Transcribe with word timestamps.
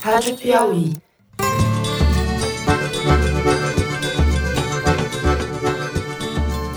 Rádio 0.00 0.36
Piauí. 0.36 0.92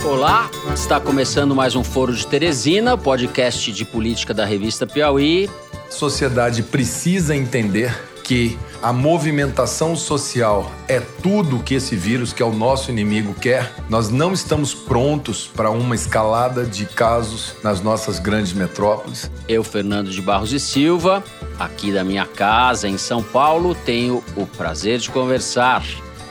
Olá, 0.04 0.50
está 0.74 1.00
começando 1.00 1.56
mais 1.56 1.76
um 1.76 1.84
Foro 1.84 2.14
de 2.14 2.26
Teresina, 2.26 2.98
podcast 2.98 3.72
de 3.72 3.86
política 3.86 4.34
da 4.34 4.44
revista 4.46 4.88
Piauí. 4.88 5.50
A 5.88 5.92
sociedade 5.92 6.64
precisa 6.64 7.36
entender 7.36 8.11
que 8.32 8.58
a 8.82 8.94
movimentação 8.94 9.94
social 9.94 10.72
é 10.88 11.02
tudo 11.02 11.60
que 11.60 11.74
esse 11.74 11.98
vírus, 11.98 12.32
que 12.32 12.42
é 12.42 12.46
o 12.46 12.54
nosso 12.54 12.90
inimigo, 12.90 13.34
quer. 13.34 13.76
Nós 13.90 14.10
não 14.10 14.32
estamos 14.32 14.74
prontos 14.74 15.52
para 15.54 15.70
uma 15.70 15.94
escalada 15.96 16.64
de 16.64 16.86
casos 16.86 17.56
nas 17.62 17.82
nossas 17.82 18.20
grandes 18.20 18.54
metrópoles. 18.54 19.30
Eu, 19.50 19.66
Fernando 19.66 20.10
de 20.10 20.22
Barros 20.22 20.54
e 20.54 20.62
Silva, 20.62 21.22
aqui 21.60 21.92
da 21.92 22.06
minha 22.06 22.26
casa 22.26 22.88
em 22.88 22.98
São 22.98 23.22
Paulo, 23.22 23.76
tenho 23.76 24.24
o 24.38 24.48
prazer 24.48 25.00
de 25.00 25.10
conversar, 25.10 25.84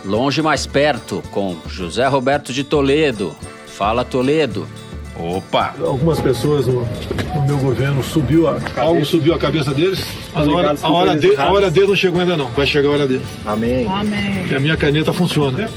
longe 0.03 0.41
mais 0.41 0.67
perto, 0.67 1.23
com 1.31 1.55
José 1.67 2.07
Roberto 2.07 2.51
de 2.51 2.65
Toledo. 2.65 3.37
Fala, 3.67 4.07
Toledo. 4.07 4.67
Opa! 5.23 5.75
Algumas 5.85 6.19
pessoas 6.19 6.67
no, 6.67 6.81
no 7.35 7.43
meu 7.47 7.59
governo 7.59 8.03
subiu 8.03 8.49
a, 8.49 8.59
algo 8.77 9.05
subiu 9.05 9.35
a 9.35 9.39
cabeça 9.39 9.75
deles. 9.75 10.03
Mas 10.33 10.49
a 10.49 10.51
hora, 10.51 10.75
a, 10.83 10.91
hora 10.91 11.17
de, 11.17 11.37
a 11.37 11.53
hora 11.53 11.71
dele 11.71 11.89
não 11.89 11.97
chegou 11.97 12.21
ainda 12.21 12.37
não. 12.37 12.49
Vai 12.51 12.67
chegar 12.67 12.89
a 12.89 12.93
hora 12.93 13.07
dele. 13.07 13.25
Amém. 13.45 13.87
Amém. 13.87 14.47
E 14.51 14.55
a 14.55 14.61
minha 14.61 14.77
caneta 14.77 15.13
funciona. 15.13 15.69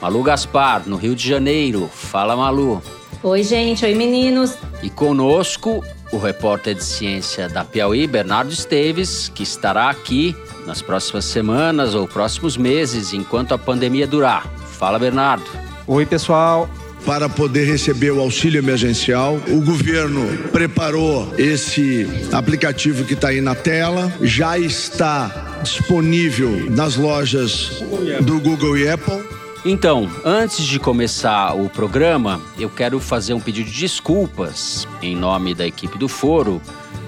Malu 0.00 0.22
Gaspar, 0.22 0.82
no 0.86 0.96
Rio 0.96 1.16
de 1.16 1.28
Janeiro. 1.28 1.90
Fala, 1.92 2.36
Malu. 2.36 2.80
Oi, 3.22 3.42
gente. 3.42 3.84
Oi, 3.84 3.94
meninos. 3.94 4.56
E 4.82 4.90
conosco, 4.90 5.82
o 6.12 6.18
repórter 6.18 6.74
de 6.74 6.84
ciência 6.84 7.48
da 7.48 7.64
Piauí, 7.64 8.06
Bernardo 8.06 8.52
Esteves, 8.52 9.32
que 9.34 9.42
estará 9.42 9.88
aqui 9.88 10.36
nas 10.66 10.80
próximas 10.80 11.24
semanas 11.24 11.94
ou 11.94 12.06
próximos 12.06 12.56
meses, 12.56 13.12
enquanto 13.12 13.52
a 13.52 13.58
pandemia 13.58 14.06
durar. 14.06 14.46
Fala, 14.46 14.98
Bernardo. 14.98 15.44
Oi, 15.86 16.06
pessoal 16.06 16.68
para 17.04 17.28
poder 17.28 17.64
receber 17.64 18.10
o 18.10 18.20
auxílio 18.20 18.58
emergencial. 18.58 19.40
O 19.48 19.60
governo 19.60 20.26
preparou 20.50 21.32
esse 21.38 22.08
aplicativo 22.32 23.04
que 23.04 23.14
está 23.14 23.28
aí 23.28 23.40
na 23.40 23.54
tela, 23.54 24.12
já 24.22 24.58
está 24.58 25.60
disponível 25.62 26.70
nas 26.70 26.96
lojas 26.96 27.82
do 28.22 28.40
Google 28.40 28.76
e 28.78 28.88
Apple. 28.88 29.22
Então, 29.64 30.10
antes 30.24 30.62
de 30.62 30.78
começar 30.78 31.54
o 31.54 31.70
programa, 31.70 32.40
eu 32.58 32.68
quero 32.68 33.00
fazer 33.00 33.32
um 33.32 33.40
pedido 33.40 33.70
de 33.70 33.80
desculpas 33.80 34.86
em 35.00 35.16
nome 35.16 35.54
da 35.54 35.66
equipe 35.66 35.96
do 35.96 36.06
Foro 36.06 36.60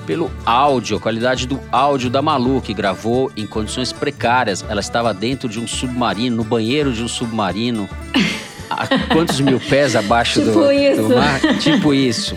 pelo 0.06 0.30
áudio, 0.46 0.96
a 0.96 1.00
qualidade 1.00 1.46
do 1.46 1.60
áudio 1.70 2.08
da 2.08 2.22
Malu, 2.22 2.62
que 2.62 2.72
gravou 2.72 3.30
em 3.36 3.46
condições 3.46 3.92
precárias. 3.92 4.64
Ela 4.68 4.80
estava 4.80 5.12
dentro 5.12 5.48
de 5.48 5.58
um 5.58 5.66
submarino, 5.66 6.36
no 6.36 6.44
banheiro 6.44 6.92
de 6.92 7.02
um 7.02 7.08
submarino. 7.08 7.88
a 8.70 8.86
quantos 9.12 9.40
mil 9.40 9.60
pés 9.60 9.96
abaixo 9.96 10.40
tipo 10.40 10.52
do, 10.52 11.08
do 11.08 11.16
mar? 11.16 11.40
Tipo 11.58 11.94
isso. 11.94 12.36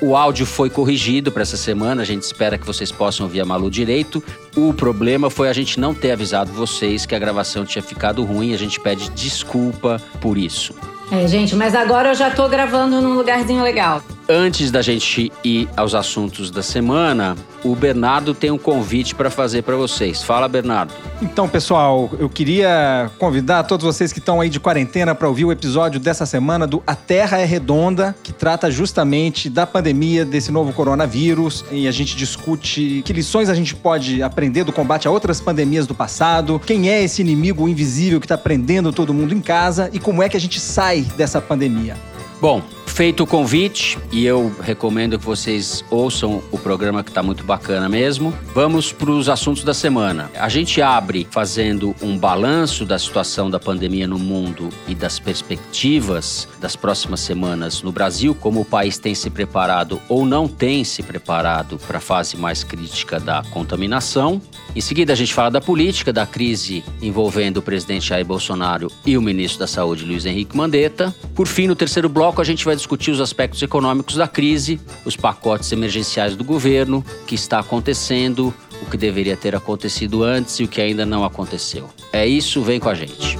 O 0.00 0.16
áudio 0.16 0.44
foi 0.44 0.68
corrigido 0.68 1.30
para 1.30 1.42
essa 1.42 1.56
semana, 1.56 2.02
a 2.02 2.04
gente 2.04 2.22
espera 2.22 2.58
que 2.58 2.66
vocês 2.66 2.90
possam 2.90 3.24
ouvir 3.24 3.40
a 3.40 3.44
Malu 3.44 3.70
direito. 3.70 4.20
O 4.56 4.74
problema 4.74 5.30
foi 5.30 5.48
a 5.48 5.52
gente 5.52 5.78
não 5.78 5.94
ter 5.94 6.10
avisado 6.10 6.52
vocês 6.52 7.06
que 7.06 7.14
a 7.14 7.18
gravação 7.20 7.64
tinha 7.64 7.82
ficado 7.82 8.24
ruim, 8.24 8.52
a 8.52 8.58
gente 8.58 8.80
pede 8.80 9.08
desculpa 9.10 10.02
por 10.20 10.36
isso. 10.36 10.74
É, 11.12 11.28
gente, 11.28 11.54
mas 11.54 11.74
agora 11.74 12.08
eu 12.08 12.14
já 12.16 12.30
tô 12.30 12.48
gravando 12.48 13.00
num 13.00 13.14
lugarzinho 13.14 13.62
legal. 13.62 14.02
Antes 14.34 14.70
da 14.70 14.80
gente 14.80 15.30
ir 15.44 15.68
aos 15.76 15.94
assuntos 15.94 16.50
da 16.50 16.62
semana, 16.62 17.36
o 17.62 17.76
Bernardo 17.76 18.32
tem 18.32 18.50
um 18.50 18.56
convite 18.56 19.14
para 19.14 19.28
fazer 19.28 19.60
para 19.60 19.76
vocês. 19.76 20.22
Fala, 20.22 20.48
Bernardo. 20.48 20.94
Então, 21.20 21.46
pessoal, 21.46 22.10
eu 22.18 22.30
queria 22.30 23.10
convidar 23.18 23.64
todos 23.64 23.84
vocês 23.84 24.10
que 24.10 24.20
estão 24.20 24.40
aí 24.40 24.48
de 24.48 24.58
quarentena 24.58 25.14
para 25.14 25.28
ouvir 25.28 25.44
o 25.44 25.52
episódio 25.52 26.00
dessa 26.00 26.24
semana 26.24 26.66
do 26.66 26.82
A 26.86 26.94
Terra 26.94 27.40
é 27.40 27.44
Redonda, 27.44 28.16
que 28.22 28.32
trata 28.32 28.70
justamente 28.70 29.50
da 29.50 29.66
pandemia 29.66 30.24
desse 30.24 30.50
novo 30.50 30.72
coronavírus 30.72 31.62
e 31.70 31.86
a 31.86 31.92
gente 31.92 32.16
discute 32.16 33.02
que 33.04 33.12
lições 33.12 33.50
a 33.50 33.54
gente 33.54 33.76
pode 33.76 34.22
aprender 34.22 34.64
do 34.64 34.72
combate 34.72 35.06
a 35.06 35.10
outras 35.10 35.42
pandemias 35.42 35.86
do 35.86 35.94
passado, 35.94 36.58
quem 36.58 36.88
é 36.88 37.02
esse 37.02 37.20
inimigo 37.20 37.68
invisível 37.68 38.18
que 38.18 38.24
está 38.24 38.38
prendendo 38.38 38.94
todo 38.94 39.12
mundo 39.12 39.34
em 39.34 39.42
casa 39.42 39.90
e 39.92 39.98
como 39.98 40.22
é 40.22 40.28
que 40.30 40.38
a 40.38 40.40
gente 40.40 40.58
sai 40.58 41.02
dessa 41.18 41.38
pandemia. 41.38 41.98
Bom, 42.40 42.62
feito 42.92 43.22
o 43.22 43.26
convite, 43.26 43.98
e 44.12 44.26
eu 44.26 44.54
recomendo 44.60 45.18
que 45.18 45.24
vocês 45.24 45.82
ouçam 45.88 46.42
o 46.52 46.58
programa 46.58 47.02
que 47.02 47.10
está 47.10 47.22
muito 47.22 47.42
bacana 47.42 47.88
mesmo, 47.88 48.34
vamos 48.54 48.92
para 48.92 49.10
os 49.10 49.30
assuntos 49.30 49.64
da 49.64 49.72
semana. 49.72 50.30
A 50.38 50.50
gente 50.50 50.82
abre 50.82 51.26
fazendo 51.30 51.96
um 52.02 52.18
balanço 52.18 52.84
da 52.84 52.98
situação 52.98 53.48
da 53.48 53.58
pandemia 53.58 54.06
no 54.06 54.18
mundo 54.18 54.68
e 54.86 54.94
das 54.94 55.18
perspectivas 55.18 56.46
das 56.60 56.76
próximas 56.76 57.20
semanas 57.20 57.82
no 57.82 57.90
Brasil, 57.90 58.34
como 58.34 58.60
o 58.60 58.64
país 58.64 58.98
tem 58.98 59.14
se 59.14 59.30
preparado 59.30 59.98
ou 60.06 60.26
não 60.26 60.46
tem 60.46 60.84
se 60.84 61.02
preparado 61.02 61.78
para 61.86 61.96
a 61.96 62.00
fase 62.00 62.36
mais 62.36 62.62
crítica 62.62 63.18
da 63.18 63.42
contaminação. 63.50 64.40
Em 64.76 64.80
seguida, 64.82 65.14
a 65.14 65.16
gente 65.16 65.32
fala 65.32 65.50
da 65.50 65.60
política, 65.62 66.12
da 66.12 66.26
crise 66.26 66.84
envolvendo 67.00 67.56
o 67.56 67.62
presidente 67.62 68.08
Jair 68.08 68.24
Bolsonaro 68.24 68.92
e 69.04 69.16
o 69.16 69.22
ministro 69.22 69.60
da 69.60 69.66
Saúde, 69.66 70.04
Luiz 70.04 70.26
Henrique 70.26 70.56
Mandetta. 70.56 71.14
Por 71.34 71.46
fim, 71.46 71.66
no 71.66 71.74
terceiro 71.74 72.08
bloco, 72.08 72.40
a 72.40 72.44
gente 72.44 72.64
vai 72.64 72.76
discutir 72.82 73.12
os 73.12 73.20
aspectos 73.20 73.62
econômicos 73.62 74.16
da 74.16 74.26
crise, 74.26 74.80
os 75.04 75.16
pacotes 75.16 75.70
emergenciais 75.70 76.34
do 76.34 76.42
governo, 76.42 77.04
o 77.22 77.24
que 77.24 77.34
está 77.34 77.60
acontecendo, 77.60 78.52
o 78.82 78.90
que 78.90 78.96
deveria 78.96 79.36
ter 79.36 79.54
acontecido 79.54 80.24
antes 80.24 80.58
e 80.58 80.64
o 80.64 80.68
que 80.68 80.80
ainda 80.80 81.06
não 81.06 81.24
aconteceu. 81.24 81.88
É 82.12 82.26
isso, 82.26 82.60
vem 82.62 82.80
com 82.80 82.88
a 82.88 82.94
gente. 82.94 83.38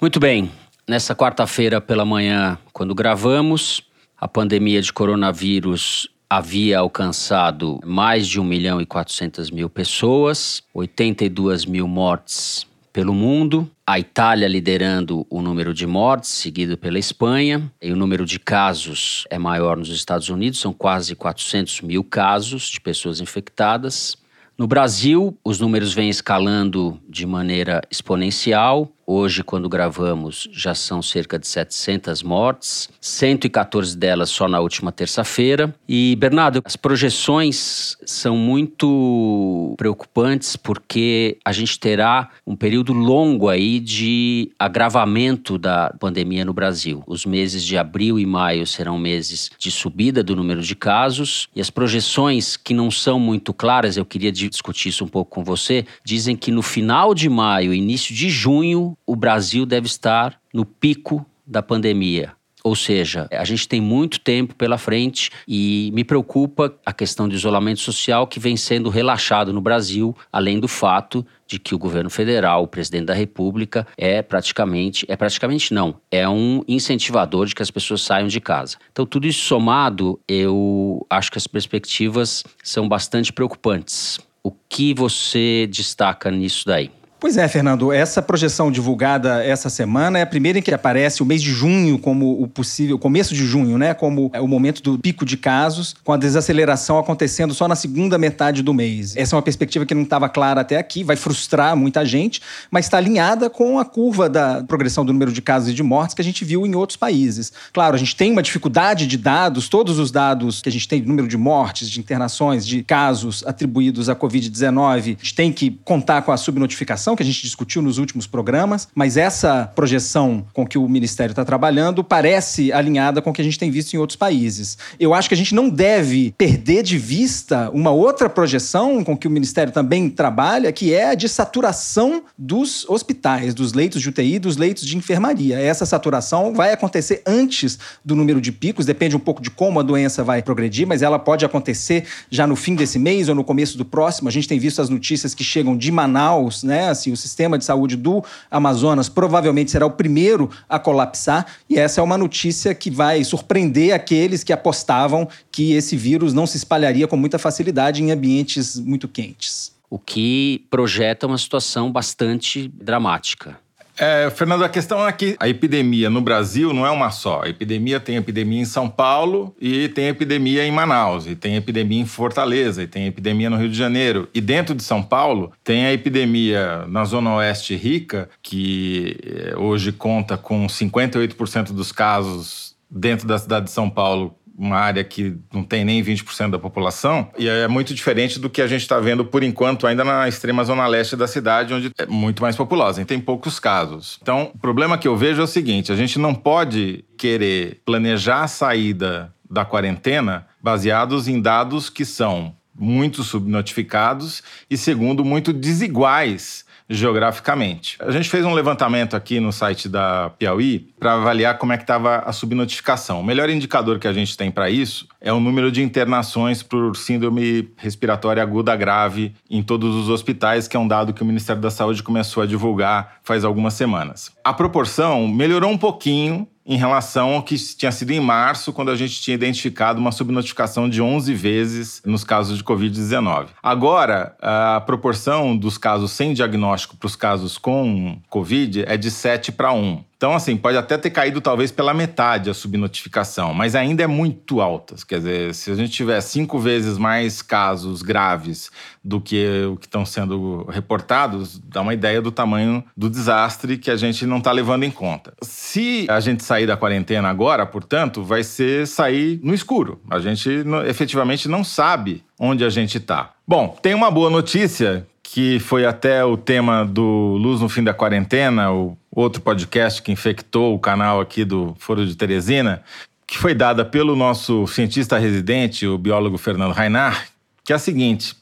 Muito 0.00 0.20
bem, 0.20 0.50
Nessa 0.86 1.14
quarta-feira 1.14 1.80
pela 1.80 2.04
manhã, 2.04 2.58
quando 2.70 2.94
gravamos, 2.94 3.80
a 4.20 4.28
pandemia 4.28 4.82
de 4.82 4.92
coronavírus 4.92 6.10
havia 6.36 6.80
alcançado 6.80 7.78
mais 7.84 8.26
de 8.26 8.40
1 8.40 8.44
milhão 8.44 8.80
e 8.80 8.86
400 8.86 9.52
mil 9.52 9.70
pessoas, 9.70 10.64
82 10.74 11.64
mil 11.64 11.86
mortes 11.86 12.66
pelo 12.92 13.14
mundo. 13.14 13.70
A 13.86 14.00
Itália 14.00 14.48
liderando 14.48 15.24
o 15.30 15.40
número 15.40 15.72
de 15.72 15.86
mortes, 15.86 16.30
seguido 16.30 16.76
pela 16.76 16.98
Espanha. 16.98 17.70
E 17.80 17.92
o 17.92 17.96
número 17.96 18.26
de 18.26 18.40
casos 18.40 19.24
é 19.30 19.38
maior 19.38 19.76
nos 19.76 19.90
Estados 19.90 20.28
Unidos, 20.28 20.58
são 20.58 20.72
quase 20.72 21.14
400 21.14 21.82
mil 21.82 22.02
casos 22.02 22.68
de 22.68 22.80
pessoas 22.80 23.20
infectadas. 23.20 24.16
No 24.58 24.66
Brasil, 24.66 25.36
os 25.44 25.60
números 25.60 25.94
vêm 25.94 26.08
escalando 26.08 27.00
de 27.08 27.26
maneira 27.26 27.80
exponencial. 27.90 28.90
Hoje, 29.06 29.42
quando 29.42 29.68
gravamos, 29.68 30.48
já 30.50 30.74
são 30.74 31.02
cerca 31.02 31.38
de 31.38 31.46
700 31.46 32.22
mortes, 32.22 32.88
114 33.00 33.96
delas 33.96 34.30
só 34.30 34.48
na 34.48 34.60
última 34.60 34.90
terça-feira. 34.90 35.74
E, 35.86 36.16
Bernardo, 36.16 36.62
as 36.64 36.74
projeções 36.74 37.98
são 38.06 38.36
muito 38.36 39.74
preocupantes 39.76 40.56
porque 40.56 41.36
a 41.44 41.52
gente 41.52 41.78
terá 41.78 42.30
um 42.46 42.56
período 42.56 42.94
longo 42.94 43.48
aí 43.48 43.78
de 43.78 44.50
agravamento 44.58 45.58
da 45.58 45.94
pandemia 46.00 46.44
no 46.44 46.54
Brasil. 46.54 47.02
Os 47.06 47.26
meses 47.26 47.62
de 47.62 47.76
abril 47.76 48.18
e 48.18 48.24
maio 48.24 48.66
serão 48.66 48.98
meses 48.98 49.50
de 49.58 49.70
subida 49.70 50.22
do 50.22 50.34
número 50.34 50.62
de 50.62 50.74
casos 50.74 51.48
e 51.54 51.60
as 51.60 51.68
projeções 51.68 52.56
que 52.56 52.72
não 52.72 52.90
são 52.90 53.20
muito 53.20 53.52
claras, 53.52 53.96
eu 53.96 54.04
queria 54.04 54.32
discutir 54.32 54.88
isso 54.88 55.04
um 55.04 55.08
pouco 55.08 55.30
com 55.30 55.44
você, 55.44 55.84
dizem 56.02 56.36
que 56.36 56.50
no 56.50 56.62
final 56.62 57.14
de 57.14 57.28
maio, 57.28 57.74
início 57.74 58.14
de 58.14 58.30
junho, 58.30 58.93
o 59.06 59.16
Brasil 59.16 59.66
deve 59.66 59.86
estar 59.86 60.38
no 60.52 60.64
pico 60.64 61.24
da 61.46 61.62
pandemia. 61.62 62.32
Ou 62.66 62.74
seja, 62.74 63.28
a 63.30 63.44
gente 63.44 63.68
tem 63.68 63.78
muito 63.78 64.18
tempo 64.18 64.54
pela 64.54 64.78
frente 64.78 65.30
e 65.46 65.90
me 65.92 66.02
preocupa 66.02 66.74
a 66.84 66.94
questão 66.94 67.28
do 67.28 67.34
isolamento 67.34 67.80
social 67.80 68.26
que 68.26 68.40
vem 68.40 68.56
sendo 68.56 68.88
relaxado 68.88 69.52
no 69.52 69.60
Brasil, 69.60 70.16
além 70.32 70.58
do 70.58 70.66
fato 70.66 71.26
de 71.46 71.58
que 71.58 71.74
o 71.74 71.78
governo 71.78 72.08
federal, 72.08 72.62
o 72.62 72.66
presidente 72.66 73.04
da 73.04 73.12
República, 73.12 73.86
é 73.98 74.22
praticamente, 74.22 75.04
é 75.10 75.14
praticamente 75.14 75.74
não, 75.74 76.00
é 76.10 76.26
um 76.26 76.64
incentivador 76.66 77.44
de 77.44 77.54
que 77.54 77.62
as 77.62 77.70
pessoas 77.70 78.00
saiam 78.00 78.28
de 78.28 78.40
casa. 78.40 78.78
Então, 78.90 79.04
tudo 79.04 79.26
isso 79.26 79.44
somado, 79.44 80.18
eu 80.26 81.06
acho 81.10 81.30
que 81.30 81.36
as 81.36 81.46
perspectivas 81.46 82.42
são 82.62 82.88
bastante 82.88 83.30
preocupantes. 83.30 84.18
O 84.42 84.50
que 84.50 84.94
você 84.94 85.68
destaca 85.70 86.30
nisso 86.30 86.64
daí? 86.64 86.90
Pois 87.24 87.38
é, 87.38 87.48
Fernando, 87.48 87.90
essa 87.90 88.20
projeção 88.20 88.70
divulgada 88.70 89.42
essa 89.42 89.70
semana 89.70 90.18
é 90.18 90.22
a 90.22 90.26
primeira 90.26 90.58
em 90.58 90.62
que 90.62 90.74
aparece 90.74 91.22
o 91.22 91.24
mês 91.24 91.40
de 91.40 91.50
junho 91.50 91.98
como 91.98 92.42
o 92.42 92.46
possível, 92.46 92.98
começo 92.98 93.32
de 93.32 93.46
junho, 93.46 93.78
né, 93.78 93.94
como 93.94 94.30
o 94.38 94.46
momento 94.46 94.82
do 94.82 94.98
pico 94.98 95.24
de 95.24 95.38
casos, 95.38 95.96
com 96.04 96.12
a 96.12 96.18
desaceleração 96.18 96.98
acontecendo 96.98 97.54
só 97.54 97.66
na 97.66 97.74
segunda 97.74 98.18
metade 98.18 98.62
do 98.62 98.74
mês. 98.74 99.16
Essa 99.16 99.34
é 99.34 99.36
uma 99.36 99.42
perspectiva 99.42 99.86
que 99.86 99.94
não 99.94 100.02
estava 100.02 100.28
clara 100.28 100.60
até 100.60 100.76
aqui, 100.76 101.02
vai 101.02 101.16
frustrar 101.16 101.74
muita 101.74 102.04
gente, 102.04 102.42
mas 102.70 102.84
está 102.84 102.98
alinhada 102.98 103.48
com 103.48 103.78
a 103.78 103.86
curva 103.86 104.28
da 104.28 104.62
progressão 104.62 105.02
do 105.02 105.10
número 105.10 105.32
de 105.32 105.40
casos 105.40 105.70
e 105.70 105.72
de 105.72 105.82
mortes 105.82 106.12
que 106.12 106.20
a 106.20 106.24
gente 106.24 106.44
viu 106.44 106.66
em 106.66 106.74
outros 106.74 106.98
países. 106.98 107.50
Claro, 107.72 107.94
a 107.94 107.98
gente 107.98 108.14
tem 108.14 108.32
uma 108.32 108.42
dificuldade 108.42 109.06
de 109.06 109.16
dados, 109.16 109.66
todos 109.70 109.98
os 109.98 110.10
dados 110.10 110.60
que 110.60 110.68
a 110.68 110.72
gente 110.72 110.86
tem, 110.86 111.00
número 111.00 111.26
de 111.26 111.38
mortes, 111.38 111.88
de 111.88 111.98
internações, 111.98 112.66
de 112.66 112.82
casos 112.82 113.42
atribuídos 113.46 114.10
à 114.10 114.14
Covid-19, 114.14 114.76
a 114.82 115.00
gente 115.00 115.34
tem 115.34 115.50
que 115.50 115.80
contar 115.86 116.20
com 116.20 116.30
a 116.30 116.36
subnotificação 116.36 117.13
que 117.16 117.22
a 117.22 117.26
gente 117.26 117.42
discutiu 117.42 117.82
nos 117.82 117.98
últimos 117.98 118.26
programas, 118.26 118.88
mas 118.94 119.16
essa 119.16 119.70
projeção 119.74 120.44
com 120.52 120.66
que 120.66 120.78
o 120.78 120.88
Ministério 120.88 121.32
está 121.32 121.44
trabalhando 121.44 122.02
parece 122.02 122.72
alinhada 122.72 123.20
com 123.20 123.30
o 123.30 123.32
que 123.32 123.40
a 123.40 123.44
gente 123.44 123.58
tem 123.58 123.70
visto 123.70 123.94
em 123.94 123.98
outros 123.98 124.16
países. 124.16 124.78
Eu 124.98 125.14
acho 125.14 125.28
que 125.28 125.34
a 125.34 125.36
gente 125.36 125.54
não 125.54 125.68
deve 125.68 126.34
perder 126.36 126.82
de 126.82 126.98
vista 126.98 127.70
uma 127.72 127.90
outra 127.90 128.28
projeção 128.28 129.02
com 129.04 129.16
que 129.16 129.26
o 129.26 129.30
Ministério 129.30 129.72
também 129.72 130.08
trabalha, 130.08 130.72
que 130.72 130.92
é 130.92 131.10
a 131.10 131.14
de 131.14 131.28
saturação 131.28 132.24
dos 132.36 132.88
hospitais, 132.88 133.54
dos 133.54 133.72
leitos 133.72 134.00
de 134.00 134.08
UTI, 134.08 134.38
dos 134.38 134.56
leitos 134.56 134.84
de 134.84 134.96
enfermaria. 134.96 135.58
Essa 135.58 135.86
saturação 135.86 136.54
vai 136.54 136.72
acontecer 136.72 137.22
antes 137.26 137.78
do 138.04 138.14
número 138.14 138.40
de 138.40 138.52
picos, 138.52 138.86
depende 138.86 139.16
um 139.16 139.20
pouco 139.20 139.42
de 139.42 139.50
como 139.50 139.80
a 139.80 139.82
doença 139.82 140.22
vai 140.22 140.42
progredir, 140.42 140.86
mas 140.86 141.02
ela 141.02 141.18
pode 141.18 141.44
acontecer 141.44 142.04
já 142.30 142.46
no 142.46 142.56
fim 142.56 142.74
desse 142.74 142.98
mês 142.98 143.28
ou 143.28 143.34
no 143.34 143.44
começo 143.44 143.76
do 143.76 143.84
próximo. 143.84 144.28
A 144.28 144.32
gente 144.32 144.48
tem 144.48 144.58
visto 144.58 144.80
as 144.80 144.88
notícias 144.88 145.34
que 145.34 145.44
chegam 145.44 145.76
de 145.76 145.90
Manaus, 145.90 146.62
né? 146.62 146.88
Assim, 147.04 147.12
o 147.12 147.16
sistema 147.16 147.58
de 147.58 147.64
saúde 147.66 147.96
do 147.96 148.24
Amazonas 148.50 149.10
provavelmente 149.10 149.70
será 149.70 149.84
o 149.84 149.90
primeiro 149.90 150.50
a 150.66 150.78
colapsar, 150.78 151.46
e 151.68 151.78
essa 151.78 152.00
é 152.00 152.04
uma 152.04 152.16
notícia 152.16 152.74
que 152.74 152.90
vai 152.90 153.22
surpreender 153.22 153.92
aqueles 153.92 154.42
que 154.42 154.52
apostavam 154.52 155.28
que 155.52 155.72
esse 155.74 155.96
vírus 155.96 156.32
não 156.32 156.46
se 156.46 156.56
espalharia 156.56 157.06
com 157.06 157.16
muita 157.16 157.38
facilidade 157.38 158.02
em 158.02 158.10
ambientes 158.10 158.78
muito 158.78 159.06
quentes. 159.06 159.74
O 159.90 159.98
que 159.98 160.64
projeta 160.70 161.26
uma 161.26 161.36
situação 161.36 161.92
bastante 161.92 162.68
dramática. 162.68 163.58
É, 163.96 164.28
Fernando, 164.30 164.64
a 164.64 164.68
questão 164.68 165.06
é 165.06 165.12
que 165.12 165.36
a 165.38 165.48
epidemia 165.48 166.10
no 166.10 166.20
Brasil 166.20 166.72
não 166.72 166.84
é 166.84 166.90
uma 166.90 167.10
só. 167.10 167.42
A 167.42 167.48
epidemia 167.48 168.00
tem 168.00 168.16
epidemia 168.16 168.60
em 168.60 168.64
São 168.64 168.88
Paulo 168.88 169.54
e 169.60 169.88
tem 169.88 170.08
epidemia 170.08 170.64
em 170.64 170.70
Manaus, 170.70 171.26
e 171.26 171.36
tem 171.36 171.56
epidemia 171.56 172.00
em 172.00 172.06
Fortaleza, 172.06 172.82
e 172.82 172.86
tem 172.86 173.06
epidemia 173.06 173.48
no 173.48 173.56
Rio 173.56 173.68
de 173.68 173.76
Janeiro. 173.76 174.28
E 174.34 174.40
dentro 174.40 174.74
de 174.74 174.82
São 174.82 175.02
Paulo 175.02 175.52
tem 175.62 175.86
a 175.86 175.92
epidemia 175.92 176.84
na 176.88 177.04
Zona 177.04 177.34
Oeste 177.36 177.76
rica, 177.76 178.28
que 178.42 179.16
eh, 179.22 179.54
hoje 179.56 179.92
conta 179.92 180.36
com 180.36 180.66
58% 180.66 181.72
dos 181.72 181.92
casos 181.92 182.74
dentro 182.90 183.26
da 183.26 183.38
cidade 183.38 183.66
de 183.66 183.72
São 183.72 183.88
Paulo 183.88 184.34
uma 184.56 184.76
área 184.76 185.02
que 185.02 185.36
não 185.52 185.64
tem 185.64 185.84
nem 185.84 186.02
20% 186.02 186.50
da 186.50 186.58
população, 186.58 187.28
e 187.36 187.48
é 187.48 187.66
muito 187.66 187.92
diferente 187.92 188.38
do 188.38 188.48
que 188.48 188.62
a 188.62 188.66
gente 188.66 188.82
está 188.82 189.00
vendo 189.00 189.24
por 189.24 189.42
enquanto 189.42 189.86
ainda 189.86 190.04
na 190.04 190.28
extrema 190.28 190.64
zona 190.64 190.86
leste 190.86 191.16
da 191.16 191.26
cidade, 191.26 191.74
onde 191.74 191.90
é 191.98 192.06
muito 192.06 192.42
mais 192.42 192.56
populosa 192.56 193.02
e 193.02 193.04
tem 193.04 193.20
poucos 193.20 193.58
casos. 193.58 194.18
Então, 194.22 194.52
o 194.54 194.58
problema 194.58 194.96
que 194.96 195.08
eu 195.08 195.16
vejo 195.16 195.40
é 195.40 195.44
o 195.44 195.48
seguinte: 195.48 195.90
a 195.90 195.96
gente 195.96 196.18
não 196.18 196.34
pode 196.34 197.04
querer 197.16 197.80
planejar 197.84 198.44
a 198.44 198.48
saída 198.48 199.34
da 199.50 199.64
quarentena 199.64 200.46
baseados 200.62 201.28
em 201.28 201.40
dados 201.40 201.90
que 201.90 202.04
são 202.04 202.54
muito 202.76 203.22
subnotificados 203.22 204.42
e, 204.68 204.76
segundo, 204.76 205.24
muito 205.24 205.52
desiguais 205.52 206.64
geograficamente. 206.88 207.96
A 208.00 208.10
gente 208.10 208.28
fez 208.28 208.44
um 208.44 208.52
levantamento 208.52 209.16
aqui 209.16 209.40
no 209.40 209.52
site 209.52 209.88
da 209.88 210.30
Piauí 210.30 210.88
para 210.98 211.14
avaliar 211.14 211.58
como 211.58 211.72
é 211.72 211.76
que 211.76 211.82
estava 211.82 212.18
a 212.18 212.32
subnotificação. 212.32 213.20
O 213.20 213.24
melhor 213.24 213.48
indicador 213.48 213.98
que 213.98 214.06
a 214.06 214.12
gente 214.12 214.36
tem 214.36 214.50
para 214.50 214.68
isso 214.68 215.08
é 215.20 215.32
o 215.32 215.40
número 215.40 215.72
de 215.72 215.82
internações 215.82 216.62
por 216.62 216.96
síndrome 216.96 217.70
respiratória 217.76 218.42
aguda 218.42 218.76
grave 218.76 219.34
em 219.48 219.62
todos 219.62 219.94
os 219.94 220.08
hospitais, 220.08 220.68
que 220.68 220.76
é 220.76 220.80
um 220.80 220.88
dado 220.88 221.14
que 221.14 221.22
o 221.22 221.26
Ministério 221.26 221.62
da 221.62 221.70
Saúde 221.70 222.02
começou 222.02 222.42
a 222.42 222.46
divulgar 222.46 223.16
faz 223.22 223.44
algumas 223.44 223.74
semanas. 223.74 224.32
A 224.44 224.52
proporção 224.52 225.26
melhorou 225.26 225.70
um 225.70 225.78
pouquinho 225.78 226.46
em 226.66 226.76
relação 226.76 227.34
ao 227.34 227.42
que 227.42 227.56
tinha 227.56 227.92
sido 227.92 228.10
em 228.10 228.20
março, 228.20 228.72
quando 228.72 228.90
a 228.90 228.96
gente 228.96 229.20
tinha 229.20 229.34
identificado 229.34 230.00
uma 230.00 230.12
subnotificação 230.12 230.88
de 230.88 231.02
11 231.02 231.34
vezes 231.34 232.02
nos 232.04 232.24
casos 232.24 232.58
de 232.58 232.64
Covid-19. 232.64 233.48
Agora, 233.62 234.34
a 234.40 234.80
proporção 234.80 235.56
dos 235.56 235.76
casos 235.76 236.12
sem 236.12 236.32
diagnóstico 236.32 236.96
para 236.96 237.06
os 237.06 237.16
casos 237.16 237.58
com 237.58 238.18
Covid 238.30 238.84
é 238.86 238.96
de 238.96 239.10
7 239.10 239.52
para 239.52 239.72
1. 239.72 240.02
Então, 240.24 240.34
assim, 240.34 240.56
pode 240.56 240.78
até 240.78 240.96
ter 240.96 241.10
caído 241.10 241.38
talvez 241.38 241.70
pela 241.70 241.92
metade 241.92 242.48
a 242.48 242.54
subnotificação, 242.54 243.52
mas 243.52 243.74
ainda 243.74 244.04
é 244.04 244.06
muito 244.06 244.62
alta. 244.62 244.94
Quer 245.06 245.18
dizer, 245.18 245.54
se 245.54 245.70
a 245.70 245.74
gente 245.74 245.92
tiver 245.92 246.18
cinco 246.22 246.58
vezes 246.58 246.96
mais 246.96 247.42
casos 247.42 248.00
graves 248.00 248.70
do 249.04 249.20
que 249.20 249.66
o 249.70 249.76
que 249.76 249.84
estão 249.84 250.06
sendo 250.06 250.64
reportados, 250.70 251.58
dá 251.58 251.82
uma 251.82 251.92
ideia 251.92 252.22
do 252.22 252.32
tamanho 252.32 252.82
do 252.96 253.10
desastre 253.10 253.76
que 253.76 253.90
a 253.90 253.96
gente 253.96 254.24
não 254.24 254.38
está 254.38 254.50
levando 254.50 254.84
em 254.84 254.90
conta. 254.90 255.34
Se 255.42 256.06
a 256.08 256.18
gente 256.20 256.42
sair 256.42 256.66
da 256.66 256.74
quarentena 256.74 257.28
agora, 257.28 257.66
portanto, 257.66 258.24
vai 258.24 258.42
ser 258.42 258.86
sair 258.86 259.38
no 259.42 259.52
escuro. 259.52 260.00
A 260.08 260.20
gente 260.20 260.48
efetivamente 260.88 261.50
não 261.50 261.62
sabe 261.62 262.24
onde 262.40 262.64
a 262.64 262.70
gente 262.70 262.96
está. 262.96 263.32
Bom, 263.46 263.76
tem 263.82 263.92
uma 263.92 264.10
boa 264.10 264.30
notícia 264.30 265.06
que 265.34 265.58
foi 265.58 265.84
até 265.84 266.24
o 266.24 266.36
tema 266.36 266.84
do 266.84 267.36
Luz 267.40 267.60
no 267.60 267.68
Fim 267.68 267.82
da 267.82 267.92
Quarentena, 267.92 268.70
o 268.70 268.96
outro 269.14 269.40
podcast 269.40 270.02
que 270.02 270.12
infectou 270.12 270.74
o 270.74 270.78
canal 270.78 271.20
aqui 271.20 271.44
do 271.44 271.74
Foro 271.78 272.06
de 272.06 272.16
Teresina, 272.16 272.82
que 273.26 273.38
foi 273.38 273.54
dada 273.54 273.84
pelo 273.84 274.16
nosso 274.16 274.66
cientista 274.66 275.18
residente, 275.18 275.86
o 275.86 275.96
biólogo 275.96 276.36
Fernando 276.36 276.72
Reinhardt, 276.72 277.30
que 277.64 277.72
é 277.72 277.76
a 277.76 277.78
seguinte: 277.78 278.36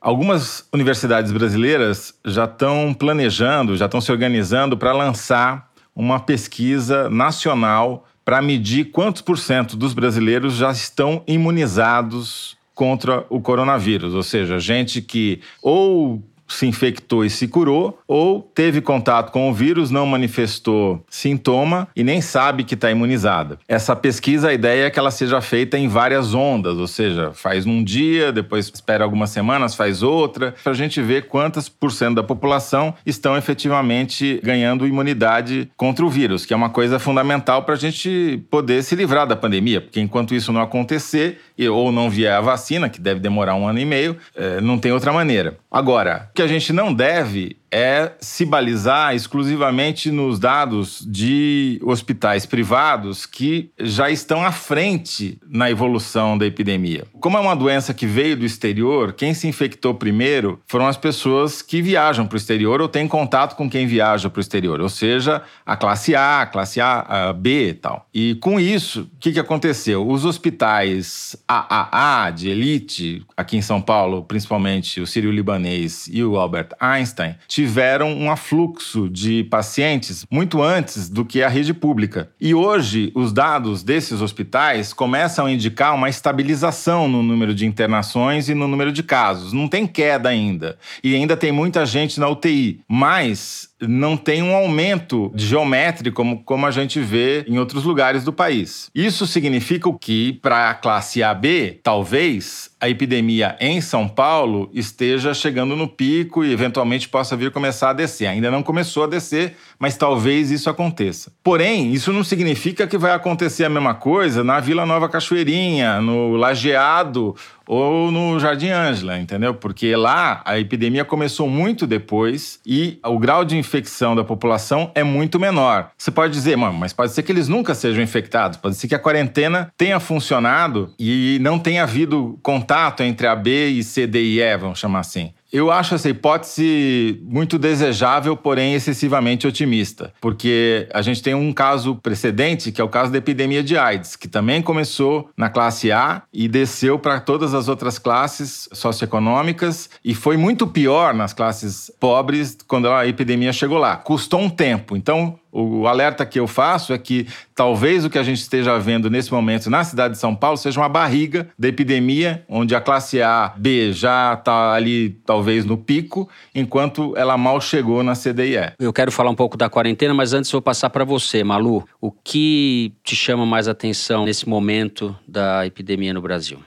algumas 0.00 0.66
universidades 0.72 1.32
brasileiras 1.32 2.14
já 2.24 2.44
estão 2.44 2.92
planejando, 2.92 3.76
já 3.76 3.86
estão 3.86 4.00
se 4.00 4.12
organizando 4.12 4.76
para 4.76 4.92
lançar 4.92 5.70
uma 5.94 6.20
pesquisa 6.20 7.08
nacional 7.08 8.06
para 8.24 8.42
medir 8.42 8.90
quantos 8.90 9.22
por 9.22 9.38
cento 9.38 9.74
dos 9.74 9.94
brasileiros 9.94 10.54
já 10.54 10.70
estão 10.70 11.22
imunizados 11.26 12.58
contra 12.74 13.24
o 13.28 13.40
coronavírus, 13.40 14.14
ou 14.14 14.22
seja, 14.22 14.60
gente 14.60 15.02
que 15.02 15.40
ou 15.62 16.22
se 16.48 16.66
infectou 16.66 17.24
e 17.24 17.30
se 17.30 17.46
curou, 17.46 17.98
ou 18.08 18.42
teve 18.54 18.80
contato 18.80 19.30
com 19.30 19.50
o 19.50 19.54
vírus, 19.54 19.90
não 19.90 20.06
manifestou 20.06 21.04
sintoma 21.08 21.88
e 21.94 22.02
nem 22.02 22.20
sabe 22.20 22.64
que 22.64 22.74
está 22.74 22.90
imunizada. 22.90 23.58
Essa 23.68 23.94
pesquisa, 23.94 24.48
a 24.48 24.54
ideia 24.54 24.86
é 24.86 24.90
que 24.90 24.98
ela 24.98 25.10
seja 25.10 25.40
feita 25.40 25.78
em 25.78 25.88
várias 25.88 26.34
ondas, 26.34 26.78
ou 26.78 26.86
seja, 26.86 27.32
faz 27.34 27.64
num 27.64 27.84
dia, 27.84 28.32
depois 28.32 28.70
espera 28.72 29.04
algumas 29.04 29.30
semanas, 29.30 29.74
faz 29.74 30.02
outra, 30.02 30.54
para 30.62 30.72
a 30.72 30.76
gente 30.76 31.00
ver 31.02 31.26
quantas 31.26 31.68
por 31.68 31.92
cento 31.92 32.16
da 32.16 32.22
população 32.22 32.94
estão 33.04 33.36
efetivamente 33.36 34.40
ganhando 34.42 34.86
imunidade 34.86 35.70
contra 35.76 36.04
o 36.04 36.08
vírus, 36.08 36.46
que 36.46 36.54
é 36.54 36.56
uma 36.56 36.70
coisa 36.70 36.98
fundamental 36.98 37.62
para 37.62 37.74
a 37.74 37.78
gente 37.78 38.42
poder 38.50 38.82
se 38.82 38.94
livrar 38.94 39.26
da 39.26 39.36
pandemia, 39.36 39.80
porque 39.80 40.00
enquanto 40.00 40.34
isso 40.34 40.52
não 40.52 40.60
acontecer, 40.60 41.38
ou 41.70 41.90
não 41.90 42.08
vier 42.08 42.32
a 42.32 42.40
vacina, 42.40 42.88
que 42.88 43.00
deve 43.00 43.20
demorar 43.20 43.54
um 43.54 43.66
ano 43.66 43.78
e 43.78 43.84
meio, 43.84 44.16
é, 44.36 44.60
não 44.60 44.78
tem 44.78 44.92
outra 44.92 45.12
maneira. 45.12 45.58
Agora, 45.70 46.28
o 46.30 46.34
que 46.34 46.42
a 46.42 46.46
gente 46.46 46.72
não 46.72 46.94
deve 46.94 47.56
é 47.70 48.12
se 48.20 48.44
balizar 48.44 49.14
exclusivamente 49.14 50.10
nos 50.10 50.38
dados 50.38 51.04
de 51.06 51.80
hospitais 51.82 52.46
privados 52.46 53.26
que 53.26 53.70
já 53.78 54.10
estão 54.10 54.44
à 54.44 54.52
frente 54.52 55.38
na 55.48 55.70
evolução 55.70 56.36
da 56.36 56.46
epidemia. 56.46 57.04
Como 57.20 57.36
é 57.36 57.40
uma 57.40 57.56
doença 57.56 57.92
que 57.92 58.06
veio 58.06 58.36
do 58.36 58.44
exterior, 58.44 59.12
quem 59.12 59.34
se 59.34 59.46
infectou 59.46 59.94
primeiro 59.94 60.60
foram 60.66 60.86
as 60.86 60.96
pessoas 60.96 61.62
que 61.62 61.82
viajam 61.82 62.26
para 62.26 62.34
o 62.34 62.38
exterior 62.38 62.80
ou 62.80 62.88
têm 62.88 63.06
contato 63.06 63.56
com 63.56 63.68
quem 63.68 63.86
viaja 63.86 64.30
para 64.30 64.38
o 64.38 64.40
exterior, 64.40 64.80
ou 64.80 64.88
seja, 64.88 65.42
a 65.64 65.76
classe 65.76 66.14
A, 66.14 66.42
a 66.42 66.46
classe 66.46 66.80
A, 66.80 67.28
a 67.28 67.32
B 67.32 67.68
e 67.68 67.74
tal. 67.74 68.06
E 68.12 68.34
com 68.36 68.58
isso, 68.58 69.02
o 69.14 69.18
que, 69.18 69.32
que 69.32 69.40
aconteceu? 69.40 70.08
Os 70.08 70.24
hospitais 70.24 71.36
AAA 71.46 72.30
de 72.30 72.48
elite, 72.48 73.24
aqui 73.36 73.56
em 73.56 73.62
São 73.62 73.80
Paulo, 73.80 74.24
principalmente 74.24 75.00
o 75.00 75.06
Sírio-Libanês 75.06 76.08
e 76.10 76.22
o 76.22 76.36
Albert 76.36 76.70
Einstein, 76.80 77.36
tiveram 77.58 78.12
um 78.12 78.30
afluxo 78.30 79.08
de 79.08 79.42
pacientes 79.42 80.24
muito 80.30 80.62
antes 80.62 81.08
do 81.08 81.24
que 81.24 81.42
a 81.42 81.48
rede 81.48 81.74
pública. 81.74 82.30
E 82.40 82.54
hoje, 82.54 83.10
os 83.16 83.32
dados 83.32 83.82
desses 83.82 84.20
hospitais 84.20 84.92
começam 84.92 85.46
a 85.46 85.50
indicar 85.50 85.92
uma 85.92 86.08
estabilização 86.08 87.08
no 87.08 87.20
número 87.20 87.52
de 87.52 87.66
internações 87.66 88.48
e 88.48 88.54
no 88.54 88.68
número 88.68 88.92
de 88.92 89.02
casos. 89.02 89.52
Não 89.52 89.66
tem 89.66 89.88
queda 89.88 90.28
ainda. 90.28 90.78
E 91.02 91.16
ainda 91.16 91.36
tem 91.36 91.50
muita 91.50 91.84
gente 91.84 92.20
na 92.20 92.28
UTI. 92.28 92.80
Mas 92.86 93.67
não 93.80 94.16
tem 94.16 94.42
um 94.42 94.54
aumento 94.54 95.30
geométrico 95.34 96.16
como, 96.16 96.42
como 96.42 96.66
a 96.66 96.70
gente 96.70 97.00
vê 97.00 97.44
em 97.46 97.58
outros 97.58 97.84
lugares 97.84 98.24
do 98.24 98.32
país. 98.32 98.90
Isso 98.94 99.26
significa 99.26 99.88
que, 100.00 100.32
para 100.34 100.70
a 100.70 100.74
classe 100.74 101.22
AB, 101.22 101.80
talvez 101.82 102.70
a 102.80 102.88
epidemia 102.88 103.56
em 103.60 103.80
São 103.80 104.08
Paulo 104.08 104.70
esteja 104.72 105.34
chegando 105.34 105.74
no 105.74 105.88
pico 105.88 106.44
e 106.44 106.52
eventualmente 106.52 107.08
possa 107.08 107.36
vir 107.36 107.50
começar 107.50 107.90
a 107.90 107.92
descer. 107.92 108.26
Ainda 108.26 108.50
não 108.50 108.62
começou 108.62 109.04
a 109.04 109.06
descer, 109.06 109.56
mas 109.78 109.96
talvez 109.96 110.50
isso 110.50 110.70
aconteça. 110.70 111.32
Porém, 111.42 111.92
isso 111.92 112.12
não 112.12 112.22
significa 112.22 112.86
que 112.86 112.98
vai 112.98 113.12
acontecer 113.12 113.64
a 113.64 113.68
mesma 113.68 113.94
coisa 113.94 114.44
na 114.44 114.60
Vila 114.60 114.86
Nova 114.86 115.08
Cachoeirinha, 115.08 116.00
no 116.00 116.36
Lajeado 116.36 117.34
ou 117.68 118.10
no 118.10 118.40
Jardim 118.40 118.70
Ângela, 118.70 119.18
entendeu? 119.18 119.52
Porque 119.52 119.94
lá 119.94 120.40
a 120.46 120.58
epidemia 120.58 121.04
começou 121.04 121.48
muito 121.48 121.86
depois 121.86 122.58
e 122.64 122.98
o 123.04 123.18
grau 123.18 123.44
de 123.44 123.58
infecção 123.58 124.16
da 124.16 124.24
população 124.24 124.90
é 124.94 125.04
muito 125.04 125.38
menor. 125.38 125.90
Você 125.96 126.10
pode 126.10 126.32
dizer, 126.32 126.56
mano, 126.56 126.78
mas 126.78 126.94
pode 126.94 127.12
ser 127.12 127.22
que 127.22 127.30
eles 127.30 127.46
nunca 127.46 127.74
sejam 127.74 128.02
infectados, 128.02 128.56
pode 128.56 128.74
ser 128.74 128.88
que 128.88 128.94
a 128.94 128.98
quarentena 128.98 129.70
tenha 129.76 130.00
funcionado 130.00 130.94
e 130.98 131.38
não 131.42 131.58
tenha 131.58 131.82
havido 131.82 132.38
contato 132.42 133.02
entre 133.02 133.26
a 133.26 133.36
B 133.36 133.68
e 133.68 133.84
C, 133.84 134.06
D 134.06 134.22
e 134.22 134.40
E, 134.40 134.56
vamos 134.56 134.78
chamar 134.78 135.00
assim. 135.00 135.34
Eu 135.52 135.70
acho 135.70 135.94
essa 135.94 136.08
hipótese 136.08 137.20
muito 137.22 137.58
desejável, 137.58 138.36
porém 138.36 138.74
excessivamente 138.74 139.46
otimista, 139.46 140.12
porque 140.20 140.86
a 140.92 141.00
gente 141.00 141.22
tem 141.22 141.34
um 141.34 141.52
caso 141.52 141.96
precedente, 141.96 142.70
que 142.70 142.80
é 142.80 142.84
o 142.84 142.88
caso 142.88 143.10
da 143.10 143.18
epidemia 143.18 143.62
de 143.62 143.76
AIDS, 143.76 144.14
que 144.14 144.28
também 144.28 144.60
começou 144.60 145.30
na 145.36 145.48
classe 145.48 145.90
A 145.90 146.22
e 146.32 146.48
desceu 146.48 146.98
para 146.98 147.18
todas 147.18 147.54
as 147.54 147.66
outras 147.66 147.98
classes 147.98 148.68
socioeconômicas 148.72 149.88
e 150.04 150.14
foi 150.14 150.36
muito 150.36 150.66
pior 150.66 151.14
nas 151.14 151.32
classes 151.32 151.90
pobres 151.98 152.58
quando 152.66 152.90
a 152.90 153.06
epidemia 153.06 153.52
chegou 153.52 153.78
lá. 153.78 153.96
Custou 153.96 154.40
um 154.40 154.50
tempo. 154.50 154.96
Então, 154.96 155.38
o 155.50 155.86
alerta 155.86 156.24
que 156.26 156.38
eu 156.38 156.46
faço 156.46 156.92
é 156.92 156.98
que 156.98 157.26
talvez 157.54 158.04
o 158.04 158.10
que 158.10 158.18
a 158.18 158.22
gente 158.22 158.38
esteja 158.38 158.78
vendo 158.78 159.10
nesse 159.10 159.32
momento 159.32 159.70
na 159.70 159.82
cidade 159.84 160.14
de 160.14 160.20
São 160.20 160.34
Paulo 160.34 160.56
seja 160.56 160.80
uma 160.80 160.88
barriga 160.88 161.48
da 161.58 161.68
epidemia, 161.68 162.44
onde 162.48 162.74
a 162.74 162.80
classe 162.80 163.22
A, 163.22 163.52
B 163.56 163.92
já 163.92 164.34
está 164.34 164.72
ali 164.72 165.10
talvez 165.24 165.64
no 165.64 165.76
pico, 165.76 166.28
enquanto 166.54 167.16
ela 167.16 167.36
mal 167.36 167.60
chegou 167.60 168.02
na 168.02 168.14
CDIE. 168.14 168.72
Eu 168.78 168.92
quero 168.92 169.10
falar 169.10 169.30
um 169.30 169.34
pouco 169.34 169.56
da 169.56 169.68
quarentena, 169.68 170.14
mas 170.14 170.32
antes 170.32 170.50
vou 170.50 170.62
passar 170.62 170.90
para 170.90 171.04
você, 171.04 171.42
Malu. 171.42 171.84
O 172.00 172.12
que 172.12 172.92
te 173.02 173.16
chama 173.16 173.46
mais 173.46 173.68
atenção 173.68 174.24
nesse 174.24 174.48
momento 174.48 175.16
da 175.26 175.66
epidemia 175.66 176.12
no 176.12 176.20
Brasil? 176.20 176.58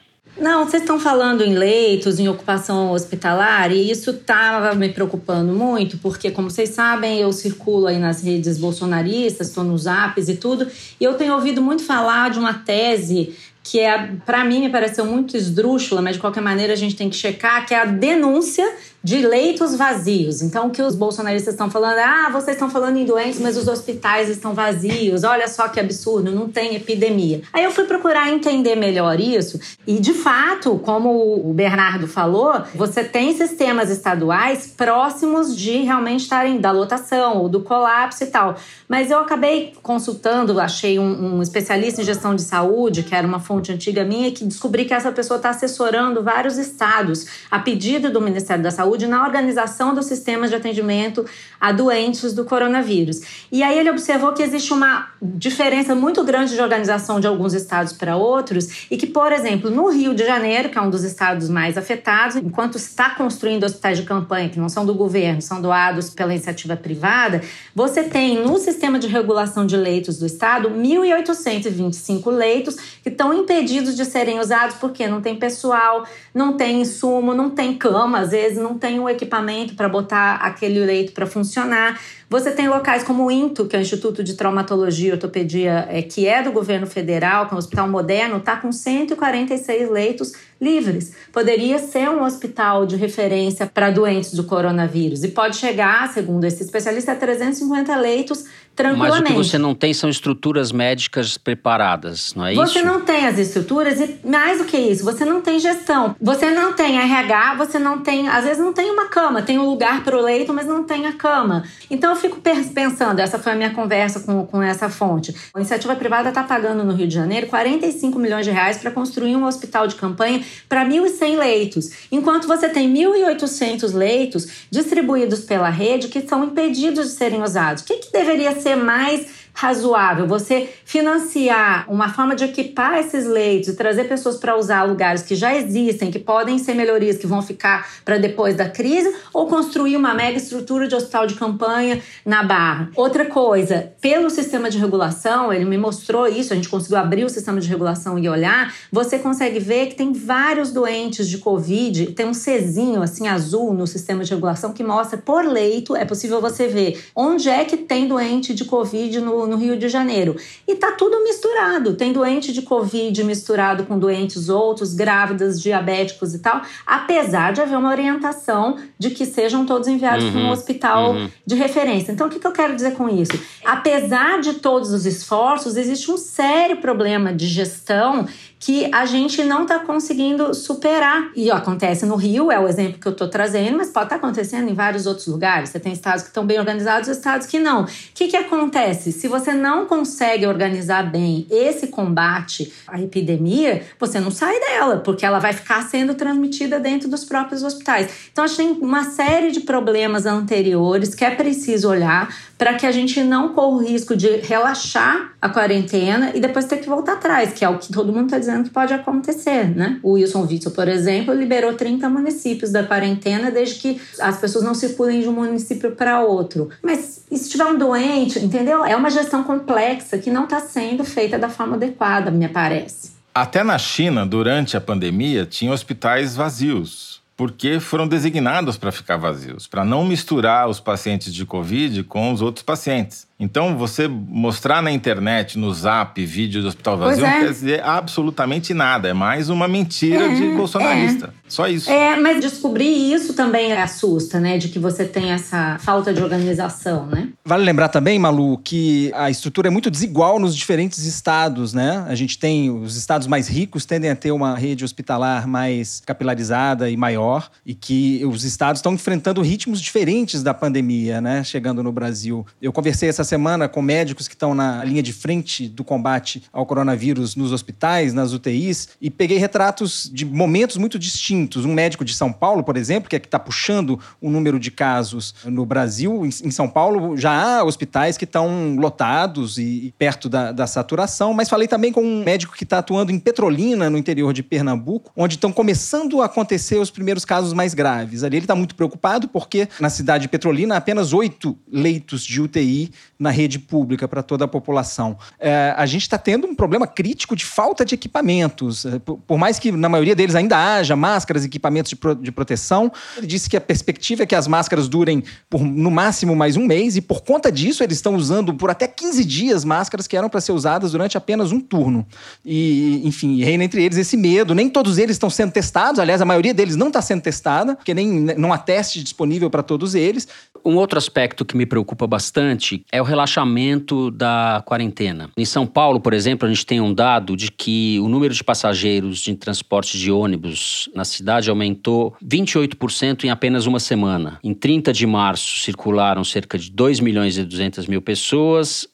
Não, 0.42 0.66
vocês 0.66 0.82
estão 0.82 1.00
falando 1.00 1.44
em 1.44 1.54
leitos, 1.54 2.20
em 2.20 2.28
ocupação 2.28 2.92
hospitalar, 2.94 3.72
e 3.72 3.92
isso 3.92 4.10
estava 4.10 4.74
me 4.74 4.90
preocupando 4.90 5.54
muito, 5.54 6.00
porque, 6.00 6.32
como 6.32 6.50
vocês 6.50 6.70
sabem, 6.70 7.20
eu 7.20 7.32
circulo 7.32 7.86
aí 7.86 8.00
nas 8.00 8.24
redes 8.24 8.58
bolsonaristas, 8.58 9.50
estou 9.50 9.64
nos 9.64 9.86
apps 9.86 10.30
e 10.30 10.38
tudo, 10.38 10.68
e 11.00 11.04
eu 11.04 11.14
tenho 11.14 11.36
ouvido 11.36 11.62
muito 11.62 11.84
falar 11.84 12.32
de 12.32 12.40
uma 12.40 12.56
tese 12.56 13.36
que 13.64 13.80
é, 13.80 14.14
para 14.26 14.44
mim, 14.44 14.62
me 14.62 14.70
pareceu 14.70 15.06
muito 15.06 15.38
esdrúxula, 15.38 16.02
mas 16.02 16.16
de 16.16 16.20
qualquer 16.20 16.42
maneira 16.42 16.74
a 16.74 16.76
gente 16.76 16.96
tem 16.96 17.08
que 17.08 17.16
checar, 17.16 17.64
que 17.68 17.76
é 17.76 17.80
a 17.80 17.86
denúncia 17.86 18.68
de 19.04 19.18
leitos 19.26 19.76
vazios. 19.76 20.42
Então, 20.42 20.68
o 20.68 20.70
que 20.70 20.82
os 20.82 20.96
bolsonaristas 20.96 21.54
estão 21.54 21.70
falando 21.70 21.98
é: 21.98 22.04
ah, 22.04 22.30
vocês 22.32 22.56
estão 22.56 22.70
falando 22.70 22.98
em 22.98 23.06
doentes, 23.06 23.40
mas 23.40 23.58
os 23.58 23.68
hospitais 23.68 24.30
estão 24.30 24.54
vazios. 24.54 25.24
Olha 25.24 25.48
só 25.48 25.68
que 25.68 25.80
absurdo, 25.80 26.32
não 26.32 26.48
tem 26.48 26.76
epidemia. 26.76 27.42
Aí 27.52 27.64
eu 27.64 27.72
fui 27.72 27.86
procurar 27.86 28.32
entender 28.32 28.76
melhor 28.76 29.20
isso, 29.20 29.60
e 29.88 30.00
de 30.00 30.14
fato, 30.14 30.78
como 30.80 31.10
o 31.50 31.54
Bernardo 31.54 32.08
falou, 32.08 32.62
você 32.76 33.04
tem 33.04 33.36
sistemas 33.36 33.90
estaduais 33.90 34.68
próximos 34.68 35.56
de 35.56 35.78
realmente 35.78 36.22
estarem 36.22 36.60
da 36.60 36.72
lotação 36.72 37.38
ou 37.38 37.50
do 37.50 37.62
colapso 37.62 38.24
e 38.24 38.28
tal. 38.28 38.56
Mas 38.88 39.10
eu 39.10 39.20
acabei 39.20 39.74
consultando, 39.82 40.60
achei 40.60 41.00
um, 41.00 41.38
um 41.38 41.42
especialista 41.42 42.02
em 42.02 42.06
gestão 42.06 42.36
de 42.36 42.42
saúde, 42.44 43.04
que 43.04 43.16
era 43.16 43.26
uma 43.26 43.40
fonte 43.40 43.72
antiga 43.72 44.04
minha, 44.04 44.32
que 44.32 44.46
descobri 44.46 44.86
que 44.86 44.94
essa 44.94 45.12
pessoa 45.12 45.38
está 45.38 45.50
assessorando 45.50 46.22
vários 46.22 46.58
estados 46.58 47.26
a 47.50 47.58
pedido 47.58 48.12
do 48.12 48.22
Ministério 48.22 48.62
da 48.62 48.70
Saúde 48.72 48.91
Saúde 48.92 49.08
na 49.08 49.24
organização 49.24 49.96
dos 49.96 50.06
sistemas 50.06 50.50
de 50.50 50.56
atendimento 50.56 51.26
a 51.60 51.72
doentes 51.72 52.34
do 52.34 52.44
coronavírus. 52.44 53.22
E 53.52 53.64
aí 53.64 53.80
ele 53.80 53.90
observou 53.90 54.34
que 54.34 54.44
existe 54.44 54.74
uma 54.74 55.08
diferença 55.22 55.96
muito 55.96 56.24
grande 56.24 56.54
de 56.54 56.62
organização 56.62 57.20
de 57.20 57.28
alguns 57.28 57.54
estados 57.54 57.94
para 57.94 58.18
outros 58.18 58.88
e 58.92 58.98
que, 58.98 59.08
por 59.08 59.32
exemplo, 59.32 59.70
no 59.70 59.90
Rio 59.90 60.14
de 60.14 60.26
Janeiro, 60.26 60.70
que 60.70 60.78
é 60.78 60.82
um 60.82 60.90
dos 60.90 61.04
estados 61.04 61.48
mais 61.48 61.78
afetados, 61.78 62.36
enquanto 62.36 62.76
está 62.76 63.12
construindo 63.12 63.64
hospitais 63.64 63.98
de 63.98 64.04
campanha 64.04 64.50
que 64.50 64.60
não 64.60 64.68
são 64.68 64.86
do 64.86 64.94
governo, 64.94 65.42
são 65.42 65.62
doados 65.62 66.10
pela 66.10 66.34
iniciativa 66.34 66.76
privada, 66.76 67.42
você 67.74 68.04
tem 68.04 68.44
no 68.44 68.58
sistema 68.58 69.00
de 69.00 69.08
regulação 69.08 69.66
de 69.66 69.78
leitos 69.78 70.18
do 70.18 70.26
estado 70.26 70.70
1.825 70.70 72.30
leitos 72.30 72.76
que 73.04 73.10
estão 73.10 73.34
impedidos 73.34 73.96
de 73.96 74.04
serem 74.04 74.40
usados 74.40 74.76
porque 74.78 75.08
não 75.08 75.22
tem 75.22 75.36
pessoal, 75.36 76.06
não 76.34 76.56
tem 76.56 76.82
insumo, 76.82 77.34
não 77.34 77.50
tem 77.50 77.78
cama, 77.78 78.20
às 78.20 78.32
vezes 78.32 78.58
não 78.58 78.78
tem 78.78 79.00
o 79.00 79.10
equipamento 79.10 79.76
para 79.76 79.90
botar 79.90 80.36
aquele 80.36 80.80
leito 80.80 81.12
para 81.12 81.26
funcionar. 81.26 82.00
Você 82.30 82.52
tem 82.52 82.70
locais 82.70 83.04
como 83.04 83.26
o 83.26 83.32
INTO, 83.32 83.66
que 83.66 83.76
é 83.76 83.80
o 83.80 83.82
Instituto 83.82 84.24
de 84.24 84.36
Traumatologia 84.36 85.10
e 85.10 85.12
Ortopedia, 85.12 85.86
é, 85.90 86.02
que 86.02 86.28
é 86.28 86.42
do 86.42 86.52
governo 86.52 86.88
federal, 86.88 87.46
que 87.46 87.54
é 87.54 87.56
um 87.56 87.60
hospital 87.60 87.90
moderno, 87.90 88.38
está 88.38 88.56
com 88.56 88.72
146 88.72 89.90
leitos 89.90 90.32
livres. 90.60 91.12
Poderia 91.34 91.80
ser 91.80 92.10
um 92.10 92.24
hospital 92.24 92.86
de 92.86 92.96
referência 92.96 93.66
para 93.66 93.90
doentes 93.90 94.34
do 94.34 94.46
coronavírus 94.46 95.24
e 95.26 95.28
pode 95.30 95.58
chegar, 95.58 96.08
segundo 96.14 96.46
esse 96.46 96.64
especialista, 96.64 97.12
a 97.12 97.16
350 97.16 97.94
leitos 97.98 98.46
tranquilamente. 98.76 99.22
Mas 99.22 99.32
o 99.32 99.34
que 99.34 99.50
você 99.50 99.58
não 99.58 99.76
tem 99.76 99.94
são 99.94 100.10
estruturas 100.10 100.72
médicas 100.72 101.38
preparadas, 101.38 102.34
não 102.36 102.46
é 102.46 102.54
você 102.54 102.64
isso? 102.64 102.74
Você 102.74 102.82
não 102.84 103.02
tem 103.02 103.28
as 103.28 103.38
estruturas 103.38 104.00
e 104.00 104.20
mais 104.26 104.60
do 104.60 104.66
que 104.66 104.78
isso, 104.78 105.04
você 105.04 105.26
não 105.26 105.42
tem 105.42 105.60
gestão. 105.60 106.16
Você 106.22 106.50
não 106.52 106.74
tem 106.74 106.98
RH, 106.98 107.56
você 107.56 107.80
não 107.80 108.00
tem, 108.00 108.28
às 108.28 108.46
vezes 108.46 108.60
não 108.60 108.74
tem 108.74 108.90
uma 108.90 109.06
cama, 109.06 109.42
tem 109.42 109.60
um 109.60 109.66
lugar 109.66 110.04
para 110.04 110.18
o 110.18 110.22
leito, 110.22 110.54
mas 110.54 110.66
não 110.66 110.84
tem 110.84 111.06
a 111.06 111.14
cama. 111.14 111.64
Então 111.90 112.12
eu 112.12 112.16
fico 112.16 112.40
pensando, 112.40 113.20
essa 113.20 113.38
foi 113.38 113.52
a 113.52 113.56
minha 113.56 113.72
conversa 113.72 114.22
com, 114.22 114.46
com 114.46 114.62
essa 114.62 114.90
fonte. 114.90 115.36
A 115.54 115.60
iniciativa 115.60 115.96
privada 115.96 116.30
está 116.30 116.44
pagando 116.44 116.84
no 116.84 116.94
Rio 116.94 117.08
de 117.08 117.14
Janeiro 117.14 117.48
45 117.48 118.18
milhões 118.18 118.46
de 118.46 118.52
reais 118.52 118.78
para 118.78 118.92
construir 118.92 119.36
um 119.36 119.46
hospital 119.46 119.88
de 119.88 119.96
campanha 119.96 120.42
para 120.70 120.86
1.100 120.86 121.38
leitos, 121.38 121.90
enquanto 122.12 122.48
você 122.48 122.70
tem 122.70 122.92
1.800 122.94 123.94
leitos 123.94 124.48
distribuídos 124.70 125.42
pela 125.42 125.70
rede 125.70 126.08
que 126.08 126.22
são 126.22 126.46
impedidos 126.46 127.08
de 127.08 127.14
serem 127.14 127.42
usados. 127.44 127.84
O 127.84 127.86
que, 127.86 127.98
que 127.98 128.12
deveria 128.12 128.61
ser 128.62 128.76
mais 128.76 129.41
razoável 129.54 130.28
você 130.28 130.70
financiar 130.86 131.86
uma 131.90 132.10
forma 132.10 132.36
de 132.36 132.46
equipar 132.46 132.98
esses 132.98 133.26
leitos 133.26 133.70
e 133.70 133.76
trazer 133.76 134.06
pessoas 134.06 134.38
para 134.38 134.58
usar 134.58 134.84
lugares 134.84 135.22
que 135.22 135.36
já 135.36 135.56
existem, 135.56 136.12
que 136.12 136.20
podem 136.20 136.58
ser 136.58 136.74
melhorias 136.74 137.18
que 137.18 137.28
vão 137.28 137.42
ficar 137.42 137.88
para 138.04 138.18
depois 138.18 138.56
da 138.56 138.70
crise, 138.70 139.14
ou 139.34 139.48
construir 139.48 139.96
uma 139.96 140.14
mega 140.14 140.38
estrutura 140.38 140.88
de 140.88 140.96
hospital 140.96 141.28
de 141.28 141.36
campanha 141.36 142.02
na 142.26 142.44
Barra. 142.44 142.90
Outra 142.96 143.26
coisa, 143.26 143.94
pelo 144.02 144.30
sistema 144.30 144.70
de 144.70 144.78
regulação, 144.78 145.52
ele 145.54 145.66
me 145.66 145.78
mostrou 145.78 146.28
isso, 146.28 146.54
a 146.54 146.56
gente 146.56 146.70
conseguiu 146.70 146.98
abrir 146.98 147.24
o 147.24 147.30
sistema 147.30 147.60
de 147.60 147.68
regulação 147.68 148.18
e 148.18 148.28
olhar, 148.28 148.74
você 148.92 149.20
consegue 149.20 149.60
ver 149.60 149.88
que 149.88 149.96
tem 149.96 150.14
vários 150.14 150.72
doentes 150.72 151.28
de 151.28 151.38
Covid, 151.38 152.08
tem 152.14 152.26
um 152.26 152.32
Czinho 152.32 153.02
assim 153.02 153.28
azul 153.28 153.74
no 153.74 153.86
sistema 153.86 154.24
de 154.24 154.34
regulação 154.34 154.74
que 154.74 154.84
mostra 154.84 155.18
por 155.18 155.46
leito, 155.46 155.96
é 155.96 156.06
possível 156.06 156.42
você 156.42 156.68
ver 156.68 157.04
onde 157.16 157.50
é 157.50 157.66
que 157.66 157.78
tem 157.78 158.08
doente 158.08 158.54
de 158.54 158.66
Covid 158.66 159.20
no 159.20 159.41
no, 159.48 159.58
Rio 159.58 159.78
de 159.78 159.90
Janeiro. 159.90 160.36
E 160.68 160.76
tá 160.76 160.92
tudo 160.92 161.24
misturado. 161.24 161.96
Tem 161.96 162.12
doente 162.12 162.52
de 162.52 162.62
Covid 162.62 163.24
misturado 163.24 163.86
com 163.86 163.98
doentes 163.98 164.50
outros, 164.50 164.94
grávidas, 164.94 165.62
diabéticos 165.62 166.34
e 166.34 166.40
tal, 166.40 166.62
apesar 166.86 167.54
de 167.54 167.62
haver 167.62 167.78
uma 167.78 167.90
orientação 167.90 168.78
de 168.98 169.10
que 169.10 169.26
sejam 169.26 169.66
todos 169.66 169.88
enviados 169.88 170.26
uhum, 170.26 170.32
para 170.32 170.42
um 170.42 170.52
hospital 170.52 171.14
uhum. 171.14 171.30
de 171.46 171.56
referência. 171.56 172.12
Então, 172.12 172.28
o 172.28 172.30
que, 172.30 172.40
que 172.40 172.48
eu 172.48 172.52
quero 172.52 172.76
dizer 172.76 172.94
com 172.94 173.10
isso? 173.10 173.40
Apesar 173.66 174.40
de 174.42 174.54
todos 174.56 174.92
os 174.92 175.06
esforços, 175.06 175.78
existe 175.78 176.10
um 176.12 176.18
sério 176.18 176.78
problema 176.78 177.34
de 177.34 177.48
gestão 177.48 178.28
que 178.62 178.88
a 178.94 179.08
gente 179.08 179.44
não 179.44 179.64
está 179.64 179.80
conseguindo 179.80 180.54
superar. 180.54 181.32
E 181.36 181.50
ó, 181.50 181.56
acontece 181.56 182.06
no 182.06 182.16
Rio, 182.16 182.52
é 182.52 182.60
o 182.60 182.68
exemplo 182.68 183.00
que 183.00 183.08
eu 183.08 183.12
estou 183.12 183.28
trazendo, 183.28 183.76
mas 183.78 183.90
pode 183.90 184.06
estar 184.06 184.20
tá 184.20 184.28
acontecendo 184.28 184.70
em 184.70 184.76
vários 184.76 185.08
outros 185.08 185.26
lugares. 185.26 185.72
Você 185.72 185.80
tem 185.80 185.92
estados 185.92 186.22
que 186.22 186.30
estão 186.30 186.46
bem 186.46 186.60
organizados 186.60 187.10
e 187.10 187.12
estados 187.12 187.48
que 187.48 187.58
não. 187.58 187.86
O 187.86 187.88
que, 188.14 188.28
que 188.28 188.38
acontece? 188.38 189.12
Se 189.12 189.28
você 189.28 189.52
não 189.52 189.88
consegue 189.88 190.46
organizar 190.46 191.10
bem 191.10 191.48
esse 191.50 191.88
combate 191.88 192.72
à 192.88 193.02
epidemia, 193.02 193.82
você 194.00 194.20
não 194.20 194.30
sai 194.30 194.60
dela, 194.60 194.98
porque 194.98 195.26
ela 195.26 195.40
vai 195.40 195.54
ficar 195.54 195.82
sendo 195.90 196.14
transmitida 196.14 196.80
dentro 196.80 197.10
dos 197.10 197.26
próprios 197.26 197.64
hospitais. 197.64 198.12
Então, 198.32 198.44
a 198.44 198.48
gente 198.48 198.58
tem 198.58 198.72
uma 198.80 199.06
série 199.06 199.50
de 199.50 199.62
problemas 199.62 200.28
anteriores 200.28 201.16
que 201.16 201.26
é 201.26 201.32
preciso 201.32 201.90
olhar 201.90 202.32
para 202.62 202.76
que 202.76 202.86
a 202.86 202.92
gente 202.92 203.24
não 203.24 203.56
corra 203.56 203.78
o 203.78 203.78
risco 203.80 204.16
de 204.16 204.36
relaxar 204.36 205.34
a 205.42 205.50
quarentena 205.50 206.32
e 206.36 206.40
depois 206.40 206.66
ter 206.66 206.78
que 206.78 206.88
voltar 206.88 207.14
atrás, 207.14 207.54
que 207.54 207.66
é 207.66 207.68
o 207.70 207.80
que 207.80 207.92
todo 207.92 208.14
mundo 208.14 208.26
está 208.26 208.38
dizendo 208.38 208.66
que 208.66 208.70
pode 208.70 208.94
acontecer, 208.94 209.76
né? 209.76 210.00
O 210.04 210.12
Wilson 210.12 210.44
Witzel, 210.46 210.72
por 210.72 210.88
exemplo, 210.88 211.34
liberou 211.34 211.74
30 211.74 212.08
municípios 212.08 212.72
da 212.72 212.84
quarentena 212.84 213.50
desde 213.50 213.80
que 213.80 214.00
as 214.20 214.38
pessoas 214.38 214.64
não 214.64 214.76
circulem 214.76 215.22
de 215.22 215.28
um 215.28 215.32
município 215.32 215.96
para 215.96 216.22
outro. 216.22 216.70
Mas 216.84 217.26
e 217.32 217.38
se 217.40 217.50
tiver 217.50 217.66
um 217.66 217.80
doente, 217.80 218.38
entendeu? 218.38 218.86
É 218.86 218.96
uma 218.96 219.10
gestão 219.10 219.42
complexa 219.44 220.20
que 220.20 220.30
não 220.30 220.44
está 220.44 220.60
sendo 220.60 221.04
feita 221.04 221.40
da 221.40 221.50
forma 221.50 221.76
adequada, 221.76 222.30
me 222.30 222.48
parece. 222.48 223.14
Até 223.34 223.64
na 223.64 223.80
China, 223.80 224.24
durante 224.24 224.78
a 224.78 224.82
pandemia, 224.82 225.48
tinha 225.48 225.74
hospitais 225.74 226.36
vazios 226.36 227.11
porque 227.42 227.80
foram 227.80 228.08
designados 228.08 228.78
para 228.78 228.92
ficar 228.92 229.18
vazios, 229.18 229.66
para 229.66 229.84
não 229.84 230.06
misturar 230.06 230.70
os 230.70 230.80
pacientes 230.80 231.34
de 231.34 231.44
Covid 231.44 232.04
com 232.04 232.32
os 232.32 232.40
outros 232.40 232.62
pacientes. 232.62 233.26
Então, 233.42 233.76
você 233.76 234.08
mostrar 234.08 234.84
na 234.84 234.92
internet, 234.92 235.58
no 235.58 235.74
zap, 235.74 236.24
vídeo 236.24 236.62
do 236.62 236.68
hospital 236.68 236.96
vazio, 236.96 237.26
é. 237.26 237.32
não 237.32 237.40
quer 237.48 237.52
dizer 237.52 237.84
absolutamente 237.84 238.72
nada. 238.72 239.10
É 239.10 239.14
mais 239.14 239.50
uma 239.50 239.68
mentira 239.68 240.26
é, 240.26 240.36
de 240.36 240.50
bolsonarista. 240.50 241.34
É. 241.38 241.42
Só 241.50 241.68
isso. 241.68 241.90
É, 241.90 242.16
mas 242.18 242.40
descobrir 242.40 243.12
isso 243.12 243.34
também 243.34 243.74
assusta, 243.74 244.40
né? 244.40 244.60
De 244.60 244.70
que 244.70 244.78
você 244.78 245.06
tem 245.06 245.32
essa 245.32 245.78
falta 245.80 246.14
de 246.14 246.22
organização, 246.22 247.08
né? 247.08 247.30
Vale 247.44 247.66
lembrar 247.66 247.90
também, 247.90 248.20
Malu, 248.20 248.60
que 248.60 249.12
a 249.16 249.30
estrutura 249.30 249.68
é 249.68 249.72
muito 249.72 249.90
desigual 249.90 250.40
nos 250.40 250.56
diferentes 250.56 251.04
estados, 251.04 251.74
né? 251.74 252.06
A 252.08 252.14
gente 252.14 252.38
tem 252.38 252.70
os 252.70 252.96
estados 252.96 253.26
mais 253.26 253.48
ricos 253.48 253.86
tendem 253.86 254.12
a 254.12 254.16
ter 254.16 254.32
uma 254.32 254.56
rede 254.56 254.86
hospitalar 254.86 255.48
mais 255.48 256.02
capilarizada 256.06 256.90
e 256.90 256.96
maior, 256.96 257.50
e 257.66 257.74
que 257.74 258.24
os 258.24 258.44
estados 258.44 258.80
estão 258.80 258.94
enfrentando 258.94 259.42
ritmos 259.42 259.82
diferentes 259.82 260.44
da 260.44 260.54
pandemia, 260.54 261.20
né? 261.20 261.44
Chegando 261.44 261.82
no 261.82 261.92
Brasil. 261.92 262.46
Eu 262.62 262.72
conversei 262.72 263.10
essa 263.10 263.24
semana 263.32 263.70
com 263.70 263.82
médicos 263.82 264.28
que 264.28 264.36
estão 264.36 264.54
na 264.54 264.84
linha 264.84 265.02
de 265.02 265.14
frente 265.14 265.66
do 265.70 265.86
combate 265.86 266.44
ao 266.52 266.66
coronavírus 266.66 267.34
nos 267.34 267.54
hospitais, 267.54 268.14
nas 268.14 268.34
UTIs, 268.34 268.90
e 269.00 269.10
peguei 269.10 269.38
retratos 269.38 270.12
de 270.14 270.26
momentos 270.26 270.76
muito 270.76 271.00
distintos. 271.00 271.64
Um 271.64 271.74
médico 271.74 272.04
de 272.04 272.14
São 272.14 272.34
Paulo, 272.34 272.62
por 272.62 272.76
exemplo, 272.76 273.10
que 273.10 273.16
é 273.16 273.20
que 273.20 273.28
está 273.28 273.40
puxando 273.40 273.98
o 274.20 274.30
número 274.30 274.60
de 274.60 274.70
casos 274.70 275.34
no 275.46 275.66
Brasil. 275.66 276.26
Em 276.26 276.52
São 276.52 276.68
Paulo 276.68 277.16
já 277.16 277.32
há 277.32 277.64
hospitais 277.64 278.18
que 278.18 278.26
estão 278.26 278.76
lotados 278.76 279.58
e 279.58 279.94
perto 279.98 280.28
da, 280.28 280.52
da 280.52 280.68
saturação, 280.68 281.34
mas 281.34 281.48
falei 281.48 281.70
também 281.70 281.94
com 281.94 282.02
um 282.02 282.26
médico 282.26 282.54
que 282.54 282.66
está 282.66 282.80
atuando 282.80 283.14
em 283.14 283.20
Petrolina, 283.20 283.90
no 283.90 283.98
interior 283.98 284.34
de 284.34 284.44
Pernambuco, 284.44 285.10
onde 285.16 285.36
estão 285.36 285.54
começando 285.54 286.22
a 286.22 286.26
acontecer 286.26 286.80
os 286.80 286.92
primeiros 286.92 287.24
casos 287.24 287.54
mais 287.54 287.74
graves. 287.74 288.26
Ali 288.26 288.36
ele 288.36 288.44
está 288.44 288.56
muito 288.56 288.76
preocupado 288.76 289.30
porque 289.30 289.70
na 289.80 289.90
cidade 289.90 290.24
de 290.24 290.28
Petrolina 290.28 290.76
apenas 290.76 291.14
oito 291.14 291.58
leitos 291.72 292.26
de 292.26 292.42
UTI 292.42 292.92
na 293.22 293.30
rede 293.30 293.60
pública 293.60 294.08
para 294.08 294.24
toda 294.24 294.46
a 294.46 294.48
população. 294.48 295.16
É, 295.40 295.76
a 295.78 295.86
gente 295.86 296.02
está 296.02 296.18
tendo 296.18 296.48
um 296.48 296.56
problema 296.56 296.88
crítico 296.88 297.36
de 297.36 297.46
falta 297.46 297.86
de 297.86 297.94
equipamentos. 297.94 298.84
É, 298.84 298.98
por, 298.98 299.20
por, 299.20 299.38
mais 299.38 299.60
que 299.60 299.72
na 299.72 299.88
maioria 299.88 300.16
deles 300.16 300.34
ainda 300.34 300.58
haja 300.58 300.96
máscaras, 300.96 301.46
equipamentos 301.46 301.92
de, 301.92 301.96
pro, 301.96 302.16
de 302.16 302.32
proteção, 302.32 302.92
ele 303.16 303.28
disse 303.28 303.48
que 303.48 303.56
a 303.56 303.62
perspectiva 303.62 304.24
é 304.24 304.26
que 304.26 304.34
as 304.34 304.48
máscaras 304.48 304.88
durem 304.88 305.24
por 305.48 305.62
no 305.62 305.92
máximo 305.92 306.36
mais 306.36 306.58
um 306.58 306.66
mês 306.66 306.98
e 306.98 307.02
por 307.02 307.22
conta 307.22 307.52
disso 307.52 307.84
eles 307.84 307.98
estão 307.98 308.16
usando 308.16 308.56
por 308.56 308.72
até 308.72 308.88
15 308.88 309.24
dias 309.24 309.64
máscaras 309.64 310.08
que 310.08 310.18
eram 310.18 310.28
para 310.28 310.42
ser 310.42 310.54
usadas 310.54 310.94
durante 310.94 311.16
apenas 311.16 311.52
um 311.52 311.60
turno. 311.60 312.08
E, 312.44 313.04
enfim, 313.08 313.44
reina 313.44 313.64
entre 313.64 313.84
eles 313.84 314.00
esse 314.00 314.18
medo. 314.18 314.56
Nem 314.56 314.68
todos 314.68 314.98
eles 314.98 315.16
estão 315.16 315.30
sendo 315.30 315.52
testados, 315.52 316.00
aliás, 316.00 316.24
a 316.24 316.26
maioria 316.26 316.56
deles 316.56 316.76
não 316.76 316.88
está 316.88 317.04
sendo 317.04 317.22
testada, 317.22 317.76
porque 317.76 317.94
nem 317.94 318.10
não 318.10 318.52
há 318.52 318.58
teste 318.58 319.04
disponível 319.04 319.48
para 319.48 319.62
todos 319.62 319.94
eles. 319.94 320.28
Um 320.66 320.76
outro 320.76 320.98
aspecto 320.98 321.46
que 321.46 321.56
me 321.56 321.68
preocupa 321.68 322.08
bastante 322.08 322.84
é 322.92 323.00
o 323.00 323.11
relaxamento 323.12 324.10
da 324.10 324.64
quarentena. 324.66 325.30
Em 325.38 325.46
São 325.46 325.68
Paulo, 325.68 326.00
por 326.00 326.14
exemplo, 326.14 326.48
a 326.48 326.50
gente 326.50 326.66
tem 326.66 326.82
um 326.82 326.94
dado 326.94 327.36
de 327.36 327.52
que 327.52 328.00
o 328.00 328.08
número 328.08 328.34
de 328.34 328.44
passageiros 328.44 329.20
de 329.20 329.36
transporte 329.36 329.98
de 329.98 330.12
ônibus 330.12 330.90
na 330.96 331.06
cidade 331.06 331.50
aumentou 331.50 332.16
28% 332.24 333.26
em 333.26 333.30
apenas 333.30 333.66
uma 333.66 333.80
semana. 333.80 334.40
Em 334.44 334.54
30 334.54 334.94
de 334.94 335.06
março 335.06 335.60
circularam 335.60 336.24
cerca 336.24 336.58
de 336.58 336.72
2 336.72 337.00
milhões 337.00 337.38
e 337.38 337.44
200 337.44 337.86
mil 337.88 338.02
pessoas 338.02 338.88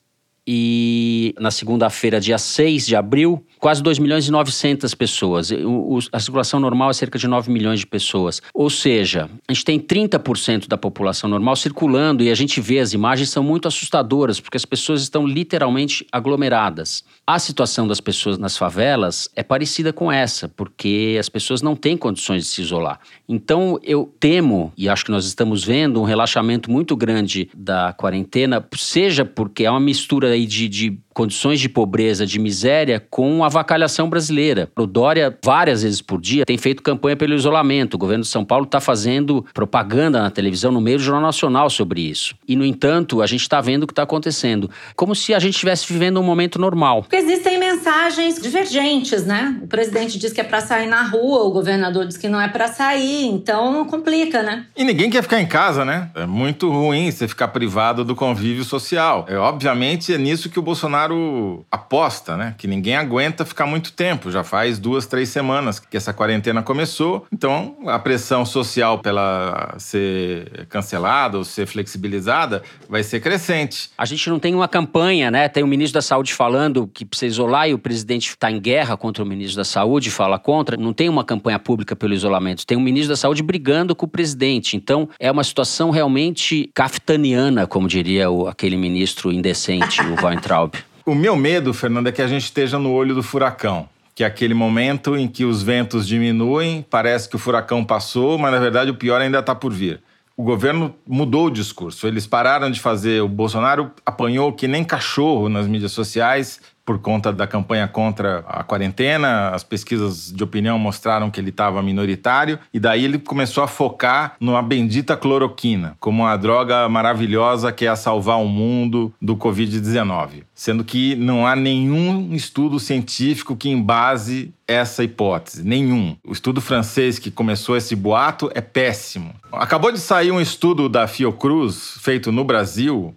e 0.48 1.36
na 1.38 1.52
segunda-feira, 1.52 2.22
dia 2.22 2.38
6 2.38 2.88
de 2.88 2.96
abril, 2.96 3.44
quase 3.60 3.84
2 3.84 4.00
milhões 4.00 4.28
e 4.28 4.32
900 4.32 4.94
pessoas. 4.96 5.52
O, 5.52 5.96
o, 5.96 6.00
a 6.12 6.20
circulação 6.20 6.58
normal 6.58 6.90
é 6.90 6.94
cerca 6.94 7.20
de 7.20 7.28
9 7.28 7.52
milhões 7.52 7.82
de 7.82 7.86
pessoas. 7.86 8.42
Ou 8.54 8.70
seja, 8.70 9.30
a 9.46 9.54
gente 9.54 9.66
tem 9.66 9.78
30% 9.78 10.70
da 10.70 10.78
população 10.78 11.30
normal 11.30 11.58
circulando 11.58 12.24
e 12.24 12.32
a 12.32 12.36
gente 12.36 12.62
vê 12.62 12.80
as 12.80 12.94
imagens 12.94 13.30
são 13.30 13.44
muito 13.44 13.68
assustadoras, 13.68 14.40
porque 14.40 14.56
as 14.56 14.64
pessoas 14.64 15.02
estão 15.02 15.28
literalmente 15.28 16.08
aglomeradas. 16.12 17.04
A 17.26 17.40
situação 17.40 17.86
das 17.86 18.00
pessoas 18.00 18.38
nas 18.38 18.56
favelas 18.56 19.30
é 19.36 19.44
parecida 19.44 19.92
com 19.92 20.10
essa, 20.10 20.48
porque 20.48 21.18
as 21.20 21.28
pessoas 21.28 21.62
não 21.62 21.76
têm 21.76 21.98
condições 21.98 22.44
de 22.44 22.50
se 22.50 22.62
isolar. 22.62 23.02
Então, 23.28 23.78
eu 23.84 24.14
temo, 24.18 24.72
e 24.78 24.88
acho 24.88 25.04
que 25.04 25.12
nós 25.12 25.26
estamos 25.26 25.64
vendo, 25.66 26.00
um 26.00 26.06
relaxamento 26.06 26.72
muito 26.72 26.96
grande 26.96 27.50
da 27.54 27.92
quarentena, 27.92 28.66
seja 28.78 29.26
porque 29.26 29.66
é 29.66 29.70
uma 29.70 29.80
mistura 29.80 30.37
aí 30.38 30.46
de, 30.46 30.70
de 30.70 31.00
condições 31.18 31.60
de 31.60 31.68
pobreza, 31.68 32.28
de 32.28 32.38
miséria, 32.38 33.04
com 33.10 33.44
a 33.44 33.48
avacalhação 33.48 34.08
brasileira. 34.08 34.70
O 34.78 34.86
Dória, 34.86 35.36
várias 35.44 35.82
vezes 35.82 36.00
por 36.00 36.22
dia, 36.22 36.46
tem 36.46 36.60
feito 36.60 36.84
campanha 36.84 37.16
pelo 37.16 37.34
isolamento. 37.34 37.96
O 37.96 37.98
governo 37.98 38.24
de 38.24 38.30
São 38.30 38.46
Paulo 38.46 38.66
está 38.66 38.80
fazendo 38.80 39.44
propaganda 39.52 40.22
na 40.22 40.30
televisão, 40.30 40.72
no 40.72 40.80
meio 40.80 41.00
do 41.00 41.04
Jornal 41.04 41.24
Nacional 41.24 41.72
sobre 41.72 42.02
isso. 42.02 42.36
E, 42.48 42.56
no 42.56 42.64
entanto, 42.64 43.20
a 43.24 43.26
gente 43.26 43.42
está 43.42 43.60
vendo 43.60 43.82
o 43.82 43.88
que 43.88 43.94
está 43.94 44.04
acontecendo. 44.04 44.70
Como 44.96 45.16
se 45.16 45.34
a 45.34 45.40
gente 45.40 45.56
estivesse 45.56 45.92
vivendo 45.92 46.20
um 46.20 46.24
momento 46.24 46.60
normal. 46.60 47.02
Porque 47.02 47.16
existem 47.16 47.60
mensagens 47.60 48.40
divergentes, 48.40 49.26
né? 49.26 49.60
O 49.64 49.68
presidente 49.68 50.20
diz 50.20 50.32
que 50.32 50.42
é 50.42 50.44
para 50.44 50.62
sair 50.62 50.86
na 50.86 51.02
rua, 51.02 51.46
o 51.46 51.52
governador 51.52 52.06
diz 52.06 52.18
que 52.18 52.30
não 52.30 52.40
é 52.40 52.48
para 52.48 52.68
sair, 52.68 53.26
então 53.26 53.86
complica, 53.86 54.44
né? 54.44 54.68
E 54.78 54.84
ninguém 54.84 55.10
quer 55.10 55.24
ficar 55.24 55.42
em 55.42 55.48
casa, 55.48 55.84
né? 55.84 56.12
É 56.14 56.28
muito 56.28 56.70
ruim 56.70 57.10
você 57.10 57.28
ficar 57.28 57.48
privado 57.48 58.06
do 58.06 58.16
convívio 58.16 58.64
social. 58.64 59.26
É, 59.28 59.36
obviamente 59.36 60.14
é 60.14 60.18
nisso 60.20 60.48
que 60.48 60.60
o 60.60 60.62
Bolsonaro 60.62 61.07
Bolsonaro 61.08 61.66
aposta, 61.72 62.38
né? 62.38 62.56
Que 62.58 62.68
ninguém 62.68 62.96
aguenta 62.96 63.46
ficar 63.46 63.66
muito 63.66 63.94
tempo. 63.94 64.32
Já 64.32 64.44
faz 64.44 64.78
duas, 64.80 65.06
três 65.06 65.30
semanas 65.30 65.80
que 65.80 65.96
essa 65.96 66.14
quarentena 66.14 66.62
começou. 66.62 67.26
Então, 67.32 67.78
a 67.86 67.98
pressão 67.98 68.46
social 68.46 69.00
pela 69.00 69.76
ser 69.78 70.68
cancelada 70.70 71.38
ou 71.38 71.44
ser 71.44 71.66
flexibilizada 71.66 72.62
vai 72.90 73.04
ser 73.04 73.20
crescente. 73.20 73.90
A 73.98 74.06
gente 74.06 74.30
não 74.30 74.40
tem 74.40 74.54
uma 74.54 74.68
campanha, 74.68 75.32
né? 75.32 75.48
Tem 75.48 75.64
o 75.64 75.68
ministro 75.68 75.96
da 75.96 76.02
Saúde 76.02 76.34
falando 76.34 76.88
que 76.88 77.06
precisa 77.06 77.28
isolar 77.28 77.70
e 77.70 77.74
o 77.74 77.80
presidente 77.80 78.30
está 78.30 78.52
em 78.52 78.60
guerra 78.60 78.98
contra 78.98 79.24
o 79.24 79.28
ministro 79.28 79.58
da 79.58 79.66
Saúde, 79.66 80.12
fala 80.12 80.38
contra. 80.38 80.78
Não 80.78 80.94
tem 80.94 81.10
uma 81.10 81.24
campanha 81.24 81.60
pública 81.60 81.96
pelo 81.96 82.14
isolamento. 82.14 82.66
Tem 82.66 82.78
o 82.78 82.82
ministro 82.82 83.10
da 83.10 83.18
Saúde 83.18 83.42
brigando 83.44 83.96
com 83.96 84.06
o 84.06 84.10
presidente. 84.10 84.76
Então, 84.76 85.10
é 85.20 85.32
uma 85.32 85.44
situação 85.44 85.90
realmente 85.90 86.70
kaftaniana, 86.74 87.68
como 87.68 87.88
diria 87.88 88.30
o, 88.30 88.48
aquele 88.48 88.78
ministro 88.78 89.32
indecente, 89.32 90.02
o 90.02 90.26
Weintraub. 90.26 90.74
O 91.08 91.16
meu 91.16 91.38
medo, 91.38 91.74
Fernando, 91.74 92.08
é 92.08 92.12
que 92.12 92.22
a 92.22 92.28
gente 92.28 92.44
esteja 92.44 92.78
no 92.78 92.92
olho 92.92 93.16
do 93.16 93.24
furacão. 93.24 93.88
Que 94.14 94.26
é 94.26 94.28
aquele 94.28 94.54
momento 94.54 95.16
em 95.16 95.26
que 95.26 95.46
os 95.46 95.64
ventos 95.64 96.06
diminuem, 96.06 96.86
parece 96.90 97.30
que 97.30 97.36
o 97.38 97.40
furacão 97.40 97.82
passou, 97.82 98.38
mas 98.38 98.52
na 98.52 98.60
verdade 98.60 98.92
o 98.92 98.94
pior 98.94 99.22
ainda 99.22 99.40
está 99.40 99.56
por 99.56 99.72
vir. 99.72 100.02
O 100.36 100.44
governo 100.44 100.94
mudou 101.08 101.46
o 101.46 101.50
discurso. 101.50 102.08
Eles 102.08 102.28
pararam 102.28 102.70
de 102.70 102.82
fazer. 102.82 103.22
O 103.22 103.30
Bolsonaro 103.30 103.90
apanhou 104.06 104.52
que 104.52 104.68
nem 104.68 104.84
cachorro 104.84 105.48
nas 105.48 105.66
mídias 105.66 105.94
sociais 105.94 106.60
por 106.88 107.00
conta 107.00 107.34
da 107.34 107.46
campanha 107.46 107.86
contra 107.86 108.46
a 108.48 108.64
quarentena. 108.64 109.50
As 109.50 109.62
pesquisas 109.62 110.32
de 110.32 110.42
opinião 110.42 110.80
mostraram 110.80 111.30
que 111.30 111.38
ele 111.38 111.50
estava 111.50 111.84
minoritário 111.84 112.58
e 112.74 112.80
daí 112.80 113.04
ele 113.04 113.20
começou 113.20 113.62
a 113.62 113.68
focar 113.68 114.38
numa 114.40 114.62
bendita 114.62 115.18
cloroquina, 115.18 115.98
como 116.00 116.24
uma 116.24 116.38
droga 116.38 116.88
maravilhosa 116.88 117.74
que 117.74 117.86
é 117.86 117.90
a 117.90 117.96
salvar 117.98 118.40
o 118.40 118.48
mundo 118.48 119.14
do 119.22 119.36
Covid-19. 119.36 120.44
Sendo 120.56 120.86
que 120.86 121.14
não 121.18 121.46
há 121.46 121.58
nenhum 121.58 122.34
estudo 122.34 122.80
científico 122.80 123.58
que 123.58 123.70
embase 123.70 124.54
essa 124.66 125.04
hipótese, 125.04 125.64
nenhum. 125.66 126.16
O 126.26 126.32
estudo 126.32 126.62
francês 126.62 127.20
que 127.20 127.30
começou 127.30 127.76
esse 127.76 127.96
boato 127.96 128.50
é 128.56 128.62
péssimo. 128.62 129.36
Acabou 129.52 129.92
de 129.92 130.00
sair 130.00 130.32
um 130.32 130.42
estudo 130.42 130.88
da 130.88 131.08
Fiocruz, 131.08 131.98
feito 132.02 132.32
no 132.32 132.44
Brasil, 132.44 133.14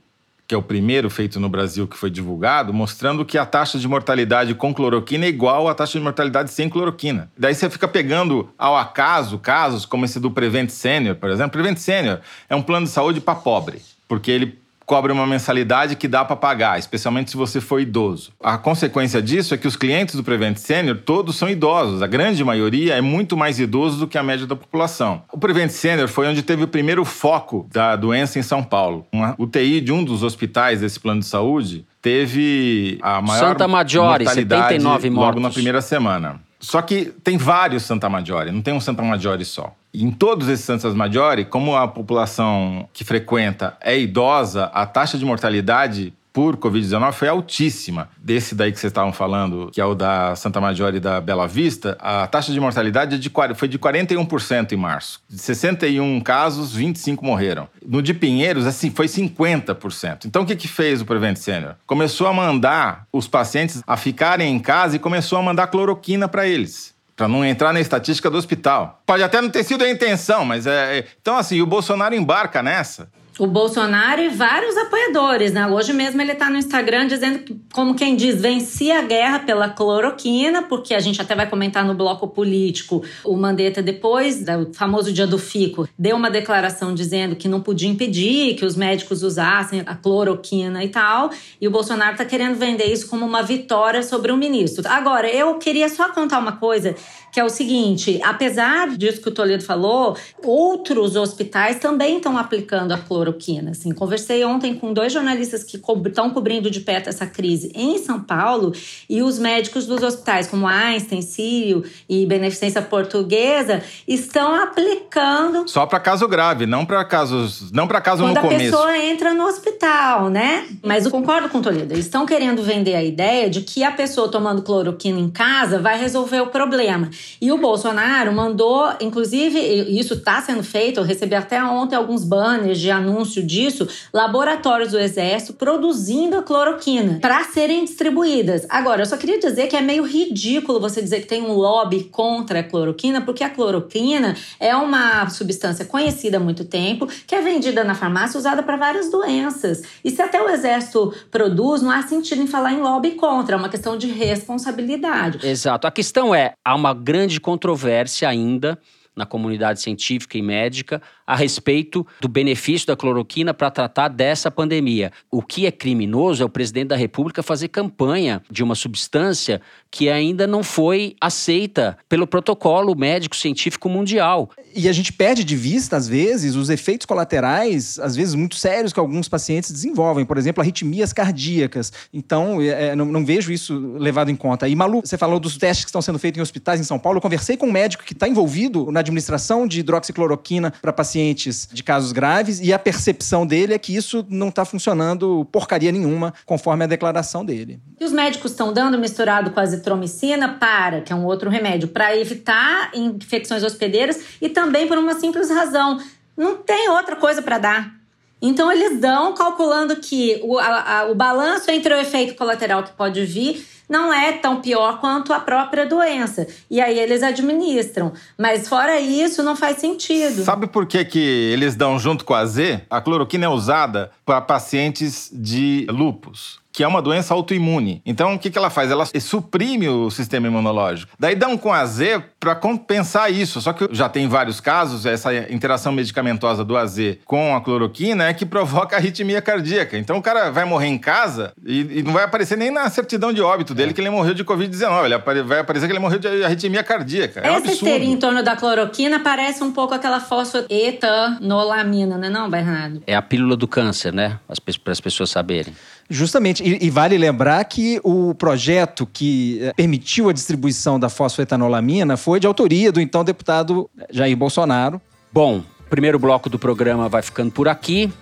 que 0.50 0.54
é 0.54 0.58
o 0.58 0.62
primeiro 0.62 1.08
feito 1.08 1.38
no 1.38 1.48
Brasil 1.48 1.86
que 1.86 1.96
foi 1.96 2.10
divulgado, 2.10 2.74
mostrando 2.74 3.24
que 3.24 3.38
a 3.38 3.46
taxa 3.46 3.78
de 3.78 3.86
mortalidade 3.86 4.52
com 4.52 4.74
cloroquina 4.74 5.24
é 5.24 5.28
igual 5.28 5.68
à 5.68 5.74
taxa 5.76 5.96
de 5.96 6.02
mortalidade 6.02 6.50
sem 6.50 6.68
cloroquina. 6.68 7.30
Daí 7.38 7.54
você 7.54 7.70
fica 7.70 7.86
pegando 7.86 8.50
ao 8.58 8.76
acaso 8.76 9.38
casos 9.38 9.86
como 9.86 10.04
esse 10.04 10.18
do 10.18 10.28
Prevent 10.28 10.70
Senior, 10.70 11.14
por 11.14 11.30
exemplo. 11.30 11.52
Prevent 11.52 11.78
Senior 11.78 12.18
é 12.48 12.56
um 12.56 12.62
plano 12.62 12.84
de 12.84 12.90
saúde 12.90 13.20
para 13.20 13.36
pobre, 13.36 13.80
porque 14.08 14.28
ele 14.28 14.58
cobre 14.90 15.12
uma 15.12 15.24
mensalidade 15.24 15.94
que 15.94 16.08
dá 16.08 16.24
para 16.24 16.34
pagar, 16.34 16.76
especialmente 16.76 17.30
se 17.30 17.36
você 17.36 17.60
for 17.60 17.80
idoso. 17.80 18.32
A 18.42 18.58
consequência 18.58 19.22
disso 19.22 19.54
é 19.54 19.56
que 19.56 19.68
os 19.68 19.76
clientes 19.76 20.16
do 20.16 20.24
Prevent 20.24 20.56
Senior 20.56 20.96
todos 20.96 21.36
são 21.36 21.48
idosos. 21.48 22.02
A 22.02 22.08
grande 22.08 22.42
maioria 22.42 22.94
é 22.94 23.00
muito 23.00 23.36
mais 23.36 23.60
idoso 23.60 24.00
do 24.00 24.08
que 24.08 24.18
a 24.18 24.22
média 24.24 24.48
da 24.48 24.56
população. 24.56 25.22
O 25.32 25.38
Prevent 25.38 25.70
Senior 25.70 26.08
foi 26.08 26.26
onde 26.26 26.42
teve 26.42 26.64
o 26.64 26.66
primeiro 26.66 27.04
foco 27.04 27.68
da 27.72 27.94
doença 27.94 28.40
em 28.40 28.42
São 28.42 28.64
Paulo. 28.64 29.06
Uma 29.12 29.36
UTI 29.38 29.80
de 29.80 29.92
um 29.92 30.02
dos 30.02 30.24
hospitais 30.24 30.80
desse 30.80 30.98
plano 30.98 31.20
de 31.20 31.26
saúde 31.26 31.86
teve 32.02 32.98
a 33.00 33.22
maior 33.22 33.50
Santa 33.50 33.68
Maggiore, 33.68 34.24
mortalidade 34.24 34.74
79 34.74 35.10
mortos. 35.10 35.36
logo 35.36 35.40
na 35.40 35.50
primeira 35.50 35.80
semana. 35.80 36.40
Só 36.60 36.82
que 36.82 37.06
tem 37.24 37.38
vários 37.38 37.84
Santa 37.84 38.08
Maggiore, 38.08 38.52
não 38.52 38.60
tem 38.60 38.74
um 38.74 38.80
Santa 38.80 39.02
Maggiore 39.02 39.44
só. 39.44 39.74
E 39.92 40.04
em 40.04 40.10
todos 40.10 40.46
esses 40.48 40.64
Santas 40.64 40.94
Maggiore, 40.94 41.46
como 41.46 41.74
a 41.74 41.88
população 41.88 42.88
que 42.92 43.02
frequenta 43.02 43.76
é 43.80 43.98
idosa, 43.98 44.66
a 44.66 44.86
taxa 44.86 45.18
de 45.18 45.24
mortalidade 45.24 46.12
por 46.32 46.56
Covid-19 46.56 47.12
foi 47.12 47.28
altíssima. 47.28 48.08
Desse 48.16 48.54
daí 48.54 48.72
que 48.72 48.78
vocês 48.78 48.90
estavam 48.90 49.12
falando, 49.12 49.70
que 49.72 49.80
é 49.80 49.84
o 49.84 49.94
da 49.94 50.34
Santa 50.36 50.60
Maggiore 50.60 50.96
e 50.96 51.00
da 51.00 51.20
Bela 51.20 51.46
Vista, 51.46 51.96
a 52.00 52.26
taxa 52.26 52.52
de 52.52 52.60
mortalidade 52.60 53.16
é 53.16 53.18
de, 53.18 53.30
foi 53.54 53.68
de 53.68 53.78
41% 53.78 54.72
em 54.72 54.76
março. 54.76 55.20
De 55.28 55.38
61 55.38 56.20
casos, 56.20 56.74
25 56.74 57.24
morreram. 57.24 57.68
No 57.84 58.02
de 58.02 58.14
Pinheiros, 58.14 58.66
assim, 58.66 58.90
foi 58.90 59.06
50%. 59.06 60.26
Então, 60.26 60.42
o 60.42 60.46
que, 60.46 60.56
que 60.56 60.68
fez 60.68 61.00
o 61.00 61.04
Prevent 61.04 61.36
Senior? 61.36 61.74
Começou 61.86 62.26
a 62.26 62.32
mandar 62.32 63.06
os 63.12 63.26
pacientes 63.26 63.82
a 63.86 63.96
ficarem 63.96 64.54
em 64.54 64.58
casa 64.58 64.96
e 64.96 64.98
começou 64.98 65.38
a 65.38 65.42
mandar 65.42 65.66
cloroquina 65.68 66.28
para 66.28 66.46
eles 66.46 66.98
para 67.16 67.28
não 67.28 67.44
entrar 67.44 67.74
na 67.74 67.80
estatística 67.80 68.30
do 68.30 68.38
hospital. 68.38 69.02
Pode 69.04 69.22
até 69.22 69.42
não 69.42 69.50
ter 69.50 69.62
sido 69.62 69.84
a 69.84 69.90
intenção, 69.90 70.42
mas 70.42 70.66
é. 70.66 71.00
é 71.00 71.04
então, 71.20 71.36
assim, 71.36 71.60
o 71.60 71.66
Bolsonaro 71.66 72.14
embarca 72.14 72.62
nessa 72.62 73.10
o 73.40 73.46
Bolsonaro 73.46 74.20
e 74.20 74.28
vários 74.28 74.76
apoiadores, 74.76 75.50
né? 75.52 75.66
Hoje 75.66 75.94
mesmo 75.94 76.20
ele 76.20 76.32
está 76.32 76.50
no 76.50 76.58
Instagram 76.58 77.06
dizendo 77.06 77.58
como 77.72 77.94
quem 77.94 78.14
diz, 78.14 78.38
venci 78.38 78.92
a 78.92 79.00
guerra 79.00 79.38
pela 79.38 79.66
cloroquina, 79.70 80.62
porque 80.62 80.92
a 80.92 81.00
gente 81.00 81.22
até 81.22 81.34
vai 81.34 81.48
comentar 81.48 81.82
no 81.82 81.94
bloco 81.94 82.28
político. 82.28 83.02
O 83.24 83.38
Mandetta, 83.38 83.80
depois 83.80 84.44
do 84.44 84.74
famoso 84.74 85.10
dia 85.10 85.26
do 85.26 85.38
fico, 85.38 85.88
deu 85.98 86.16
uma 86.16 86.30
declaração 86.30 86.94
dizendo 86.94 87.34
que 87.34 87.48
não 87.48 87.62
podia 87.62 87.88
impedir 87.88 88.56
que 88.56 88.64
os 88.66 88.76
médicos 88.76 89.22
usassem 89.22 89.82
a 89.86 89.94
cloroquina 89.94 90.84
e 90.84 90.90
tal. 90.90 91.30
E 91.58 91.66
o 91.66 91.70
Bolsonaro 91.70 92.12
está 92.12 92.26
querendo 92.26 92.56
vender 92.56 92.92
isso 92.92 93.08
como 93.08 93.24
uma 93.24 93.42
vitória 93.42 94.02
sobre 94.02 94.30
o 94.30 94.36
ministro. 94.36 94.86
Agora, 94.86 95.30
eu 95.30 95.54
queria 95.54 95.88
só 95.88 96.12
contar 96.12 96.38
uma 96.40 96.52
coisa 96.52 96.94
que 97.32 97.38
é 97.38 97.44
o 97.44 97.48
seguinte: 97.48 98.20
apesar 98.22 98.88
disso 98.96 99.20
que 99.20 99.28
o 99.28 99.32
Toledo 99.32 99.64
falou, 99.64 100.16
outros 100.42 101.16
hospitais 101.16 101.78
também 101.78 102.16
estão 102.16 102.36
aplicando 102.36 102.92
a 102.92 102.98
cloroquina. 102.98 103.70
Assim, 103.72 103.92
conversei 103.92 104.44
ontem 104.44 104.74
com 104.74 104.92
dois 104.92 105.12
jornalistas 105.12 105.62
que 105.62 105.76
estão 106.06 106.30
cobrindo 106.30 106.70
de 106.70 106.80
perto 106.80 107.08
essa 107.08 107.26
crise 107.26 107.70
em 107.74 107.98
São 107.98 108.20
Paulo 108.20 108.72
e 109.08 109.22
os 109.22 109.38
médicos 109.38 109.86
dos 109.86 110.02
hospitais, 110.02 110.46
como 110.46 110.66
Einstein, 110.66 111.22
Sírio 111.22 111.84
e 112.08 112.26
Beneficência 112.26 112.82
Portuguesa, 112.82 113.82
estão 114.06 114.54
aplicando. 114.54 115.68
Só 115.68 115.86
para 115.86 116.00
caso 116.00 116.26
grave, 116.26 116.66
não 116.66 116.84
para 116.84 117.04
casos, 117.04 117.70
não 117.72 117.86
para 117.86 118.00
caso 118.00 118.22
no 118.26 118.34
começo. 118.34 118.46
Quando 118.46 118.54
a 118.54 118.58
pessoa 118.58 118.98
entra 118.98 119.34
no 119.34 119.44
hospital, 119.44 120.28
né? 120.28 120.66
Mas 120.82 121.04
eu 121.04 121.10
concordo 121.10 121.48
com 121.48 121.58
o 121.58 121.62
Toledo. 121.62 121.92
Eles 121.92 122.06
estão 122.06 122.26
querendo 122.26 122.62
vender 122.62 122.94
a 122.94 123.02
ideia 123.02 123.48
de 123.48 123.60
que 123.62 123.84
a 123.84 123.90
pessoa 123.90 124.30
tomando 124.30 124.62
cloroquina 124.62 125.18
em 125.18 125.30
casa 125.30 125.78
vai 125.78 125.98
resolver 125.98 126.40
o 126.40 126.46
problema. 126.48 127.10
E 127.40 127.50
o 127.50 127.58
Bolsonaro 127.58 128.32
mandou, 128.32 128.92
inclusive, 129.00 129.58
isso 129.98 130.14
está 130.14 130.40
sendo 130.42 130.62
feito, 130.62 131.00
eu 131.00 131.04
recebi 131.04 131.34
até 131.34 131.62
ontem 131.62 131.96
alguns 131.96 132.24
banners 132.24 132.78
de 132.78 132.90
anúncio 132.90 133.42
disso, 133.42 133.88
laboratórios 134.12 134.92
do 134.92 134.98
Exército 134.98 135.54
produzindo 135.54 136.36
a 136.36 136.42
cloroquina 136.42 137.18
para 137.20 137.42
serem 137.44 137.84
distribuídas. 137.84 138.66
Agora, 138.68 139.02
eu 139.02 139.06
só 139.06 139.16
queria 139.16 139.38
dizer 139.38 139.68
que 139.68 139.76
é 139.76 139.80
meio 139.80 140.04
ridículo 140.04 140.80
você 140.80 141.00
dizer 141.00 141.20
que 141.20 141.26
tem 141.26 141.42
um 141.42 141.52
lobby 141.52 142.04
contra 142.04 142.60
a 142.60 142.62
cloroquina, 142.62 143.20
porque 143.20 143.44
a 143.44 143.50
cloroquina 143.50 144.36
é 144.58 144.74
uma 144.74 145.28
substância 145.30 145.84
conhecida 145.84 146.36
há 146.36 146.40
muito 146.40 146.64
tempo, 146.64 147.06
que 147.26 147.34
é 147.34 147.40
vendida 147.40 147.84
na 147.84 147.94
farmácia 147.94 148.38
usada 148.38 148.62
para 148.62 148.76
várias 148.76 149.10
doenças. 149.10 149.82
E 150.04 150.10
se 150.10 150.20
até 150.20 150.40
o 150.42 150.48
Exército 150.48 151.14
produz, 151.30 151.82
não 151.82 151.90
há 151.90 152.02
sentido 152.02 152.42
em 152.42 152.46
falar 152.46 152.72
em 152.72 152.80
lobby 152.80 153.12
contra, 153.12 153.54
é 153.54 153.58
uma 153.58 153.68
questão 153.68 153.96
de 153.96 154.06
responsabilidade. 154.06 155.46
Exato. 155.46 155.86
A 155.86 155.90
questão 155.90 156.34
é, 156.34 156.52
há 156.64 156.74
uma 156.74 156.94
grande 157.10 157.40
controvérsia 157.40 158.28
ainda 158.28 158.78
na 159.16 159.26
comunidade 159.26 159.80
científica 159.80 160.38
e 160.38 160.42
médica 160.42 161.02
a 161.30 161.36
respeito 161.36 162.04
do 162.20 162.26
benefício 162.26 162.88
da 162.88 162.96
cloroquina 162.96 163.54
para 163.54 163.70
tratar 163.70 164.08
dessa 164.08 164.50
pandemia. 164.50 165.12
O 165.30 165.40
que 165.40 165.64
é 165.64 165.70
criminoso 165.70 166.42
é 166.42 166.44
o 166.44 166.48
presidente 166.48 166.88
da 166.88 166.96
República 166.96 167.40
fazer 167.40 167.68
campanha 167.68 168.42
de 168.50 168.64
uma 168.64 168.74
substância 168.74 169.60
que 169.92 170.08
ainda 170.08 170.44
não 170.44 170.64
foi 170.64 171.14
aceita 171.20 171.96
pelo 172.08 172.26
protocolo 172.26 172.96
médico 172.96 173.36
científico 173.36 173.88
mundial. 173.88 174.50
E 174.74 174.88
a 174.88 174.92
gente 174.92 175.12
perde 175.12 175.44
de 175.44 175.54
vista, 175.54 175.96
às 175.96 176.08
vezes, 176.08 176.56
os 176.56 176.68
efeitos 176.68 177.06
colaterais, 177.06 177.98
às 178.00 178.16
vezes 178.16 178.34
muito 178.34 178.56
sérios, 178.56 178.92
que 178.92 178.98
alguns 178.98 179.28
pacientes 179.28 179.70
desenvolvem. 179.70 180.24
Por 180.24 180.36
exemplo, 180.36 180.60
arritmias 180.60 181.12
cardíacas. 181.12 181.92
Então, 182.12 182.60
é, 182.60 182.88
é, 182.88 182.96
não, 182.96 183.04
não, 183.04 183.24
vejo 183.24 183.52
isso 183.52 183.78
levado 183.96 184.30
em 184.30 184.36
conta. 184.36 184.68
E, 184.68 184.74
Malu, 184.74 185.00
você 185.04 185.16
falou 185.16 185.38
dos 185.38 185.56
testes 185.56 185.84
que 185.84 185.90
estão 185.90 186.02
sendo 186.02 186.18
feitos 186.18 186.38
em 186.38 186.42
hospitais 186.42 186.80
em 186.80 186.84
São 186.84 186.98
Paulo. 186.98 187.18
Eu 187.18 187.22
conversei 187.22 187.56
com 187.56 187.66
um 187.66 187.72
médico 187.72 188.02
que 188.02 188.12
está 188.14 188.28
envolvido 188.28 188.90
na 188.90 188.98
administração 188.98 189.66
de 189.66 189.80
hidroxicloroquina 189.80 190.72
para 190.82 190.92
pacientes 190.92 191.19
pacientes 191.20 191.68
de 191.70 191.82
casos 191.82 192.12
graves 192.12 192.60
e 192.60 192.72
a 192.72 192.78
percepção 192.78 193.46
dele 193.46 193.74
é 193.74 193.78
que 193.78 193.94
isso 193.94 194.24
não 194.28 194.48
está 194.48 194.64
funcionando 194.64 195.46
porcaria 195.52 195.92
nenhuma, 195.92 196.32
conforme 196.46 196.84
a 196.84 196.86
declaração 196.86 197.44
dele. 197.44 197.78
E 198.00 198.04
os 198.04 198.12
médicos 198.12 198.52
estão 198.52 198.72
dando 198.72 198.98
misturado 198.98 199.50
com 199.50 199.60
azitromicina 199.60 200.48
para, 200.48 201.02
que 201.02 201.12
é 201.12 201.16
um 201.16 201.24
outro 201.24 201.50
remédio, 201.50 201.88
para 201.88 202.16
evitar 202.16 202.90
infecções 202.94 203.62
hospedeiras 203.62 204.18
e 204.40 204.48
também 204.48 204.86
por 204.86 204.96
uma 204.96 205.14
simples 205.14 205.50
razão. 205.50 206.00
Não 206.36 206.56
tem 206.56 206.88
outra 206.88 207.16
coisa 207.16 207.42
para 207.42 207.58
dar. 207.58 208.00
Então, 208.42 208.72
eles 208.72 208.98
dão 208.98 209.34
calculando 209.34 209.96
que 209.96 210.40
o, 210.42 210.58
a, 210.58 211.00
a, 211.00 211.10
o 211.10 211.14
balanço 211.14 211.70
entre 211.70 211.92
o 211.92 211.98
efeito 211.98 212.34
colateral 212.34 212.82
que 212.82 212.92
pode 212.92 213.22
vir 213.26 213.66
não 213.90 214.14
é 214.14 214.30
tão 214.32 214.60
pior 214.60 215.00
quanto 215.00 215.32
a 215.32 215.40
própria 215.40 215.84
doença. 215.84 216.46
E 216.70 216.80
aí 216.80 216.96
eles 216.96 217.24
administram. 217.24 218.12
Mas 218.38 218.68
fora 218.68 219.00
isso, 219.00 219.42
não 219.42 219.56
faz 219.56 219.78
sentido. 219.78 220.44
Sabe 220.44 220.68
por 220.68 220.86
que, 220.86 221.04
que 221.04 221.18
eles 221.18 221.74
dão 221.74 221.98
junto 221.98 222.24
com 222.24 222.32
a 222.32 222.46
Z? 222.46 222.82
A 222.88 223.00
cloroquina 223.00 223.46
é 223.46 223.48
usada 223.48 224.12
para 224.24 224.40
pacientes 224.40 225.28
de 225.32 225.86
lupus 225.90 226.60
que 226.72 226.84
é 226.84 226.88
uma 226.88 227.02
doença 227.02 227.34
autoimune. 227.34 228.00
Então, 228.06 228.34
o 228.34 228.38
que, 228.38 228.50
que 228.50 228.56
ela 228.56 228.70
faz? 228.70 228.90
Ela 228.90 229.04
suprime 229.20 229.88
o 229.88 230.10
sistema 230.10 230.46
imunológico. 230.46 231.12
Daí 231.18 231.34
dão 231.34 231.58
com 231.58 231.72
AZ 231.72 232.00
para 232.38 232.54
compensar 232.54 233.30
isso. 233.32 233.60
Só 233.60 233.72
que 233.72 233.88
já 233.92 234.08
tem 234.08 234.28
vários 234.28 234.60
casos, 234.60 235.04
essa 235.04 235.34
interação 235.52 235.92
medicamentosa 235.92 236.64
do 236.64 236.76
AZ 236.76 237.18
com 237.24 237.54
a 237.54 237.60
cloroquina 237.60 238.28
é 238.28 238.34
que 238.34 238.46
provoca 238.46 238.96
arritmia 238.96 239.42
cardíaca. 239.42 239.98
Então, 239.98 240.16
o 240.16 240.22
cara 240.22 240.50
vai 240.50 240.64
morrer 240.64 240.86
em 240.86 240.98
casa 240.98 241.52
e, 241.64 241.98
e 241.98 242.02
não 242.02 242.12
vai 242.12 242.24
aparecer 242.24 242.56
nem 242.56 242.70
na 242.70 242.88
certidão 242.88 243.32
de 243.32 243.42
óbito 243.42 243.74
dele 243.80 243.90
é. 243.90 243.94
que 243.94 244.00
ele 244.00 244.10
morreu 244.10 244.34
de 244.34 244.44
Covid-19. 244.44 245.04
Ele 245.04 245.42
vai 245.42 245.60
aparecer 245.60 245.86
que 245.86 245.92
ele 245.92 245.98
morreu 245.98 246.18
de 246.18 246.44
arritmia 246.44 246.82
cardíaca. 246.82 247.40
É 247.40 247.50
um 247.50 247.56
Essa 247.56 247.72
histeria 247.72 248.08
em 248.08 248.16
torno 248.16 248.42
da 248.42 248.54
cloroquina 248.56 249.20
parece 249.20 249.64
um 249.64 249.72
pouco 249.72 249.94
aquela 249.94 250.20
fosfetanolamina, 250.20 252.18
né 252.18 252.28
não, 252.28 252.48
Bernardo? 252.48 253.02
É 253.06 253.14
a 253.16 253.22
pílula 253.22 253.56
do 253.56 253.66
câncer, 253.66 254.12
né? 254.12 254.38
Para 254.84 254.92
as 254.92 255.00
pessoas 255.00 255.30
saberem. 255.30 255.74
Justamente. 256.08 256.62
E, 256.62 256.86
e, 256.86 256.90
vale 256.90 257.16
lembrar 257.16 257.64
que 257.64 258.00
o 258.02 258.34
projeto 258.34 259.06
que 259.06 259.60
eh, 259.62 259.72
permitiu 259.74 260.28
a 260.28 260.32
distribuição 260.32 260.98
da 260.98 261.08
fosfetanolamina 261.08 262.16
foi 262.16 262.40
de 262.40 262.46
autoria 262.48 262.90
do 262.90 263.00
então 263.00 263.22
deputado 263.22 263.88
Jair 264.10 264.36
Bolsonaro. 264.36 265.00
Bom, 265.32 265.58
o 265.58 265.88
primeiro 265.88 266.18
bloco 266.18 266.50
do 266.50 266.58
programa 266.58 267.08
vai 267.08 267.22
ficando 267.22 267.52
por 267.52 267.68
aqui. 267.68 268.12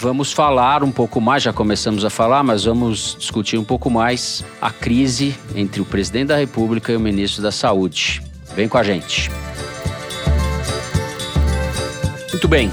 Vamos 0.00 0.32
falar 0.32 0.84
um 0.84 0.92
pouco 0.92 1.20
mais, 1.20 1.42
já 1.42 1.52
começamos 1.52 2.04
a 2.04 2.10
falar, 2.10 2.44
mas 2.44 2.62
vamos 2.62 3.16
discutir 3.18 3.58
um 3.58 3.64
pouco 3.64 3.90
mais 3.90 4.44
a 4.60 4.70
crise 4.70 5.36
entre 5.56 5.80
o 5.80 5.84
presidente 5.84 6.28
da 6.28 6.36
República 6.36 6.92
e 6.92 6.96
o 6.96 7.00
ministro 7.00 7.42
da 7.42 7.50
Saúde. 7.50 8.22
Vem 8.54 8.68
com 8.68 8.78
a 8.78 8.84
gente. 8.84 9.28
Muito 12.30 12.46
bem, 12.46 12.70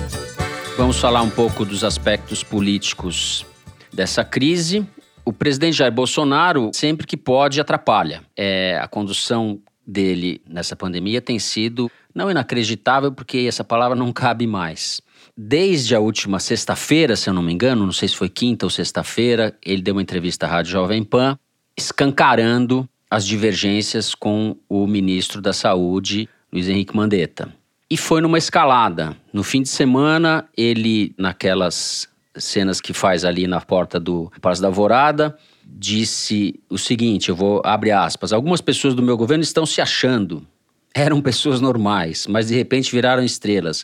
vamos 0.77 0.99
falar 0.99 1.23
um 1.23 1.29
pouco 1.31 1.65
dos 1.65 1.83
aspectos 1.83 2.43
políticos 2.43 3.43
dessa 3.91 4.23
crise. 4.23 4.87
O 5.25 5.33
presidente 5.33 5.77
Jair 5.77 5.91
Bolsonaro, 5.91 6.69
sempre 6.75 7.07
que 7.07 7.17
pode, 7.17 7.59
atrapalha. 7.59 8.21
É, 8.37 8.77
a 8.79 8.87
condução 8.87 9.59
dele 9.85 10.43
nessa 10.47 10.75
pandemia 10.75 11.19
tem 11.21 11.39
sido 11.39 11.89
não 12.13 12.29
inacreditável, 12.29 13.11
porque 13.11 13.39
essa 13.47 13.63
palavra 13.63 13.95
não 13.95 14.13
cabe 14.13 14.45
mais. 14.45 15.01
Desde 15.37 15.93
a 15.93 15.99
última 15.99 16.39
sexta-feira, 16.39 17.15
se 17.17 17.29
eu 17.29 17.33
não 17.33 17.43
me 17.43 17.51
engano, 17.51 17.85
não 17.85 17.91
sei 17.91 18.07
se 18.07 18.15
foi 18.15 18.29
quinta 18.29 18.65
ou 18.65 18.69
sexta-feira, 18.69 19.53
ele 19.61 19.81
deu 19.81 19.95
uma 19.95 20.01
entrevista 20.01 20.45
à 20.45 20.49
Rádio 20.49 20.71
Jovem 20.71 21.03
Pan, 21.03 21.37
escancarando 21.77 22.87
as 23.11 23.25
divergências 23.25 24.15
com 24.15 24.55
o 24.69 24.87
ministro 24.87 25.41
da 25.41 25.51
Saúde, 25.51 26.29
Luiz 26.53 26.69
Henrique 26.69 26.95
Mandetta. 26.95 27.53
E 27.89 27.97
foi 27.97 28.21
numa 28.21 28.37
escalada. 28.37 29.15
No 29.33 29.43
fim 29.43 29.61
de 29.61 29.67
semana, 29.69 30.47
ele, 30.57 31.13
naquelas 31.17 32.07
cenas 32.37 32.79
que 32.79 32.93
faz 32.93 33.25
ali 33.25 33.45
na 33.45 33.59
porta 33.59 33.99
do 33.99 34.31
Palácio 34.41 34.61
da 34.61 34.69
Alvorada, 34.69 35.37
disse 35.65 36.59
o 36.69 36.77
seguinte: 36.77 37.29
eu 37.29 37.35
vou 37.35 37.61
abrir 37.63 37.91
aspas. 37.91 38.31
Algumas 38.31 38.61
pessoas 38.61 38.93
do 38.93 39.03
meu 39.03 39.17
governo 39.17 39.43
estão 39.43 39.65
se 39.65 39.81
achando. 39.81 40.47
Eram 40.93 41.21
pessoas 41.21 41.59
normais, 41.59 42.25
mas 42.25 42.47
de 42.47 42.55
repente 42.55 42.91
viraram 42.91 43.21
estrelas. 43.21 43.83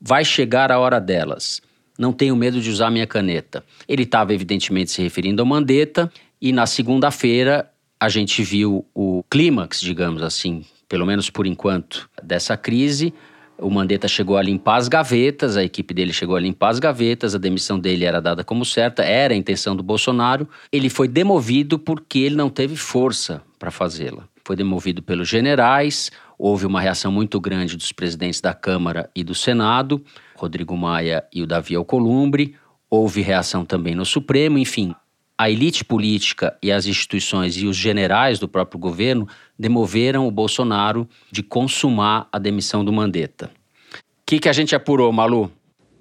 Vai 0.00 0.24
chegar 0.24 0.70
a 0.70 0.78
hora 0.78 1.00
delas. 1.00 1.60
Não 1.98 2.12
tenho 2.12 2.36
medo 2.36 2.60
de 2.60 2.70
usar 2.70 2.90
minha 2.90 3.06
caneta. 3.06 3.64
Ele 3.88 4.04
estava, 4.04 4.32
evidentemente, 4.32 4.90
se 4.90 5.02
referindo 5.02 5.42
ao 5.42 5.46
Mandetta, 5.46 6.10
e 6.40 6.52
na 6.52 6.66
segunda-feira 6.66 7.68
a 7.98 8.08
gente 8.08 8.42
viu 8.42 8.86
o 8.94 9.24
clímax, 9.28 9.80
digamos 9.80 10.22
assim, 10.22 10.64
pelo 10.88 11.04
menos 11.04 11.30
por 11.30 11.46
enquanto, 11.46 12.08
dessa 12.22 12.56
crise, 12.56 13.12
O 13.60 13.68
Mandetta 13.70 14.06
chegou 14.06 14.36
a 14.36 14.42
limpar 14.42 14.76
as 14.76 14.86
gavetas, 14.86 15.56
a 15.56 15.64
equipe 15.64 15.92
dele 15.92 16.12
chegou 16.12 16.36
a 16.36 16.40
limpar 16.40 16.68
as 16.68 16.78
gavetas, 16.78 17.34
a 17.34 17.38
demissão 17.38 17.76
dele 17.76 18.04
era 18.04 18.20
dada 18.20 18.44
como 18.44 18.64
certa, 18.64 19.02
era 19.02 19.34
a 19.34 19.36
intenção 19.36 19.74
do 19.74 19.82
Bolsonaro. 19.82 20.48
Ele 20.70 20.88
foi 20.88 21.08
demovido 21.08 21.76
porque 21.76 22.20
ele 22.20 22.36
não 22.36 22.48
teve 22.48 22.76
força 22.76 23.42
para 23.58 23.72
fazê-la. 23.72 24.28
Foi 24.44 24.54
demovido 24.54 25.02
pelos 25.02 25.28
generais, 25.28 26.12
houve 26.38 26.66
uma 26.66 26.80
reação 26.80 27.10
muito 27.10 27.40
grande 27.40 27.76
dos 27.76 27.92
presidentes 27.92 28.40
da 28.40 28.54
Câmara 28.54 29.10
e 29.14 29.24
do 29.24 29.34
Senado, 29.34 30.02
Rodrigo 30.36 30.76
Maia 30.76 31.24
e 31.34 31.42
o 31.42 31.46
Davi 31.46 31.74
Alcolumbre, 31.74 32.54
houve 32.88 33.20
reação 33.20 33.64
também 33.64 33.94
no 33.94 34.06
Supremo, 34.06 34.58
enfim. 34.58 34.94
A 35.36 35.50
elite 35.50 35.84
política 35.84 36.56
e 36.62 36.72
as 36.72 36.86
instituições 36.86 37.56
e 37.56 37.66
os 37.66 37.76
generais 37.76 38.38
do 38.38 38.48
próprio 38.48 38.78
governo 38.78 39.28
demoveram 39.58 40.26
o 40.26 40.30
Bolsonaro 40.30 41.08
de 41.30 41.42
consumar 41.42 42.28
a 42.32 42.38
demissão 42.38 42.84
do 42.84 42.92
Mandetta. 42.92 43.50
O 43.92 43.98
que, 44.26 44.40
que 44.40 44.48
a 44.48 44.52
gente 44.52 44.74
apurou, 44.74 45.12
Malu? 45.12 45.50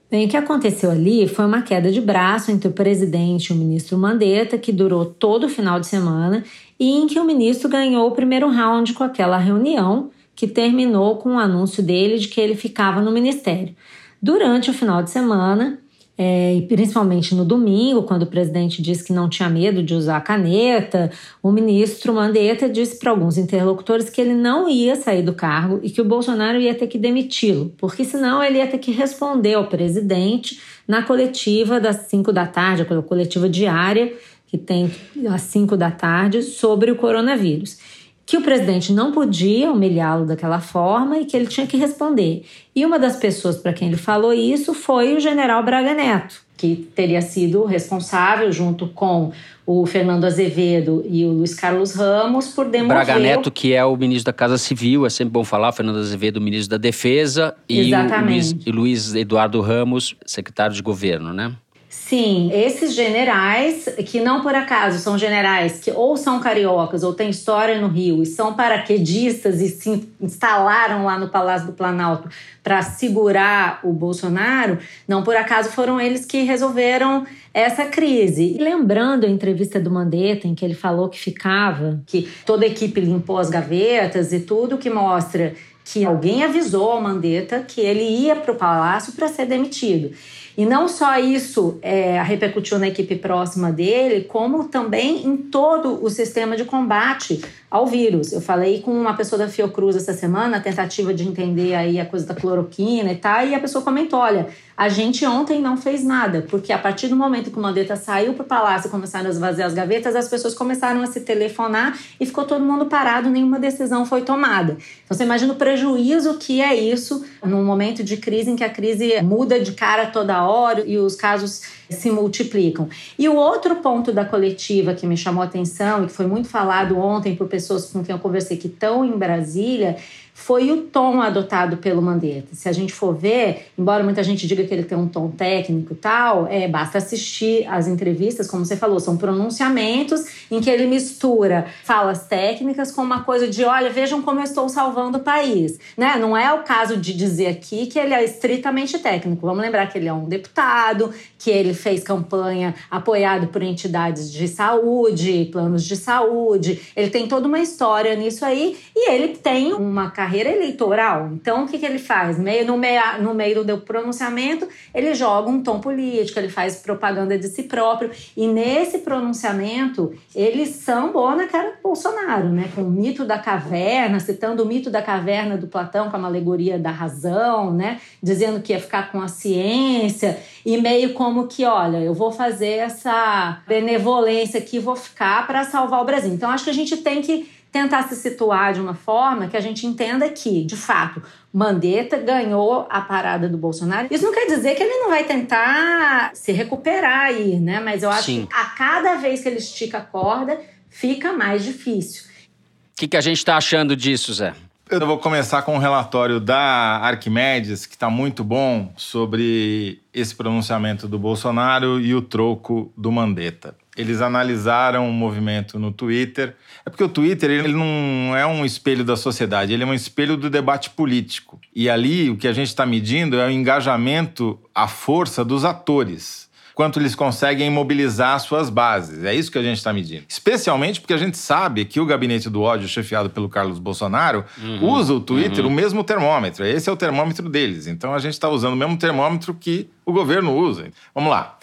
Bem, 0.10 0.26
o 0.26 0.30
que 0.30 0.38
aconteceu 0.38 0.90
ali 0.90 1.28
foi 1.28 1.46
uma 1.46 1.62
queda 1.62 1.92
de 1.92 2.00
braço 2.00 2.50
entre 2.50 2.70
o 2.70 2.72
presidente 2.72 3.48
e 3.48 3.54
o 3.54 3.56
ministro 3.56 3.98
Mandetta, 3.98 4.58
que 4.58 4.72
durou 4.72 5.06
todo 5.06 5.46
o 5.46 5.50
final 5.50 5.80
de 5.80 5.88
semana, 5.88 6.44
e 6.80 6.92
em 6.92 7.08
que 7.08 7.20
o 7.20 7.26
ministro 7.26 7.68
ganhou 7.68 8.08
o 8.08 8.12
primeiro 8.12 8.50
round 8.50 8.94
com 8.94 9.04
aquela 9.04 9.38
reunião, 9.38 10.10
que 10.38 10.48
terminou 10.48 11.18
com 11.18 11.36
o 11.36 11.40
anúncio 11.40 11.82
dele 11.82 12.20
de 12.20 12.28
que 12.28 12.40
ele 12.40 12.56
ficava 12.56 13.02
no 13.02 13.12
ministério. 13.12 13.76
Durante 14.22 14.70
o 14.70 14.74
final 14.74 15.02
de 15.02 15.10
semana, 15.10 15.80
é, 16.16 16.54
e 16.56 16.62
principalmente 16.62 17.34
no 17.34 17.44
domingo, 17.44 18.04
quando 18.04 18.22
o 18.22 18.28
presidente 18.28 18.80
disse 18.80 19.04
que 19.04 19.12
não 19.12 19.28
tinha 19.28 19.50
medo 19.50 19.82
de 19.82 19.96
usar 19.96 20.18
a 20.18 20.22
caneta, 20.22 21.12
o 21.42 21.52
ministro 21.52 22.14
Mandetta 22.14 22.70
disse 22.70 23.00
para 23.00 23.10
alguns 23.10 23.36
interlocutores 23.38 24.12
que 24.12 24.22
ele 24.22 24.36
não 24.36 24.70
ia 24.70 24.96
sair 24.96 25.24
do 25.24 25.34
cargo 25.34 25.80
e 25.82 25.90
que 25.90 26.02
o 26.02 26.06
Bolsonaro 26.06 26.60
ia 26.60 26.74
ter 26.76 26.86
que 26.86 27.00
demiti-lo, 27.00 27.74
porque 27.76 28.06
senão 28.06 28.44
ele 28.44 28.60
ia 28.60 28.68
ter 28.68 28.78
que 28.78 28.92
responder 28.92 29.56
ao 29.56 29.66
presidente 29.66 30.60
na 30.88 31.02
coletiva 31.02 31.80
das 31.80 32.08
5 32.08 32.32
da 32.32 32.46
tarde, 32.46 32.84
a 32.84 33.02
coletiva 33.02 33.50
diária 33.50 34.14
que 34.48 34.58
tem 34.58 34.90
às 35.30 35.42
5 35.42 35.76
da 35.76 35.92
tarde, 35.92 36.42
sobre 36.42 36.90
o 36.90 36.96
coronavírus 36.96 37.78
que 38.28 38.36
o 38.36 38.42
presidente 38.42 38.92
não 38.92 39.14
podia 39.14 39.72
humilhá-lo 39.72 40.26
daquela 40.26 40.60
forma 40.60 41.18
e 41.18 41.26
que 41.26 41.36
ele 41.36 41.48
tinha 41.48 41.66
que 41.66 41.78
responder. 41.78 42.44
E 42.76 42.86
uma 42.86 43.00
das 43.00 43.16
pessoas 43.16 43.56
para 43.56 43.72
quem 43.72 43.88
ele 43.88 43.96
falou 43.96 44.34
isso 44.34 44.74
foi 44.74 45.16
o 45.16 45.20
general 45.20 45.64
Braga 45.64 45.94
Neto, 45.94 46.42
que 46.58 46.90
teria 46.94 47.22
sido 47.22 47.64
responsável, 47.64 48.52
junto 48.52 48.88
com 48.90 49.32
o 49.66 49.86
Fernando 49.86 50.26
Azevedo 50.26 51.06
e 51.10 51.24
o 51.24 51.30
Luiz 51.30 51.54
Carlos 51.54 51.96
Ramos, 51.96 52.50
por 52.50 52.66
demover... 52.66 52.98
Braga 53.06 53.18
Neto, 53.18 53.50
que 53.50 53.74
é 53.74 53.86
o 53.86 53.96
ministro 53.96 54.26
da 54.26 54.34
Casa 54.34 54.58
Civil, 54.58 55.06
é 55.06 55.10
sempre 55.10 55.32
bom 55.32 55.46
falar, 55.46 55.72
Fernando 55.72 56.00
Azevedo, 56.00 56.42
ministro 56.42 56.72
da 56.72 56.78
Defesa, 56.78 57.56
e 57.70 57.94
o 57.94 58.26
Luiz, 58.26 58.56
e 58.66 58.72
Luiz 58.72 59.16
Eduardo 59.16 59.62
Ramos, 59.62 60.16
secretário 60.26 60.76
de 60.76 60.82
governo, 60.82 61.32
né? 61.32 61.54
Sim, 61.90 62.52
esses 62.54 62.94
generais, 62.94 63.88
que 64.06 64.20
não 64.20 64.42
por 64.42 64.54
acaso 64.54 65.00
são 65.00 65.18
generais 65.18 65.80
que 65.80 65.90
ou 65.90 66.18
são 66.18 66.38
cariocas 66.42 67.02
ou 67.02 67.14
têm 67.14 67.30
história 67.30 67.80
no 67.80 67.88
Rio 67.88 68.22
e 68.22 68.26
são 68.26 68.54
paraquedistas 68.54 69.62
e 69.62 69.70
se 69.70 70.06
instalaram 70.20 71.06
lá 71.06 71.18
no 71.18 71.30
Palácio 71.30 71.68
do 71.68 71.74
Planalto 71.74 72.28
para 72.62 72.82
segurar 72.82 73.80
o 73.84 73.94
Bolsonaro, 73.94 74.80
não 75.08 75.24
por 75.24 75.38
acaso 75.38 75.70
foram 75.70 76.00
eles 76.00 76.26
que 76.26 76.44
resolveram 76.44 77.26
essa 77.54 77.86
crise. 77.86 78.56
E 78.56 78.58
lembrando 78.58 79.26
a 79.26 79.30
entrevista 79.30 79.80
do 79.80 79.90
Mandetta, 79.90 80.46
em 80.46 80.54
que 80.54 80.66
ele 80.66 80.76
falou 80.76 81.08
que 81.08 81.18
ficava, 81.18 82.02
que 82.06 82.30
toda 82.46 82.66
a 82.66 82.68
equipe 82.68 83.00
limpou 83.00 83.38
as 83.38 83.50
gavetas 83.50 84.34
e 84.34 84.42
tudo, 84.42 84.78
que 84.78 84.90
mostra 84.90 85.54
que 85.86 86.04
alguém 86.04 86.44
avisou 86.44 86.92
ao 86.92 87.02
Mandetta 87.02 87.64
que 87.66 87.80
ele 87.80 88.04
ia 88.04 88.36
para 88.36 88.52
o 88.52 88.56
palácio 88.56 89.14
para 89.14 89.30
ser 89.30 89.46
demitido. 89.46 90.12
E 90.58 90.66
não 90.66 90.88
só 90.88 91.20
isso 91.20 91.78
é, 91.84 92.20
repercutiu 92.24 92.80
na 92.80 92.88
equipe 92.88 93.16
próxima 93.16 93.72
dele, 93.72 94.24
como 94.24 94.64
também 94.64 95.24
em 95.24 95.38
todo 95.38 96.04
o 96.04 96.10
sistema 96.10 96.58
de 96.58 96.66
combate 96.66 97.40
ao 97.70 97.86
vírus. 97.86 98.34
Eu 98.34 98.42
falei 98.42 98.82
com 98.82 98.90
uma 98.92 99.14
pessoa 99.14 99.38
da 99.38 99.48
Fiocruz 99.48 99.96
essa 99.96 100.14
semana, 100.14 100.58
a 100.58 100.60
tentativa 100.60 101.14
de 101.14 101.28
entender 101.28 101.76
aí 101.76 102.00
a 102.00 102.06
coisa 102.08 102.26
da 102.26 102.34
cloroquina 102.34 103.12
e 103.12 103.18
tal, 103.18 103.46
e 103.46 103.54
a 103.54 103.60
pessoa 103.60 103.84
comentou: 103.84 104.18
olha, 104.18 104.48
a 104.78 104.90
gente 104.90 105.26
ontem 105.26 105.60
não 105.60 105.76
fez 105.76 106.04
nada, 106.04 106.46
porque 106.48 106.72
a 106.72 106.78
partir 106.78 107.08
do 107.08 107.16
momento 107.16 107.50
que 107.50 107.58
o 107.58 107.62
Mandetta 107.62 107.96
saiu 107.96 108.36
para 108.36 108.44
o 108.44 108.46
palácio 108.46 108.88
e 108.88 108.92
começaram 108.92 109.26
a 109.26 109.30
esvaziar 109.30 109.68
as 109.68 109.74
gavetas, 109.74 110.16
as 110.16 110.30
pessoas 110.30 110.54
começaram 110.54 111.02
a 111.02 111.08
se 111.08 111.22
telefonar 111.22 111.98
e 112.20 112.26
ficou 112.28 112.46
todo 112.46 112.64
mundo 112.64 112.86
parado, 112.86 113.28
nenhuma 113.28 113.58
decisão 113.58 114.06
foi 114.06 114.22
tomada. 114.22 114.78
Então 115.04 115.18
você 115.18 115.24
imagina 115.24 115.54
o 115.54 115.56
prejuízo 115.56 116.36
que 116.36 116.62
é 116.62 116.76
isso 116.76 117.26
num 117.44 117.66
momento 117.66 118.04
de 118.04 118.18
crise 118.18 118.52
em 118.52 118.56
que 118.56 118.64
a 118.64 118.70
crise 118.70 119.20
muda 119.24 119.60
de 119.60 119.72
cara 119.72 120.06
toda 120.06 120.46
hora 120.46 120.84
e 120.86 121.00
os 121.00 121.16
casos 121.16 121.64
se 121.90 122.12
multiplicam. 122.12 122.88
E 123.18 123.28
o 123.28 123.36
outro 123.36 123.78
ponto 123.78 124.12
da 124.12 124.26
coletiva 124.26 124.94
que 124.94 125.08
me 125.08 125.18
chamou 125.18 125.42
a 125.42 125.46
atenção 125.46 126.04
e 126.04 126.08
que 126.08 126.14
foi 126.14 126.28
muito 126.28 126.50
falado 126.50 127.00
ontem 127.00 127.36
por 127.36 127.48
pessoas 127.48 127.86
com 127.86 128.04
quem 128.04 128.14
eu 128.14 128.20
conversei 128.20 128.58
que 128.58 128.68
estão 128.68 129.04
em 129.04 129.18
Brasília 129.18 129.98
foi 130.40 130.72
o 130.72 130.84
tom 130.84 131.20
adotado 131.20 131.78
pelo 131.78 132.00
Mandetta. 132.00 132.50
Se 132.54 132.70
a 132.70 132.72
gente 132.72 132.94
for 132.94 133.14
ver, 133.14 133.66
embora 133.78 134.04
muita 134.04 134.24
gente 134.24 134.48
diga 134.48 134.64
que 134.64 134.74
ele 134.74 134.84
tem 134.84 134.98
um 134.98 135.08
tom 135.08 135.30
técnico 135.30 135.94
e 135.94 135.96
tal, 135.96 136.48
é, 136.48 136.68
basta 136.68 137.00
assistir 137.00 137.68
as 137.68 137.88
entrevistas, 137.88 138.48
como 138.48 138.64
você 138.64 138.78
falou, 138.78 139.00
são 139.00 139.18
pronunciamentos 139.18 140.24
em 140.50 140.62
que 140.62 140.70
ele 140.70 140.86
mistura 140.86 141.66
falas 141.84 142.28
técnicas 142.28 142.92
com 142.92 143.02
uma 143.02 143.24
coisa 143.24 143.48
de, 143.48 143.66
olha, 143.66 143.90
vejam 143.90 144.22
como 144.22 144.40
eu 144.40 144.44
estou 144.44 144.70
salvando 144.70 145.18
o 145.18 145.22
país. 145.22 145.80
Né? 145.98 146.16
Não 146.18 146.38
é 146.38 146.54
o 146.54 146.64
caso 146.64 146.96
de 146.96 147.14
dizer 147.14 147.48
aqui 147.48 147.88
que 147.88 147.98
ele 147.98 148.14
é 148.14 148.24
estritamente 148.24 149.00
técnico. 149.00 149.46
Vamos 149.46 149.62
lembrar 149.62 149.88
que 149.88 149.98
ele 149.98 150.08
é 150.08 150.14
um 150.14 150.26
deputado, 150.26 151.12
que 151.38 151.50
ele 151.50 151.74
fez 151.74 152.04
campanha 152.04 152.76
apoiado 152.92 153.48
por 153.48 153.64
entidades 153.64 154.32
de 154.32 154.48
saúde, 154.48 155.50
planos 155.52 155.84
de 155.84 155.98
saúde. 155.98 156.80
Ele 156.96 157.10
tem 157.10 157.28
toda 157.28 157.48
uma 157.48 157.60
história 157.60 158.16
nisso 158.16 158.46
aí 158.46 158.78
e 158.96 159.12
ele 159.12 159.30
tem 159.30 159.74
uma 159.74 160.12
carreira 160.12 160.27
carreira 160.28 160.52
eleitoral. 160.52 161.30
Então, 161.32 161.64
o 161.64 161.68
que, 161.68 161.80
que 161.80 161.86
ele 161.86 161.98
faz? 161.98 162.38
Meio, 162.38 162.68
no, 162.68 162.78
meio, 162.78 163.02
no 163.22 163.34
meio 163.34 163.64
do 163.64 163.78
pronunciamento, 163.78 164.68
ele 164.94 165.16
joga 165.16 165.50
um 165.50 165.64
tom 165.64 165.80
político, 165.80 166.38
ele 166.38 166.50
faz 166.50 166.76
propaganda 166.76 167.38
de 167.38 167.48
si 167.48 167.64
próprio. 167.64 168.12
E 168.36 168.46
nesse 168.46 169.00
pronunciamento, 169.00 170.14
ele 170.36 170.66
sambou 170.66 171.34
na 171.34 171.48
cara 171.48 171.72
do 171.72 171.82
Bolsonaro, 171.82 172.50
né? 172.50 172.70
Com 172.76 172.82
o 172.82 172.92
mito 172.92 173.24
da 173.24 173.40
caverna, 173.40 174.20
citando 174.20 174.64
o 174.64 174.66
mito 174.66 174.90
da 174.90 175.02
caverna 175.02 175.56
do 175.56 175.68
Platão 175.68 176.12
como 176.12 176.26
alegoria 176.26 176.78
da 176.78 176.92
razão, 176.92 177.74
né? 177.74 178.02
Dizendo 178.22 178.60
que 178.60 178.74
ia 178.74 178.82
ficar 178.82 179.10
com 179.10 179.22
a 179.22 179.30
ciência. 179.30 180.38
E 180.66 180.76
meio 180.82 181.14
como 181.14 181.48
que, 181.48 181.64
olha, 181.64 182.00
eu 182.00 182.14
vou 182.14 182.34
fazer 182.34 182.80
essa 182.80 183.62
benevolência 183.66 184.60
aqui, 184.60 184.78
vou 184.78 184.98
ficar 184.98 185.48
para 185.48 185.64
salvar 185.64 186.02
o 186.02 186.06
Brasil. 186.06 186.34
Então, 186.34 186.50
acho 186.50 186.66
que 186.66 186.70
a 186.70 186.74
gente 186.74 186.98
tem 186.98 187.22
que 187.22 187.57
tentar 187.72 188.04
se 188.04 188.16
situar 188.16 188.74
de 188.74 188.82
uma 188.82 188.94
forma 188.94 189.48
que 189.48 189.58
a 189.58 189.62
gente 189.62 189.86
entenda 189.86 190.28
que, 190.30 190.64
de 190.64 190.76
fato, 190.76 191.22
Mandetta 191.54 192.18
ganhou 192.18 192.88
a 192.90 193.02
parada 193.02 193.50
do 193.50 193.58
Bolsonaro. 193.58 194.08
Isso 194.10 194.24
não 194.24 194.34
quer 194.34 194.48
dizer 194.48 194.76
que 194.76 194.84
ele 194.84 194.98
não 195.00 195.10
vai 195.10 195.24
tentar 195.24 196.32
se 196.34 196.52
recuperar 196.52 197.28
aí, 197.28 197.60
né? 197.60 197.80
Mas 197.80 198.04
eu 198.04 198.10
acho 198.10 198.24
Sim. 198.24 198.46
que 198.46 198.56
a 198.56 198.66
cada 198.66 199.16
vez 199.16 199.42
que 199.42 199.50
ele 199.50 199.58
estica 199.58 200.00
a 200.00 200.02
corda, 200.02 200.60
fica 200.90 201.34
mais 201.34 201.64
difícil. 201.64 202.24
O 202.26 203.00
que, 203.00 203.08
que 203.08 203.18
a 203.18 203.22
gente 203.22 203.38
está 203.38 203.58
achando 203.58 203.96
disso, 203.96 204.34
Zé? 204.34 204.54
Eu 204.90 205.06
vou 205.06 205.18
começar 205.18 205.62
com 205.64 205.76
um 205.76 205.80
relatório 205.80 206.40
da 206.40 207.00
Arquimedes, 207.04 207.86
que 207.86 207.96
está 207.96 208.10
muito 208.10 208.42
bom, 208.42 208.94
sobre 208.96 210.02
esse 210.14 210.34
pronunciamento 210.34 211.08
do 211.10 211.20
Bolsonaro 211.20 212.00
e 212.00 212.16
o 212.16 212.22
troco 212.22 212.92
do 212.96 213.12
Mandetta. 213.12 213.76
Eles 213.98 214.22
analisaram 214.22 215.10
o 215.10 215.12
movimento 215.12 215.80
no 215.80 215.92
Twitter. 215.92 216.56
É 216.86 216.90
porque 216.90 217.04
o 217.04 217.10
Twitter 217.10 217.50
ele 217.50 217.74
não 217.74 218.36
é 218.36 218.46
um 218.46 218.64
espelho 218.64 219.04
da 219.04 219.16
sociedade, 219.16 219.74
ele 219.74 219.84
é 219.84 219.86
um 219.86 219.94
espelho 219.94 220.38
do 220.38 220.50
debate 220.50 220.90
político. 220.92 221.60
E 221.76 221.90
ali 221.90 222.30
o 222.30 222.38
que 222.38 222.48
a 222.48 222.54
gente 222.54 222.68
está 222.68 222.86
medindo 222.86 223.40
é 223.40 223.48
o 223.48 223.52
engajamento, 223.52 224.60
a 224.74 224.88
força 224.88 225.44
dos 225.44 225.66
atores 225.66 226.48
quanto 226.78 227.00
eles 227.00 227.16
conseguem 227.16 227.72
mobilizar 227.72 228.40
suas 228.40 228.70
bases. 228.70 229.24
É 229.24 229.34
isso 229.34 229.52
que 229.52 229.58
a 229.58 229.64
gente 229.64 229.78
está 229.78 229.92
medindo. 229.92 230.26
Especialmente 230.30 231.02
porque 231.02 231.14
a 231.16 231.18
gente 231.18 231.36
sabe 231.36 231.84
que 231.86 232.00
o 232.00 232.06
gabinete 232.06 232.52
do 232.52 232.62
ódio, 232.62 232.88
chefiado 232.88 233.32
pelo 233.32 233.50
Carlos 233.50 233.80
Bolsonaro, 233.80 234.46
uhum, 234.60 234.88
usa 234.92 235.12
o 235.12 235.20
Twitter 235.20 235.66
uhum. 235.66 235.72
o 235.72 235.74
mesmo 235.74 236.04
termômetro. 236.04 236.64
Esse 236.64 236.88
é 236.88 236.94
o 236.94 236.96
termômetro 236.96 237.50
deles. 237.50 237.88
Então 237.88 238.14
a 238.14 238.20
gente 238.20 238.34
está 238.34 238.48
usando 238.48 238.74
o 238.74 238.78
mesmo 238.78 238.96
termômetro 238.96 239.56
que 239.56 239.90
o 240.06 240.14
governo 240.14 240.56
usa. 240.56 240.92
Vamos 241.16 241.32
lá. 241.32 241.58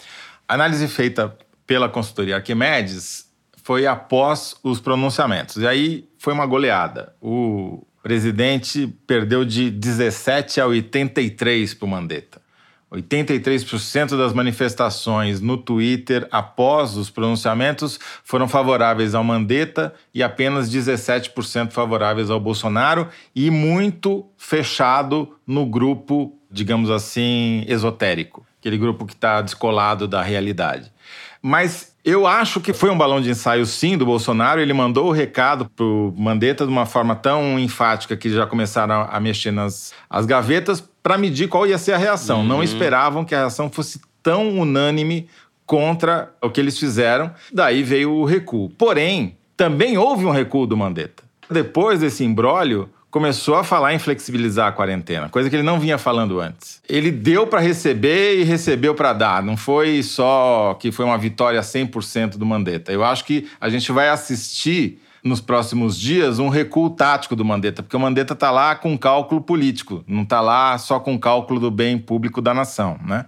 Análise 0.49 0.85
feita 0.89 1.33
pela 1.65 1.89
consultoria 1.89 2.37
Arquimedes 2.37 3.25
foi 3.63 3.87
após 3.87 4.55
os 4.63 4.79
pronunciamentos. 4.79 5.57
E 5.57 5.67
aí 5.67 6.07
foi 6.19 6.33
uma 6.33 6.45
goleada. 6.45 7.15
O 7.19 7.85
presidente 8.03 8.87
perdeu 9.07 9.43
de 9.43 9.71
17 9.71 10.61
a 10.61 10.67
83 10.67 11.73
para 11.73 11.85
o 11.85 11.89
Mandetta. 11.89 12.45
83% 12.91 14.15
das 14.15 14.33
manifestações 14.33 15.41
no 15.41 15.57
Twitter 15.57 16.27
após 16.31 16.95
os 16.95 17.09
pronunciamentos 17.09 17.99
foram 18.23 18.47
favoráveis 18.47 19.15
ao 19.15 19.23
Mandetta 19.23 19.93
e 20.13 20.21
apenas 20.21 20.69
17% 20.69 21.71
favoráveis 21.71 22.29
ao 22.29 22.39
Bolsonaro 22.39 23.09
e 23.35 23.49
muito 23.49 24.25
fechado 24.37 25.35
no 25.45 25.65
grupo, 25.65 26.37
digamos 26.49 26.89
assim, 26.89 27.65
esotérico, 27.67 28.45
aquele 28.59 28.77
grupo 28.77 29.05
que 29.05 29.13
está 29.13 29.41
descolado 29.41 30.07
da 30.07 30.21
realidade. 30.21 30.93
Mas 31.47 31.95
eu 32.03 32.25
acho 32.25 32.59
que 32.59 32.73
foi 32.73 32.89
um 32.89 32.97
balão 32.97 33.21
de 33.21 33.29
ensaio, 33.29 33.67
sim, 33.67 33.95
do 33.95 34.03
Bolsonaro. 34.03 34.59
Ele 34.59 34.73
mandou 34.73 35.09
o 35.09 35.11
recado 35.11 35.69
pro 35.75 36.11
Mandetta 36.17 36.65
de 36.65 36.71
uma 36.71 36.87
forma 36.87 37.15
tão 37.15 37.59
enfática 37.59 38.17
que 38.17 38.31
já 38.31 38.47
começaram 38.47 39.07
a 39.07 39.19
mexer 39.19 39.51
nas 39.51 39.93
as 40.09 40.25
gavetas 40.25 40.83
para 41.03 41.19
medir 41.19 41.47
qual 41.47 41.67
ia 41.67 41.77
ser 41.77 41.91
a 41.91 41.97
reação. 41.97 42.39
Uhum. 42.39 42.47
Não 42.47 42.63
esperavam 42.63 43.23
que 43.23 43.35
a 43.35 43.41
reação 43.41 43.69
fosse 43.69 44.01
tão 44.23 44.57
unânime 44.57 45.29
contra 45.67 46.33
o 46.41 46.49
que 46.49 46.59
eles 46.59 46.79
fizeram. 46.79 47.31
Daí 47.53 47.83
veio 47.83 48.11
o 48.11 48.25
recuo. 48.25 48.71
Porém, 48.71 49.37
também 49.55 49.99
houve 49.99 50.25
um 50.25 50.31
recuo 50.31 50.65
do 50.65 50.75
Mandetta. 50.75 51.21
Depois 51.47 51.99
desse 51.99 52.23
imbróglio, 52.23 52.89
começou 53.15 53.55
a 53.55 53.63
falar 53.63 53.93
em 53.93 53.97
flexibilizar 53.97 54.67
a 54.67 54.71
quarentena, 54.73 55.29
coisa 55.29 55.49
que 55.49 55.55
ele 55.55 55.63
não 55.63 55.79
vinha 55.79 55.97
falando 55.97 56.41
antes. 56.41 56.81
Ele 56.85 57.09
deu 57.09 57.47
para 57.47 57.61
receber 57.61 58.41
e 58.41 58.43
recebeu 58.43 58.93
para 58.93 59.13
dar, 59.13 59.41
não 59.41 59.55
foi 59.55 60.03
só 60.03 60.73
que 60.77 60.91
foi 60.91 61.05
uma 61.05 61.17
vitória 61.17 61.61
100% 61.61 62.31
do 62.31 62.45
Mandetta. 62.45 62.91
Eu 62.91 63.05
acho 63.05 63.23
que 63.23 63.47
a 63.61 63.69
gente 63.69 63.89
vai 63.89 64.09
assistir 64.09 65.01
nos 65.23 65.39
próximos 65.39 65.97
dias 65.97 66.39
um 66.39 66.49
recuo 66.49 66.89
tático 66.89 67.37
do 67.37 67.45
Mandetta, 67.45 67.81
porque 67.81 67.95
o 67.95 67.99
Mandetta 68.01 68.33
está 68.33 68.51
lá 68.51 68.75
com 68.75 68.97
cálculo 68.97 69.39
político, 69.39 70.03
não 70.05 70.23
está 70.23 70.41
lá 70.41 70.77
só 70.77 70.99
com 70.99 71.17
cálculo 71.17 71.57
do 71.57 71.71
bem 71.71 71.97
público 71.97 72.41
da 72.41 72.53
nação, 72.53 72.99
né? 73.01 73.27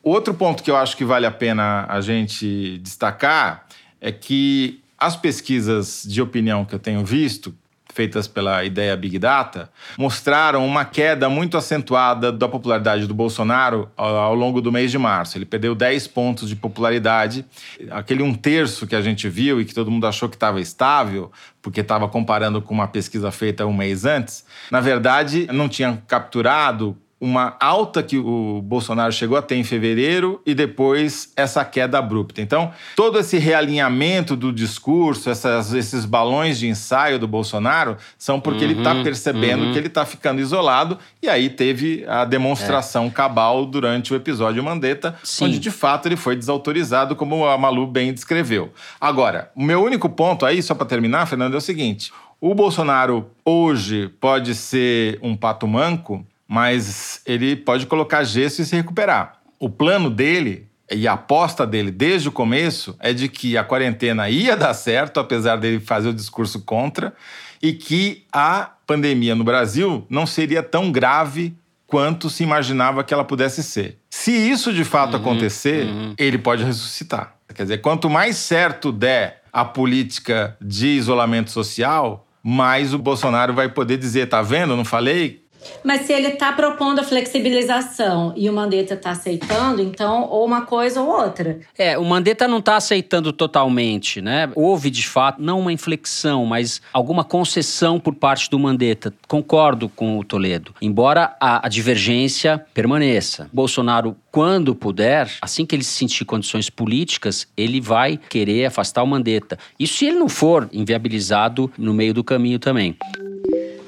Outro 0.00 0.32
ponto 0.32 0.62
que 0.62 0.70
eu 0.70 0.76
acho 0.76 0.96
que 0.96 1.04
vale 1.04 1.26
a 1.26 1.32
pena 1.32 1.86
a 1.88 2.00
gente 2.00 2.78
destacar 2.78 3.66
é 4.00 4.12
que 4.12 4.80
as 4.96 5.16
pesquisas 5.16 6.06
de 6.06 6.22
opinião 6.22 6.64
que 6.64 6.72
eu 6.72 6.78
tenho 6.78 7.04
visto, 7.04 7.52
feitas 7.94 8.26
pela 8.26 8.64
ideia 8.64 8.96
Big 8.96 9.18
Data, 9.20 9.70
mostraram 9.96 10.66
uma 10.66 10.84
queda 10.84 11.28
muito 11.28 11.56
acentuada 11.56 12.32
da 12.32 12.48
popularidade 12.48 13.06
do 13.06 13.14
Bolsonaro 13.14 13.88
ao 13.96 14.34
longo 14.34 14.60
do 14.60 14.72
mês 14.72 14.90
de 14.90 14.98
março. 14.98 15.38
Ele 15.38 15.44
perdeu 15.44 15.76
10 15.76 16.08
pontos 16.08 16.48
de 16.48 16.56
popularidade. 16.56 17.46
Aquele 17.90 18.22
um 18.22 18.34
terço 18.34 18.86
que 18.86 18.96
a 18.96 19.00
gente 19.00 19.28
viu 19.28 19.60
e 19.60 19.64
que 19.64 19.72
todo 19.72 19.92
mundo 19.92 20.06
achou 20.08 20.28
que 20.28 20.34
estava 20.34 20.60
estável, 20.60 21.30
porque 21.62 21.80
estava 21.80 22.08
comparando 22.08 22.60
com 22.60 22.74
uma 22.74 22.88
pesquisa 22.88 23.30
feita 23.30 23.64
um 23.64 23.72
mês 23.72 24.04
antes, 24.04 24.44
na 24.70 24.80
verdade 24.80 25.46
não 25.52 25.68
tinha 25.68 26.02
capturado 26.08 26.98
uma 27.20 27.56
alta 27.58 28.02
que 28.02 28.18
o 28.18 28.60
Bolsonaro 28.62 29.12
chegou 29.12 29.38
a 29.38 29.42
ter 29.42 29.56
em 29.56 29.64
fevereiro 29.64 30.42
e 30.44 30.54
depois 30.54 31.32
essa 31.36 31.64
queda 31.64 31.98
abrupta. 31.98 32.42
Então, 32.42 32.72
todo 32.94 33.18
esse 33.18 33.38
realinhamento 33.38 34.36
do 34.36 34.52
discurso, 34.52 35.30
essas, 35.30 35.72
esses 35.72 36.04
balões 36.04 36.58
de 36.58 36.68
ensaio 36.68 37.18
do 37.18 37.26
Bolsonaro, 37.26 37.96
são 38.18 38.38
porque 38.38 38.60
tá 38.60 38.64
uhum, 38.64 38.70
ele 38.70 38.80
está 38.80 38.94
percebendo 39.02 39.64
uhum. 39.64 39.72
que 39.72 39.78
ele 39.78 39.86
está 39.86 40.04
ficando 40.04 40.40
isolado 40.40 40.98
e 41.22 41.28
aí 41.28 41.48
teve 41.48 42.04
a 42.06 42.24
demonstração 42.24 43.06
é. 43.06 43.10
cabal 43.10 43.64
durante 43.64 44.12
o 44.12 44.16
episódio 44.16 44.62
Mandetta, 44.62 45.16
Sim. 45.22 45.46
onde 45.46 45.58
de 45.58 45.70
fato 45.70 46.06
ele 46.06 46.16
foi 46.16 46.36
desautorizado, 46.36 47.16
como 47.16 47.46
a 47.46 47.56
Malu 47.56 47.86
bem 47.86 48.12
descreveu. 48.12 48.72
Agora, 49.00 49.50
o 49.54 49.62
meu 49.62 49.82
único 49.82 50.08
ponto 50.08 50.44
aí, 50.44 50.62
só 50.62 50.74
para 50.74 50.86
terminar, 50.86 51.26
Fernando, 51.26 51.54
é 51.54 51.58
o 51.58 51.60
seguinte: 51.60 52.12
o 52.40 52.54
Bolsonaro 52.54 53.30
hoje 53.44 54.08
pode 54.20 54.54
ser 54.54 55.18
um 55.22 55.34
pato 55.34 55.66
manco 55.66 56.26
mas 56.54 57.20
ele 57.26 57.56
pode 57.56 57.84
colocar 57.84 58.22
gesso 58.22 58.62
e 58.62 58.64
se 58.64 58.76
recuperar. 58.76 59.40
O 59.58 59.68
plano 59.68 60.08
dele 60.08 60.68
e 60.88 61.08
a 61.08 61.14
aposta 61.14 61.66
dele 61.66 61.90
desde 61.90 62.28
o 62.28 62.32
começo 62.32 62.94
é 63.00 63.12
de 63.12 63.28
que 63.28 63.58
a 63.58 63.64
quarentena 63.64 64.30
ia 64.30 64.56
dar 64.56 64.72
certo, 64.72 65.18
apesar 65.18 65.56
dele 65.56 65.80
fazer 65.80 66.10
o 66.10 66.14
discurso 66.14 66.60
contra, 66.60 67.12
e 67.60 67.72
que 67.72 68.24
a 68.32 68.70
pandemia 68.86 69.34
no 69.34 69.42
Brasil 69.42 70.06
não 70.08 70.28
seria 70.28 70.62
tão 70.62 70.92
grave 70.92 71.56
quanto 71.88 72.30
se 72.30 72.44
imaginava 72.44 73.02
que 73.02 73.12
ela 73.12 73.24
pudesse 73.24 73.60
ser. 73.60 73.98
Se 74.08 74.30
isso 74.30 74.72
de 74.72 74.84
fato 74.84 75.14
uhum, 75.14 75.22
acontecer, 75.22 75.86
uhum. 75.86 76.14
ele 76.16 76.38
pode 76.38 76.62
ressuscitar. 76.62 77.34
Quer 77.52 77.64
dizer, 77.64 77.78
quanto 77.78 78.08
mais 78.08 78.36
certo 78.36 78.92
der 78.92 79.42
a 79.52 79.64
política 79.64 80.56
de 80.60 80.86
isolamento 80.86 81.50
social, 81.50 82.28
mais 82.40 82.94
o 82.94 82.98
Bolsonaro 82.98 83.52
vai 83.52 83.68
poder 83.68 83.96
dizer: 83.96 84.28
tá 84.28 84.40
vendo? 84.40 84.76
Não 84.76 84.84
falei? 84.84 85.43
Mas 85.82 86.02
se 86.02 86.12
ele 86.12 86.28
está 86.28 86.52
propondo 86.52 87.00
a 87.00 87.04
flexibilização 87.04 88.32
e 88.36 88.48
o 88.48 88.52
Mandetta 88.52 88.94
está 88.94 89.10
aceitando, 89.10 89.82
então 89.82 90.28
ou 90.30 90.44
uma 90.44 90.62
coisa 90.62 91.00
ou 91.00 91.08
outra. 91.08 91.60
É, 91.76 91.98
o 91.98 92.04
Mandetta 92.04 92.48
não 92.48 92.58
está 92.58 92.76
aceitando 92.76 93.32
totalmente, 93.32 94.20
né? 94.20 94.50
Houve 94.54 94.90
de 94.90 95.06
fato 95.06 95.42
não 95.42 95.60
uma 95.60 95.72
inflexão, 95.72 96.46
mas 96.46 96.80
alguma 96.92 97.24
concessão 97.24 97.98
por 98.00 98.14
parte 98.14 98.50
do 98.50 98.58
Mandetta. 98.58 99.12
Concordo 99.28 99.88
com 99.88 100.18
o 100.18 100.24
Toledo. 100.24 100.74
Embora 100.80 101.36
a, 101.40 101.66
a 101.66 101.68
divergência 101.68 102.64
permaneça. 102.72 103.48
Bolsonaro, 103.52 104.16
quando 104.30 104.74
puder, 104.74 105.30
assim 105.40 105.64
que 105.64 105.74
ele 105.74 105.84
se 105.84 105.92
sentir 105.92 106.24
condições 106.24 106.68
políticas, 106.68 107.46
ele 107.56 107.80
vai 107.80 108.16
querer 108.16 108.66
afastar 108.66 109.02
o 109.02 109.06
Mandetta. 109.06 109.58
Isso 109.78 109.98
se 109.98 110.06
ele 110.06 110.18
não 110.18 110.28
for 110.28 110.68
inviabilizado 110.72 111.70
no 111.78 111.94
meio 111.94 112.12
do 112.12 112.24
caminho 112.24 112.58
também. 112.58 112.96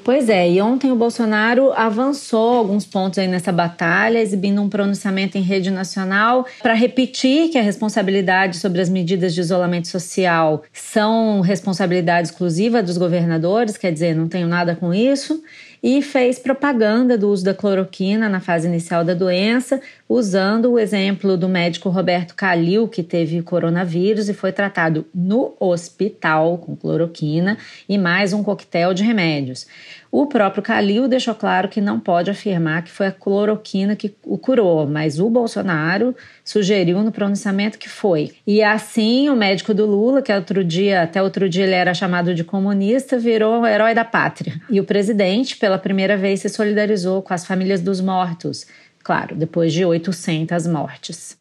Pois 0.07 0.29
é, 0.29 0.49
e 0.49 0.61
ontem 0.61 0.89
o 0.89 0.95
Bolsonaro 0.95 1.73
avançou 1.73 2.55
alguns 2.55 2.85
pontos 2.85 3.19
aí 3.19 3.27
nessa 3.27 3.51
batalha, 3.51 4.19
exibindo 4.19 4.61
um 4.61 4.69
pronunciamento 4.69 5.37
em 5.37 5.41
rede 5.41 5.69
nacional 5.69 6.47
para 6.61 6.73
repetir 6.73 7.49
que 7.49 7.57
a 7.57 7.61
responsabilidade 7.61 8.55
sobre 8.55 8.79
as 8.79 8.87
medidas 8.87 9.33
de 9.33 9.41
isolamento 9.41 9.89
social 9.89 10.63
são 10.71 11.41
responsabilidade 11.41 12.29
exclusiva 12.29 12.81
dos 12.81 12.97
governadores, 12.97 13.75
quer 13.75 13.91
dizer, 13.91 14.15
não 14.15 14.29
tenho 14.29 14.47
nada 14.47 14.77
com 14.77 14.93
isso 14.93 15.43
e 15.81 16.01
fez 16.01 16.39
propaganda 16.39 17.17
do 17.17 17.29
uso 17.29 17.43
da 17.43 17.53
cloroquina 17.53 18.27
na 18.27 18.39
fase 18.39 18.67
inicial 18.67 19.03
da 19.03 19.13
doença, 19.13 19.79
usando 20.09 20.71
o 20.71 20.79
exemplo 20.79 21.37
do 21.37 21.47
médico 21.47 21.89
Roberto 21.89 22.33
Calil, 22.35 22.87
que 22.87 23.03
teve 23.03 23.41
coronavírus 23.41 24.29
e 24.29 24.33
foi 24.33 24.51
tratado 24.51 25.05
no 25.13 25.53
hospital 25.59 26.57
com 26.57 26.75
cloroquina 26.75 27.57
e 27.87 27.97
mais 27.97 28.33
um 28.33 28.43
coquetel 28.43 28.93
de 28.93 29.03
remédios. 29.03 29.67
O 30.11 30.25
próprio 30.25 30.63
Calil 30.63 31.07
deixou 31.07 31.35
claro 31.35 31.67
que 31.67 31.81
não 31.81 31.99
pode 31.99 32.29
afirmar 32.29 32.83
que 32.83 32.91
foi 32.91 33.07
a 33.07 33.11
cloroquina 33.11 33.95
que 33.95 34.15
o 34.23 34.37
curou, 34.37 34.87
mas 34.87 35.19
o 35.19 35.29
Bolsonaro 35.29 36.15
sugeriu 36.43 37.01
no 37.01 37.11
pronunciamento 37.11 37.77
que 37.77 37.89
foi. 37.89 38.31
E 38.45 38.63
assim, 38.63 39.29
o 39.29 39.35
médico 39.35 39.73
do 39.73 39.85
Lula, 39.85 40.21
que 40.21 40.31
outro 40.31 40.63
dia, 40.63 41.03
até 41.03 41.21
outro 41.21 41.49
dia 41.49 41.63
ele 41.63 41.75
era 41.75 41.93
chamado 41.93 42.33
de 42.33 42.43
comunista, 42.43 43.17
virou 43.17 43.61
o 43.61 43.67
herói 43.67 43.93
da 43.93 44.05
pátria. 44.05 44.59
E 44.69 44.79
o 44.79 44.83
presidente, 44.83 45.57
pela 45.57 45.77
primeira 45.77 46.15
vez, 46.15 46.41
se 46.41 46.49
solidarizou 46.49 47.21
com 47.21 47.33
as 47.33 47.45
famílias 47.45 47.81
dos 47.81 47.99
mortos. 47.99 48.65
Claro, 49.03 49.35
depois 49.35 49.71
de 49.71 49.85
800 49.85 50.67
mortes. 50.67 51.37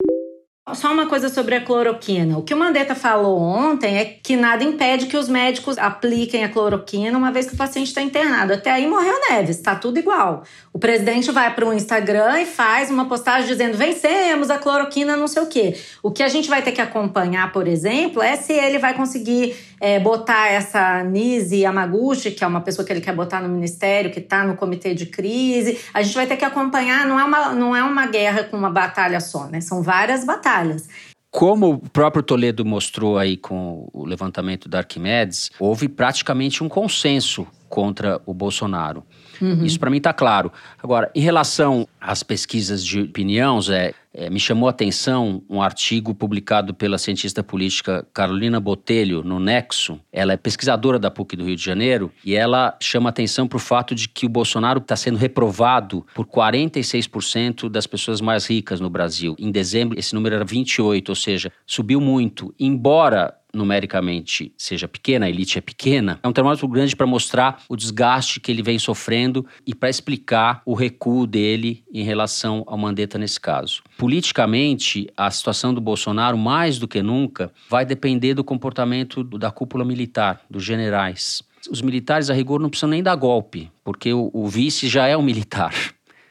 Só 0.75 0.93
uma 0.93 1.07
coisa 1.07 1.29
sobre 1.29 1.55
a 1.55 1.61
cloroquina. 1.61 2.37
O 2.37 2.43
que 2.43 2.53
o 2.53 2.57
Mandetta 2.57 2.97
falou 2.97 3.39
ontem 3.39 3.99
é 3.99 4.05
que 4.05 4.35
nada 4.35 4.65
impede 4.65 5.07
que 5.07 5.17
os 5.17 5.29
médicos 5.29 5.79
apliquem 5.79 6.43
a 6.43 6.49
cloroquina 6.49 7.17
uma 7.17 7.31
vez 7.31 7.47
que 7.47 7.55
o 7.55 7.57
paciente 7.57 7.87
está 7.87 8.03
internado. 8.03 8.53
Até 8.53 8.73
aí 8.73 8.85
morreu 8.85 9.15
Neves, 9.31 9.59
está 9.59 9.77
tudo 9.77 10.01
igual. 10.01 10.43
O 10.73 10.79
presidente 10.81 11.31
vai 11.31 11.55
para 11.55 11.65
o 11.65 11.73
Instagram 11.73 12.41
e 12.41 12.47
faz 12.47 12.91
uma 12.91 13.05
postagem 13.05 13.47
dizendo 13.47 13.79
vencemos 13.79 14.51
a 14.51 14.59
cloroquina, 14.59 15.17
não 15.17 15.29
sei 15.29 15.45
o 15.45 15.47
quê. 15.47 15.79
O 16.03 16.11
que 16.11 16.25
a 16.25 16.29
gente 16.29 16.49
vai 16.49 16.61
ter 16.61 16.73
que 16.73 16.81
acompanhar, 16.81 17.53
por 17.53 17.69
exemplo, 17.69 18.21
é 18.21 18.35
se 18.35 18.53
ele 18.53 18.81
vai 18.81 18.93
conseguir 18.93 19.55
é, 19.81 19.99
botar 19.99 20.49
essa 20.49 21.03
Nise 21.03 21.61
Yamaguchi, 21.61 22.31
que 22.31 22.43
é 22.43 22.47
uma 22.47 22.61
pessoa 22.61 22.85
que 22.87 22.93
ele 22.93 23.01
quer 23.01 23.15
botar 23.15 23.41
no 23.41 23.49
ministério, 23.49 24.11
que 24.11 24.21
está 24.21 24.45
no 24.45 24.57
comitê 24.57 24.95
de 24.95 25.07
crise. 25.07 25.79
A 25.93 26.03
gente 26.03 26.15
vai 26.15 26.27
ter 26.27 26.37
que 26.37 26.45
acompanhar, 26.45 27.07
não 27.07 27.19
é 27.19 27.25
uma, 27.25 27.53
não 27.53 27.77
é 27.77 27.83
uma 27.83 28.07
guerra 28.07 28.45
com 28.45 28.57
uma 28.57 28.71
batalha 28.71 29.21
só, 29.21 29.47
né? 29.47 29.61
São 29.61 29.83
várias 29.83 30.25
batalhas. 30.25 30.89
Como 31.31 31.73
o 31.73 31.91
próprio 31.91 32.23
Toledo 32.23 32.65
mostrou 32.65 33.19
aí 33.19 33.37
com 33.37 33.89
o 33.93 34.07
levantamento 34.07 34.69
da 34.69 34.79
Arquimedes, 34.79 35.51
houve 35.61 35.87
praticamente 35.89 36.65
um 36.65 36.69
consenso 36.69 37.47
contra 37.69 38.21
o 38.25 38.33
Bolsonaro. 38.33 39.05
Uhum. 39.41 39.65
Isso 39.65 39.79
para 39.79 39.91
mim 39.91 39.99
está 39.99 40.15
claro. 40.15 40.51
Agora, 40.83 41.11
em 41.15 41.21
relação 41.21 41.87
às 42.01 42.23
pesquisas 42.23 42.83
de 42.83 43.03
opinião, 43.03 43.61
Zé, 43.61 43.93
É, 44.19 44.31
me 44.31 44.41
chamou 44.41 44.67
a 44.67 44.71
atenção 44.71 45.43
um 45.47 45.61
artigo 45.61 46.15
publicado 46.15 46.73
pela 46.73 46.97
cientista 46.97 47.43
política 47.43 48.07
Carolina 48.15 48.59
Botelho 48.59 49.23
no 49.23 49.39
Nexo. 49.39 50.01
Ela 50.11 50.33
é 50.33 50.39
pesquisadora 50.39 50.99
da 50.99 51.11
PUC 51.11 51.37
do 51.37 51.45
Rio 51.45 51.55
de 51.55 51.63
Janeiro 51.63 52.11
e 52.25 52.35
ela 52.35 52.75
chama 52.81 53.11
atenção 53.11 53.47
para 53.47 53.57
o 53.57 53.61
fato 53.61 53.95
de 53.95 54.09
que 54.09 54.25
o 54.25 54.31
Bolsonaro 54.31 54.79
está 54.79 54.97
sendo 54.97 55.19
reprovado 55.19 56.07
por 56.15 56.25
46% 56.27 57.69
das 57.69 57.87
pessoas 57.87 58.23
mais 58.23 58.47
ricas 58.47 58.81
no 58.81 58.89
Brasil. 58.89 59.37
Em 59.39 59.51
dezembro, 59.51 59.99
esse 59.99 60.15
número 60.15 60.35
era 60.35 60.45
28, 60.47 61.11
ou 61.11 61.15
seja, 61.15 61.53
subiu 61.67 62.01
muito. 62.01 62.55
Embora 62.59 63.35
numericamente 63.57 64.53
seja 64.57 64.87
pequena, 64.87 65.27
a 65.27 65.29
elite 65.29 65.59
é 65.59 65.61
pequena, 65.61 66.21
é 66.23 66.29
um 66.29 66.33
termômetro 66.33 66.69
grande 66.69 66.95
para 66.95 67.07
mostrar 67.07 67.63
o 67.69 67.75
desgaste 67.75 68.39
que 68.39 68.53
ele 68.53 68.63
vem 68.63 68.79
sofrendo 68.79 69.47
e 69.67 69.75
para 69.75 69.89
explicar 69.89 70.63
o 70.65 70.75
recuo 70.75 71.27
dele 71.27 71.83
em 71.93 72.05
relação 72.05 72.63
ao 72.67 72.77
Mandetta 72.77 73.19
nesse 73.19 73.41
caso. 73.41 73.83
Politicamente, 74.07 75.09
a 75.17 75.29
situação 75.33 75.75
do 75.75 75.81
Bolsonaro, 75.81 76.39
mais 76.39 76.79
do 76.79 76.87
que 76.87 77.03
nunca, 77.03 77.53
vai 77.69 77.85
depender 77.85 78.35
do 78.35 78.45
comportamento 78.45 79.25
da 79.25 79.51
cúpula 79.51 79.85
militar, 79.85 80.43
dos 80.49 80.63
generais. 80.63 81.43
Os 81.69 81.83
militares, 81.83 82.31
a 82.31 82.33
rigor, 82.33 82.61
não 82.61 82.71
precisam 82.71 82.91
nem 82.91 83.03
dar 83.03 83.17
golpe, 83.17 83.69
porque 83.83 84.13
o, 84.13 84.31
o 84.33 84.47
vice 84.47 84.87
já 84.87 85.09
é 85.09 85.17
um 85.17 85.23
militar. 85.23 85.75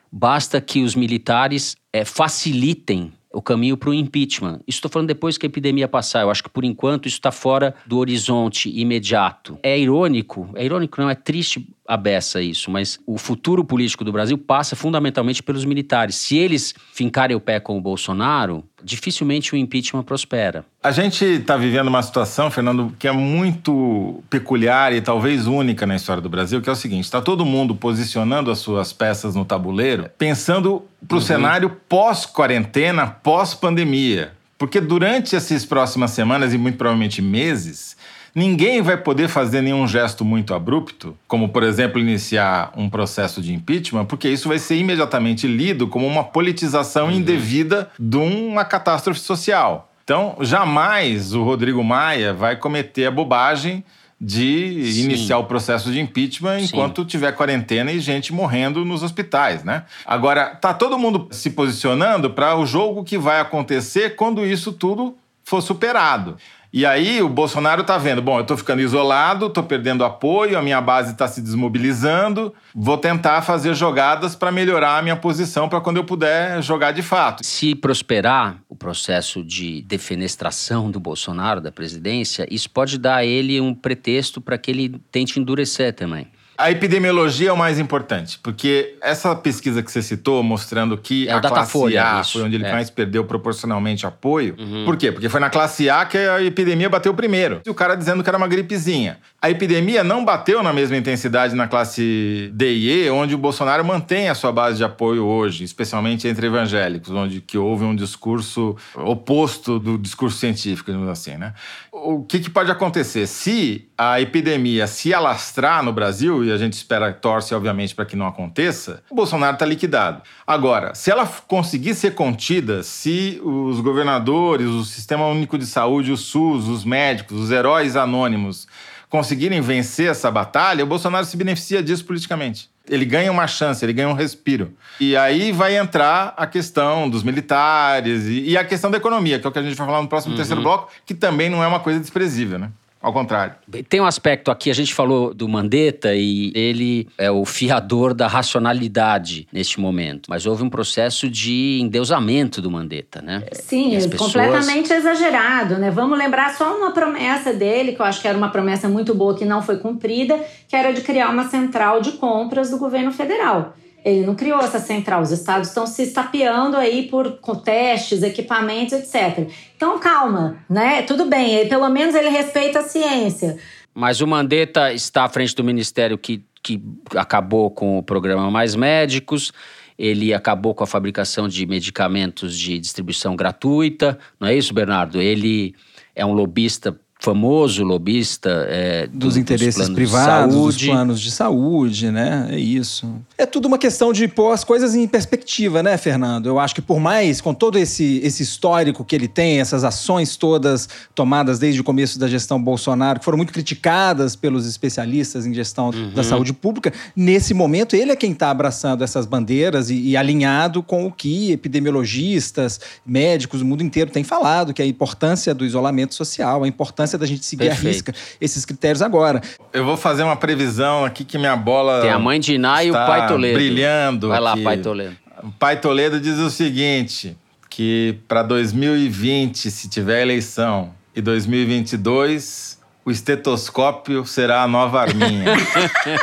Basta 0.09 0.61
que 0.61 0.83
os 0.83 0.95
militares 0.95 1.75
é, 1.91 2.05
facilitem 2.05 3.11
o 3.33 3.41
caminho 3.41 3.75
para 3.75 3.89
o 3.89 3.93
impeachment. 3.93 4.61
Isso 4.65 4.77
estou 4.77 4.89
falando 4.89 5.09
depois 5.09 5.37
que 5.37 5.45
a 5.45 5.49
epidemia 5.49 5.89
passar. 5.89 6.21
Eu 6.21 6.31
acho 6.31 6.43
que, 6.43 6.49
por 6.49 6.63
enquanto, 6.63 7.07
isso 7.09 7.17
está 7.17 7.29
fora 7.29 7.75
do 7.85 7.97
horizonte 7.97 8.69
imediato. 8.69 9.59
É 9.61 9.77
irônico, 9.77 10.49
é 10.55 10.63
irônico, 10.63 11.01
não 11.01 11.09
é 11.09 11.15
triste 11.15 11.67
a 11.87 11.95
beça 11.95 12.41
isso, 12.41 12.71
mas 12.71 12.99
o 13.05 13.17
futuro 13.17 13.63
político 13.63 14.03
do 14.03 14.11
Brasil 14.11 14.37
passa 14.37 14.75
fundamentalmente 14.75 15.43
pelos 15.43 15.65
militares. 15.65 16.15
Se 16.15 16.35
eles 16.37 16.73
fincarem 16.93 17.35
o 17.35 17.39
pé 17.39 17.59
com 17.59 17.77
o 17.77 17.81
Bolsonaro, 17.81 18.63
dificilmente 18.83 19.53
o 19.53 19.57
impeachment 19.57 20.03
prospera. 20.03 20.65
A 20.81 20.91
gente 20.91 21.23
está 21.23 21.55
vivendo 21.55 21.87
uma 21.87 22.01
situação, 22.01 22.49
Fernando, 22.49 22.93
que 22.97 23.07
é 23.07 23.11
muito 23.11 24.23
peculiar 24.29 24.93
e 24.93 25.01
talvez 25.01 25.45
única 25.47 25.85
na 25.85 25.95
história 25.95 26.21
do 26.21 26.29
Brasil, 26.29 26.61
que 26.61 26.69
é 26.69 26.73
o 26.73 26.75
seguinte: 26.75 27.05
está 27.05 27.21
todo 27.21 27.45
mundo 27.45 27.75
posicionando 27.75 28.49
as 28.49 28.59
suas 28.59 28.91
peças 28.91 29.35
no 29.35 29.45
tabuleiro, 29.45 30.09
pensando 30.17 30.83
para 31.07 31.15
o 31.15 31.19
uhum. 31.19 31.25
cenário 31.25 31.69
pós-quarentena, 31.87 33.07
pós-pandemia. 33.07 34.33
Porque 34.57 34.79
durante 34.79 35.35
essas 35.35 35.65
próximas 35.65 36.11
semanas 36.11 36.53
e 36.53 36.57
muito 36.57 36.77
provavelmente 36.77 37.21
meses, 37.21 37.94
Ninguém 38.35 38.81
vai 38.81 38.97
poder 38.97 39.29
fazer 39.29 39.61
nenhum 39.61 39.87
gesto 39.87 40.25
muito 40.25 40.53
abrupto, 40.53 41.17
como, 41.25 41.47
por 41.47 41.63
exemplo, 41.63 41.97
iniciar 41.97 42.73
um 42.75 42.89
processo 42.89 43.41
de 43.41 43.53
impeachment, 43.53 44.03
porque 44.03 44.27
isso 44.27 44.49
vai 44.49 44.59
ser 44.59 44.75
imediatamente 44.75 45.47
lido 45.47 45.87
como 45.87 46.05
uma 46.05 46.21
politização 46.21 47.05
uhum. 47.05 47.13
indevida 47.13 47.89
de 47.97 48.17
uma 48.17 48.65
catástrofe 48.65 49.21
social. 49.21 49.89
Então, 50.03 50.35
jamais 50.41 51.33
o 51.33 51.43
Rodrigo 51.43 51.81
Maia 51.81 52.33
vai 52.33 52.57
cometer 52.57 53.05
a 53.05 53.11
bobagem 53.11 53.85
de 54.19 54.91
Sim. 54.91 55.03
iniciar 55.03 55.37
o 55.37 55.45
processo 55.45 55.91
de 55.91 55.99
impeachment 56.01 56.59
enquanto 56.59 57.01
Sim. 57.01 57.07
tiver 57.07 57.31
quarentena 57.31 57.91
e 57.91 57.99
gente 58.01 58.33
morrendo 58.33 58.83
nos 58.83 59.01
hospitais, 59.01 59.63
né? 59.63 59.83
Agora, 60.05 60.47
tá 60.55 60.73
todo 60.73 60.99
mundo 60.99 61.27
se 61.31 61.51
posicionando 61.51 62.29
para 62.29 62.57
o 62.57 62.65
jogo 62.65 63.03
que 63.03 63.17
vai 63.17 63.39
acontecer 63.39 64.15
quando 64.15 64.45
isso 64.45 64.73
tudo 64.73 65.15
for 65.43 65.61
superado. 65.61 66.37
E 66.75 66.85
aí 66.85 67.21
o 67.21 67.29
Bolsonaro 67.29 67.83
está 67.83 67.97
vendo, 67.97 68.21
bom, 68.21 68.35
eu 68.35 68.41
estou 68.41 68.57
ficando 68.57 68.81
isolado, 68.81 69.45
estou 69.45 69.63
perdendo 69.63 70.03
apoio, 70.03 70.57
a 70.57 70.61
minha 70.61 70.81
base 70.81 71.13
está 71.13 71.25
se 71.25 71.41
desmobilizando, 71.41 72.53
vou 72.75 72.97
tentar 72.97 73.41
fazer 73.43 73.73
jogadas 73.73 74.35
para 74.35 74.51
melhorar 74.51 74.97
a 74.97 75.01
minha 75.01 75.15
posição 75.15 75.69
para 75.69 75.79
quando 75.79 75.95
eu 75.95 76.03
puder 76.03 76.61
jogar 76.61 76.91
de 76.91 77.01
fato. 77.01 77.45
Se 77.45 77.73
prosperar 77.75 78.57
o 78.67 78.75
processo 78.75 79.41
de 79.41 79.83
defenestração 79.83 80.91
do 80.91 80.99
Bolsonaro 80.99 81.61
da 81.61 81.71
presidência, 81.71 82.45
isso 82.51 82.69
pode 82.69 82.97
dar 82.97 83.15
a 83.15 83.25
ele 83.25 83.61
um 83.61 83.73
pretexto 83.73 84.41
para 84.41 84.57
que 84.57 84.69
ele 84.69 85.01
tente 85.09 85.39
endurecer 85.39 85.93
também. 85.93 86.27
A 86.57 86.71
epidemiologia 86.71 87.49
é 87.49 87.51
o 87.51 87.57
mais 87.57 87.79
importante, 87.79 88.39
porque 88.41 88.95
essa 89.01 89.35
pesquisa 89.35 89.83
que 89.83 89.91
você 89.91 90.01
citou, 90.01 90.41
mostrando 90.41 90.97
que 90.97 91.27
é 91.27 91.33
a 91.33 91.41
classe 91.41 91.71
Folha, 91.71 92.17
A 92.17 92.21
isso, 92.21 92.33
foi 92.33 92.43
onde 92.43 92.55
ele 92.55 92.65
é. 92.65 92.71
mais 92.71 92.89
perdeu 92.89 93.25
proporcionalmente 93.25 94.05
apoio. 94.05 94.55
Uhum. 94.57 94.85
Por 94.85 94.95
quê? 94.95 95.11
Porque 95.11 95.27
foi 95.27 95.39
na 95.39 95.49
classe 95.49 95.89
A 95.89 96.05
que 96.05 96.17
a 96.17 96.41
epidemia 96.41 96.89
bateu 96.89 97.13
primeiro. 97.13 97.61
E 97.65 97.69
o 97.69 97.73
cara 97.73 97.95
dizendo 97.95 98.23
que 98.23 98.29
era 98.29 98.37
uma 98.37 98.47
gripezinha. 98.47 99.17
A 99.41 99.49
epidemia 99.49 100.03
não 100.03 100.23
bateu 100.23 100.63
na 100.63 100.71
mesma 100.71 100.95
intensidade 100.97 101.55
na 101.55 101.67
classe 101.67 102.49
D 102.53 102.73
e 102.73 103.05
E, 103.05 103.09
onde 103.09 103.35
o 103.35 103.37
Bolsonaro 103.37 103.83
mantém 103.83 104.29
a 104.29 104.35
sua 104.35 104.51
base 104.51 104.77
de 104.77 104.83
apoio 104.83 105.25
hoje, 105.25 105.63
especialmente 105.63 106.27
entre 106.27 106.47
evangélicos, 106.47 107.11
onde 107.11 107.41
que 107.41 107.57
houve 107.57 107.83
um 107.83 107.95
discurso 107.95 108.75
oposto 108.95 109.77
do 109.77 109.97
discurso 109.97 110.37
científico, 110.37 110.91
digamos 110.91 111.09
assim, 111.09 111.37
né? 111.37 111.53
O 111.91 112.23
que, 112.23 112.39
que 112.39 112.49
pode 112.49 112.71
acontecer? 112.71 113.27
Se 113.27 113.87
a 113.97 114.19
epidemia 114.19 114.87
se 114.87 115.13
alastrar 115.13 115.83
no 115.83 115.93
Brasil, 115.93 116.44
e 116.47 116.51
a 116.51 116.57
gente 116.57 116.73
espera, 116.73 117.11
torce, 117.13 117.53
obviamente, 117.53 117.95
para 117.95 118.05
que 118.05 118.15
não 118.15 118.27
aconteça, 118.27 119.03
o 119.09 119.15
Bolsonaro 119.15 119.53
está 119.53 119.65
liquidado. 119.65 120.21
Agora, 120.45 120.93
se 120.95 121.11
ela 121.11 121.25
conseguir 121.47 121.95
ser 121.95 122.15
contida, 122.15 122.83
se 122.83 123.41
os 123.43 123.79
governadores, 123.79 124.67
o 124.67 124.83
Sistema 124.83 125.25
Único 125.27 125.57
de 125.57 125.65
Saúde, 125.65 126.11
o 126.11 126.17
SUS, 126.17 126.67
os 126.67 126.83
médicos, 126.83 127.39
os 127.39 127.51
heróis 127.51 127.95
anônimos 127.95 128.67
conseguirem 129.09 129.61
vencer 129.61 130.09
essa 130.09 130.29
batalha, 130.29 130.83
o 130.83 130.87
Bolsonaro 130.87 131.25
se 131.25 131.37
beneficia 131.37 131.81
disso 131.81 132.03
politicamente. 132.03 132.69
Ele 132.87 133.05
ganha 133.05 133.31
uma 133.31 133.47
chance, 133.47 133.83
ele 133.83 133.93
ganha 133.93 134.09
um 134.09 134.13
respiro. 134.13 134.73
E 134.99 135.15
aí 135.15 135.51
vai 135.51 135.77
entrar 135.77 136.33
a 136.37 136.45
questão 136.45 137.09
dos 137.09 137.23
militares 137.23 138.25
e, 138.25 138.49
e 138.49 138.57
a 138.57 138.63
questão 138.63 138.91
da 138.91 138.97
economia, 138.97 139.39
que 139.39 139.47
é 139.47 139.49
o 139.49 139.51
que 139.51 139.59
a 139.59 139.63
gente 139.63 139.75
vai 139.75 139.87
falar 139.87 140.01
no 140.01 140.07
próximo 140.07 140.33
uhum. 140.33 140.37
terceiro 140.37 140.61
bloco, 140.61 140.91
que 141.05 141.13
também 141.13 141.49
não 141.49 141.63
é 141.63 141.67
uma 141.67 141.79
coisa 141.79 141.99
desprezível, 141.99 142.59
né? 142.59 142.69
Ao 143.05 143.13
contrário. 143.13 143.53
Tem 143.87 144.01
um 144.01 144.05
aspecto 144.05 144.49
aqui, 144.49 144.71
a 144.71 144.73
gente 144.73 144.91
falou 144.91 145.31
do 145.31 145.47
Mandetta 145.47 146.15
e 146.15 146.51
ele 146.55 147.07
é 147.19 147.29
o 147.29 147.45
fiador 147.45 148.15
da 148.15 148.25
racionalidade 148.27 149.47
neste 149.53 149.79
momento. 149.79 150.27
Mas 150.27 150.47
houve 150.47 150.63
um 150.63 150.71
processo 150.71 151.29
de 151.29 151.77
endeusamento 151.79 152.63
do 152.63 152.71
Mandetta, 152.71 153.21
né? 153.21 153.43
Sim, 153.51 153.91
pessoas... 153.91 154.15
completamente 154.15 154.91
exagerado, 154.91 155.77
né? 155.77 155.91
Vamos 155.91 156.17
lembrar 156.17 156.55
só 156.55 156.75
uma 156.75 156.93
promessa 156.93 157.53
dele, 157.53 157.91
que 157.91 158.01
eu 158.01 158.05
acho 158.07 158.19
que 158.19 158.27
era 158.27 158.35
uma 158.35 158.49
promessa 158.49 158.89
muito 158.89 159.13
boa 159.13 159.37
que 159.37 159.45
não 159.45 159.61
foi 159.61 159.77
cumprida, 159.77 160.43
que 160.67 160.75
era 160.75 160.91
de 160.91 161.01
criar 161.01 161.29
uma 161.29 161.47
central 161.47 162.01
de 162.01 162.13
compras 162.13 162.71
do 162.71 162.79
governo 162.79 163.11
federal. 163.11 163.75
Ele 164.05 164.23
não 164.23 164.35
criou 164.35 164.59
essa 164.59 164.79
central. 164.79 165.23
Os 165.23 165.31
estados 165.31 165.69
estão 165.69 165.87
se 165.87 166.03
estapeando 166.03 166.77
aí 166.77 167.07
por 167.09 167.31
testes, 167.63 168.21
equipamentos, 168.21 168.93
etc. 168.93 169.49
Então, 169.75 169.99
calma, 169.99 170.63
né? 170.69 171.01
Tudo 171.01 171.25
bem, 171.25 171.55
ele, 171.55 171.69
pelo 171.69 171.89
menos 171.89 172.13
ele 172.13 172.29
respeita 172.29 172.79
a 172.79 172.83
ciência. 172.83 173.57
Mas 173.95 174.21
o 174.21 174.27
Mandetta 174.27 174.93
está 174.93 175.23
à 175.23 175.29
frente 175.29 175.55
do 175.55 175.63
ministério 175.63 176.17
que, 176.17 176.43
que 176.61 176.79
acabou 177.15 177.71
com 177.71 177.97
o 177.97 178.03
programa 178.03 178.51
Mais 178.51 178.75
Médicos, 178.75 179.51
ele 179.97 180.33
acabou 180.33 180.75
com 180.75 180.83
a 180.83 180.87
fabricação 180.87 181.47
de 181.47 181.65
medicamentos 181.65 182.59
de 182.59 182.77
distribuição 182.77 183.35
gratuita, 183.35 184.19
não 184.39 184.47
é 184.47 184.55
isso, 184.55 184.73
Bernardo? 184.73 185.21
Ele 185.21 185.73
é 186.13 186.25
um 186.25 186.33
lobista 186.33 186.99
famoso 187.25 187.83
lobista 187.83 188.67
é, 188.69 189.07
dos, 189.07 189.29
dos 189.29 189.37
interesses 189.37 189.87
dos 189.87 189.95
privados, 189.95 190.55
dos 190.55 190.77
planos 190.77 191.19
de 191.19 191.31
saúde, 191.31 192.11
né? 192.11 192.49
É 192.51 192.59
isso. 192.59 193.11
É 193.35 193.47
tudo 193.47 193.67
uma 193.67 193.79
questão 193.79 194.13
de 194.13 194.27
pôr 194.27 194.51
as 194.51 194.63
coisas 194.63 194.93
em 194.93 195.07
perspectiva, 195.07 195.81
né, 195.81 195.97
Fernando? 195.97 196.45
Eu 196.45 196.59
acho 196.59 196.75
que 196.75 196.83
por 196.83 196.99
mais, 196.99 197.41
com 197.41 197.51
todo 197.51 197.79
esse, 197.79 198.19
esse 198.23 198.43
histórico 198.43 199.03
que 199.03 199.15
ele 199.15 199.27
tem, 199.27 199.59
essas 199.59 199.83
ações 199.83 200.37
todas 200.37 200.87
tomadas 201.15 201.57
desde 201.57 201.81
o 201.81 201.83
começo 201.83 202.19
da 202.19 202.27
gestão 202.27 202.61
Bolsonaro, 202.61 203.17
que 203.17 203.25
foram 203.25 203.37
muito 203.37 203.51
criticadas 203.51 204.35
pelos 204.35 204.67
especialistas 204.67 205.47
em 205.47 205.53
gestão 205.53 205.89
uhum. 205.89 206.11
da 206.11 206.23
saúde 206.23 206.53
pública, 206.53 206.93
nesse 207.15 207.55
momento 207.55 207.95
ele 207.95 208.11
é 208.11 208.15
quem 208.15 208.33
está 208.33 208.51
abraçando 208.51 209.03
essas 209.03 209.25
bandeiras 209.25 209.89
e, 209.89 209.95
e 209.95 210.15
alinhado 210.15 210.83
com 210.83 211.07
o 211.07 211.11
que 211.11 211.51
epidemiologistas, 211.51 212.79
médicos 213.03 213.61
do 213.61 213.65
mundo 213.65 213.81
inteiro 213.81 214.11
têm 214.11 214.23
falado, 214.23 214.75
que 214.75 214.81
é 214.81 214.85
a 214.85 214.87
importância 214.87 215.55
do 215.55 215.65
isolamento 215.65 216.13
social, 216.13 216.63
a 216.63 216.67
importância 216.67 217.14
importância 217.15 217.17
da 217.17 217.25
gente 217.25 217.45
seguir 217.45 217.67
Perfeito. 217.69 217.87
a 217.87 217.89
risca 217.89 218.13
esses 218.39 218.65
critérios 218.65 219.01
agora. 219.01 219.41
Eu 219.73 219.85
vou 219.85 219.97
fazer 219.97 220.23
uma 220.23 220.35
previsão 220.35 221.05
aqui 221.05 221.23
que 221.23 221.37
minha 221.37 221.55
bola. 221.55 222.01
Tem 222.01 222.11
a 222.11 222.19
mãe 222.19 222.39
de 222.39 222.55
Iná 222.55 222.83
e 222.83 222.91
o 222.91 222.93
pai 222.93 223.27
Toledo. 223.27 223.57
Brilhando. 223.57 224.29
Vai 224.29 224.39
lá, 224.39 224.53
aqui. 224.53 224.63
pai 224.63 224.77
Toledo. 224.77 225.15
O 225.43 225.51
pai 225.51 225.79
Toledo 225.79 226.19
diz 226.19 226.37
o 226.39 226.49
seguinte: 226.49 227.37
que 227.69 228.19
para 228.27 228.43
2020, 228.43 229.71
se 229.71 229.89
tiver 229.89 230.21
eleição, 230.21 230.93
e 231.15 231.21
2022 231.21 232.75
o 233.05 233.11
estetoscópio 233.11 234.25
será 234.25 234.63
a 234.63 234.67
nova 234.67 234.99
arminha. 234.99 235.45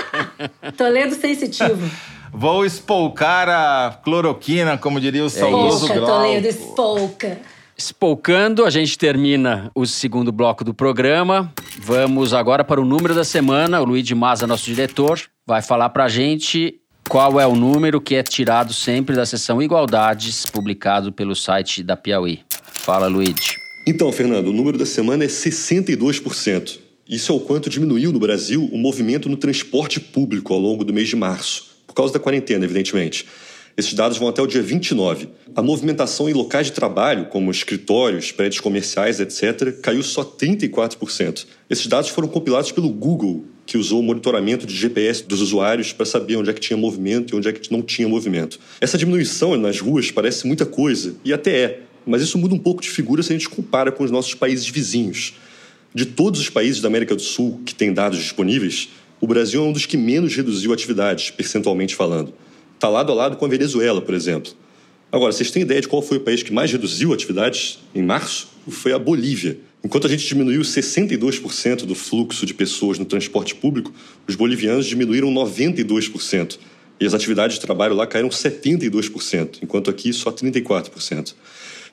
Toledo 0.76 1.14
sensitivo. 1.14 1.88
Vou 2.32 2.64
espolcar 2.66 3.49
a 3.49 4.01
cloroquina, 4.03 4.76
como 4.76 5.01
diria 5.01 5.22
o 5.22 5.26
é 5.26 5.30
saudoso 5.30 5.86
Glauco. 5.86 6.07
Toledo, 6.07 6.49
espolca. 6.49 7.38
Espolcando, 7.83 8.64
a 8.64 8.70
gente 8.70 8.97
termina 8.97 9.68
o 9.74 9.85
segundo 9.85 10.30
bloco 10.30 10.62
do 10.62 10.72
programa. 10.72 11.53
Vamos 11.80 12.33
agora 12.33 12.62
para 12.62 12.80
o 12.80 12.85
número 12.85 13.12
da 13.12 13.24
semana. 13.24 13.80
O 13.80 13.85
Luiz 13.85 14.07
de 14.07 14.14
Maza, 14.14 14.47
nosso 14.47 14.66
diretor, 14.66 15.20
vai 15.45 15.61
falar 15.61 15.89
para 15.89 16.05
a 16.05 16.09
gente 16.09 16.76
Qual 17.09 17.41
é 17.41 17.47
o 17.47 17.57
número 17.57 18.01
que 18.01 18.14
é 18.14 18.22
tirado 18.22 18.72
sempre 18.72 19.16
da 19.16 19.26
seção 19.26 19.61
Igualdades, 19.61 20.47
publicado 20.47 21.12
pelo 21.12 21.35
site 21.35 21.83
da 21.83 21.97
Piauí? 21.97 22.39
Fala, 22.72 23.09
Luiz. 23.09 23.57
Então, 23.85 24.12
Fernando, 24.12 24.47
o 24.47 24.53
número 24.53 24.78
da 24.78 24.87
semana 24.87 25.24
é 25.24 25.26
62%. 25.26 26.78
Isso 27.09 27.33
é 27.33 27.35
o 27.35 27.41
quanto 27.41 27.68
diminuiu 27.68 28.12
no 28.12 28.20
Brasil 28.20 28.64
o 28.72 28.78
movimento 28.78 29.28
no 29.28 29.37
transporte 29.37 29.99
público 29.99 30.55
ao 30.55 30.61
longo 30.61 30.85
do 30.85 30.95
mês 30.95 31.09
de 31.09 31.16
março, 31.16 31.78
por 31.89 31.95
causa 31.95 32.12
da 32.12 32.20
quarentena, 32.20 32.64
evidentemente. 32.64 33.26
Esses 33.77 33.95
dados 33.95 34.18
vão 34.18 34.29
até 34.29 34.43
o 34.43 34.47
dia 34.47 34.62
29. 34.62 35.29
A 35.55 35.62
movimentação 35.62 36.29
em 36.29 36.33
locais 36.33 36.66
de 36.66 36.73
trabalho, 36.73 37.27
como 37.27 37.51
escritórios, 37.51 38.31
prédios 38.31 38.61
comerciais, 38.61 39.18
etc., 39.18 39.81
caiu 39.81 40.03
só 40.03 40.23
34%. 40.25 41.47
Esses 41.70 41.87
dados 41.87 42.11
foram 42.11 42.29
compilados 42.29 42.70
pelo 42.70 42.91
Google, 42.91 43.45
que 43.64 43.79
usou 43.79 44.01
o 44.01 44.03
monitoramento 44.03 44.66
de 44.66 44.75
GPS 44.75 45.25
dos 45.25 45.41
usuários 45.41 45.93
para 45.93 46.05
saber 46.05 46.37
onde 46.37 46.51
é 46.51 46.53
que 46.53 46.61
tinha 46.61 46.77
movimento 46.77 47.35
e 47.35 47.37
onde 47.37 47.49
é 47.49 47.53
que 47.53 47.73
não 47.73 47.81
tinha 47.81 48.07
movimento. 48.07 48.59
Essa 48.81 48.99
diminuição 48.99 49.57
nas 49.57 49.81
ruas 49.81 50.11
parece 50.11 50.47
muita 50.47 50.66
coisa, 50.66 51.14
e 51.25 51.33
até 51.33 51.59
é, 51.59 51.81
mas 52.05 52.20
isso 52.20 52.37
muda 52.37 52.55
um 52.55 52.59
pouco 52.59 52.83
de 52.83 52.91
figura 52.91 53.23
se 53.23 53.33
a 53.33 53.37
gente 53.37 53.49
compara 53.49 53.91
com 53.91 54.05
os 54.05 54.11
nossos 54.11 54.35
países 54.35 54.68
vizinhos. 54.68 55.35
De 55.95 56.05
todos 56.05 56.41
os 56.41 56.51
países 56.51 56.81
da 56.81 56.89
América 56.89 57.14
do 57.14 57.23
Sul 57.23 57.61
que 57.64 57.75
têm 57.75 57.93
dados 57.93 58.18
disponíveis, 58.18 58.89
o 59.20 59.27
Brasil 59.27 59.62
é 59.62 59.66
um 59.66 59.73
dos 59.73 59.87
que 59.87 59.97
menos 59.97 60.35
reduziu 60.35 60.73
atividades, 60.73 61.31
percentualmente 61.31 61.95
falando. 61.95 62.35
Está 62.83 62.89
lado 62.89 63.12
a 63.12 63.14
lado 63.14 63.37
com 63.37 63.45
a 63.45 63.49
Venezuela, 63.49 64.03
por 64.03 64.12
exemplo. 64.12 64.51
Agora, 65.12 65.33
vocês 65.33 65.53
têm 65.53 65.62
ideia 65.62 65.80
de 65.80 65.87
qual 65.87 66.03
foi 66.03 66.16
o 66.16 66.20
país 66.20 66.43
que 66.43 66.53
mais 66.53 66.72
reduziu 66.72 67.12
atividades 67.12 67.78
em 67.95 68.03
março? 68.03 68.49
Foi 68.68 68.93
a 68.93 68.99
Bolívia. 68.99 69.57
Enquanto 69.85 70.09
a 70.09 70.11
gente 70.11 70.26
diminuiu 70.26 70.62
62% 70.62 71.87
do 71.87 71.95
fluxo 71.95 72.45
de 72.45 72.53
pessoas 72.53 72.99
no 72.99 73.05
transporte 73.05 73.55
público, 73.55 73.93
os 74.26 74.35
bolivianos 74.35 74.87
diminuíram 74.87 75.33
92%. 75.33 76.59
E 76.99 77.07
as 77.07 77.14
atividades 77.14 77.55
de 77.55 77.62
trabalho 77.62 77.95
lá 77.95 78.05
caíram 78.05 78.30
72%, 78.30 79.59
enquanto 79.62 79.89
aqui 79.89 80.12
só 80.12 80.33
34%. 80.33 81.35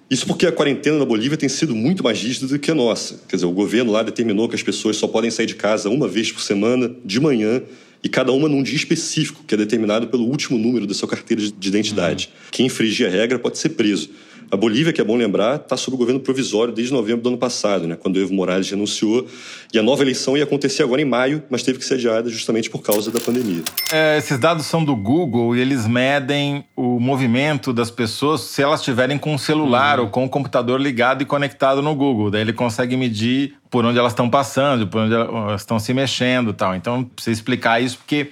Isso 0.09 0.25
porque 0.25 0.47
a 0.47 0.51
quarentena 0.51 0.97
na 0.97 1.05
Bolívia 1.05 1.37
tem 1.37 1.49
sido 1.49 1.75
muito 1.75 2.03
mais 2.03 2.19
rígida 2.19 2.47
do 2.47 2.57
que 2.57 2.71
a 2.71 2.73
nossa. 2.73 3.21
Quer 3.29 3.35
dizer, 3.35 3.45
o 3.45 3.51
governo 3.51 3.91
lá 3.91 4.01
determinou 4.01 4.49
que 4.49 4.55
as 4.55 4.63
pessoas 4.63 4.97
só 4.97 5.07
podem 5.07 5.29
sair 5.29 5.45
de 5.45 5.53
casa 5.53 5.87
uma 5.87 6.07
vez 6.07 6.31
por 6.31 6.41
semana, 6.41 6.91
de 7.05 7.19
manhã, 7.19 7.61
e 8.03 8.09
cada 8.09 8.31
uma 8.31 8.47
num 8.47 8.63
dia 8.63 8.75
específico, 8.75 9.43
que 9.45 9.53
é 9.53 9.57
determinado 9.57 10.07
pelo 10.07 10.23
último 10.25 10.57
número 10.57 10.87
da 10.87 10.93
sua 10.93 11.07
carteira 11.07 11.41
de 11.41 11.67
identidade. 11.67 12.27
Uhum. 12.27 12.47
Quem 12.51 12.65
infringir 12.67 13.07
a 13.07 13.09
regra 13.09 13.37
pode 13.37 13.57
ser 13.57 13.69
preso. 13.69 14.09
A 14.51 14.57
Bolívia, 14.57 14.91
que 14.91 14.99
é 14.99 15.03
bom 15.03 15.15
lembrar, 15.15 15.57
está 15.57 15.77
sob 15.77 15.95
o 15.95 15.97
governo 15.97 16.19
provisório 16.19 16.73
desde 16.73 16.91
novembro 16.91 17.21
do 17.21 17.29
ano 17.29 17.37
passado, 17.37 17.87
né, 17.87 17.95
quando 17.95 18.15
o 18.15 18.19
Evo 18.19 18.33
Morales 18.33 18.69
renunciou. 18.69 19.27
E 19.71 19.77
a 19.77 19.83
nova 19.83 20.01
eleição 20.01 20.35
ia 20.35 20.43
acontecer 20.43 20.81
agora 20.81 21.01
em 21.01 21.05
maio, 21.05 21.43
mas 21.49 21.61
teve 21.61 21.77
que 21.77 21.85
ser 21.85 21.95
adiada 21.95 22.29
justamente 22.29 22.69
por 22.69 22.81
causa 22.81 23.11
da 23.11 23.19
pandemia. 23.19 23.61
É, 23.91 24.17
esses 24.17 24.39
dados 24.39 24.65
são 24.65 24.83
do 24.83 24.95
Google 24.95 25.55
e 25.55 25.59
eles 25.59 25.85
medem 25.85 26.63
o 26.75 26.99
movimento 26.99 27.71
das 27.71 27.91
pessoas 27.91 28.41
se 28.41 28.63
elas 28.63 28.79
estiverem 28.79 29.19
com 29.19 29.35
o 29.35 29.39
celular 29.39 29.99
uhum. 29.99 30.05
ou 30.05 30.11
com 30.11 30.25
o 30.25 30.29
computador 30.29 30.81
ligado 30.81 31.21
e 31.21 31.25
conectado 31.25 31.81
no 31.81 31.93
Google. 31.93 32.31
Daí 32.31 32.41
ele 32.41 32.53
consegue 32.53 32.97
medir 32.97 33.53
por 33.69 33.85
onde 33.85 33.99
elas 33.99 34.13
estão 34.13 34.27
passando, 34.27 34.87
por 34.87 35.01
onde 35.01 35.13
elas 35.13 35.61
estão 35.61 35.77
se 35.77 35.93
mexendo 35.93 36.53
tal. 36.53 36.75
Então, 36.75 37.03
precisa 37.03 37.33
explicar 37.33 37.81
isso 37.81 37.97
porque 37.99 38.31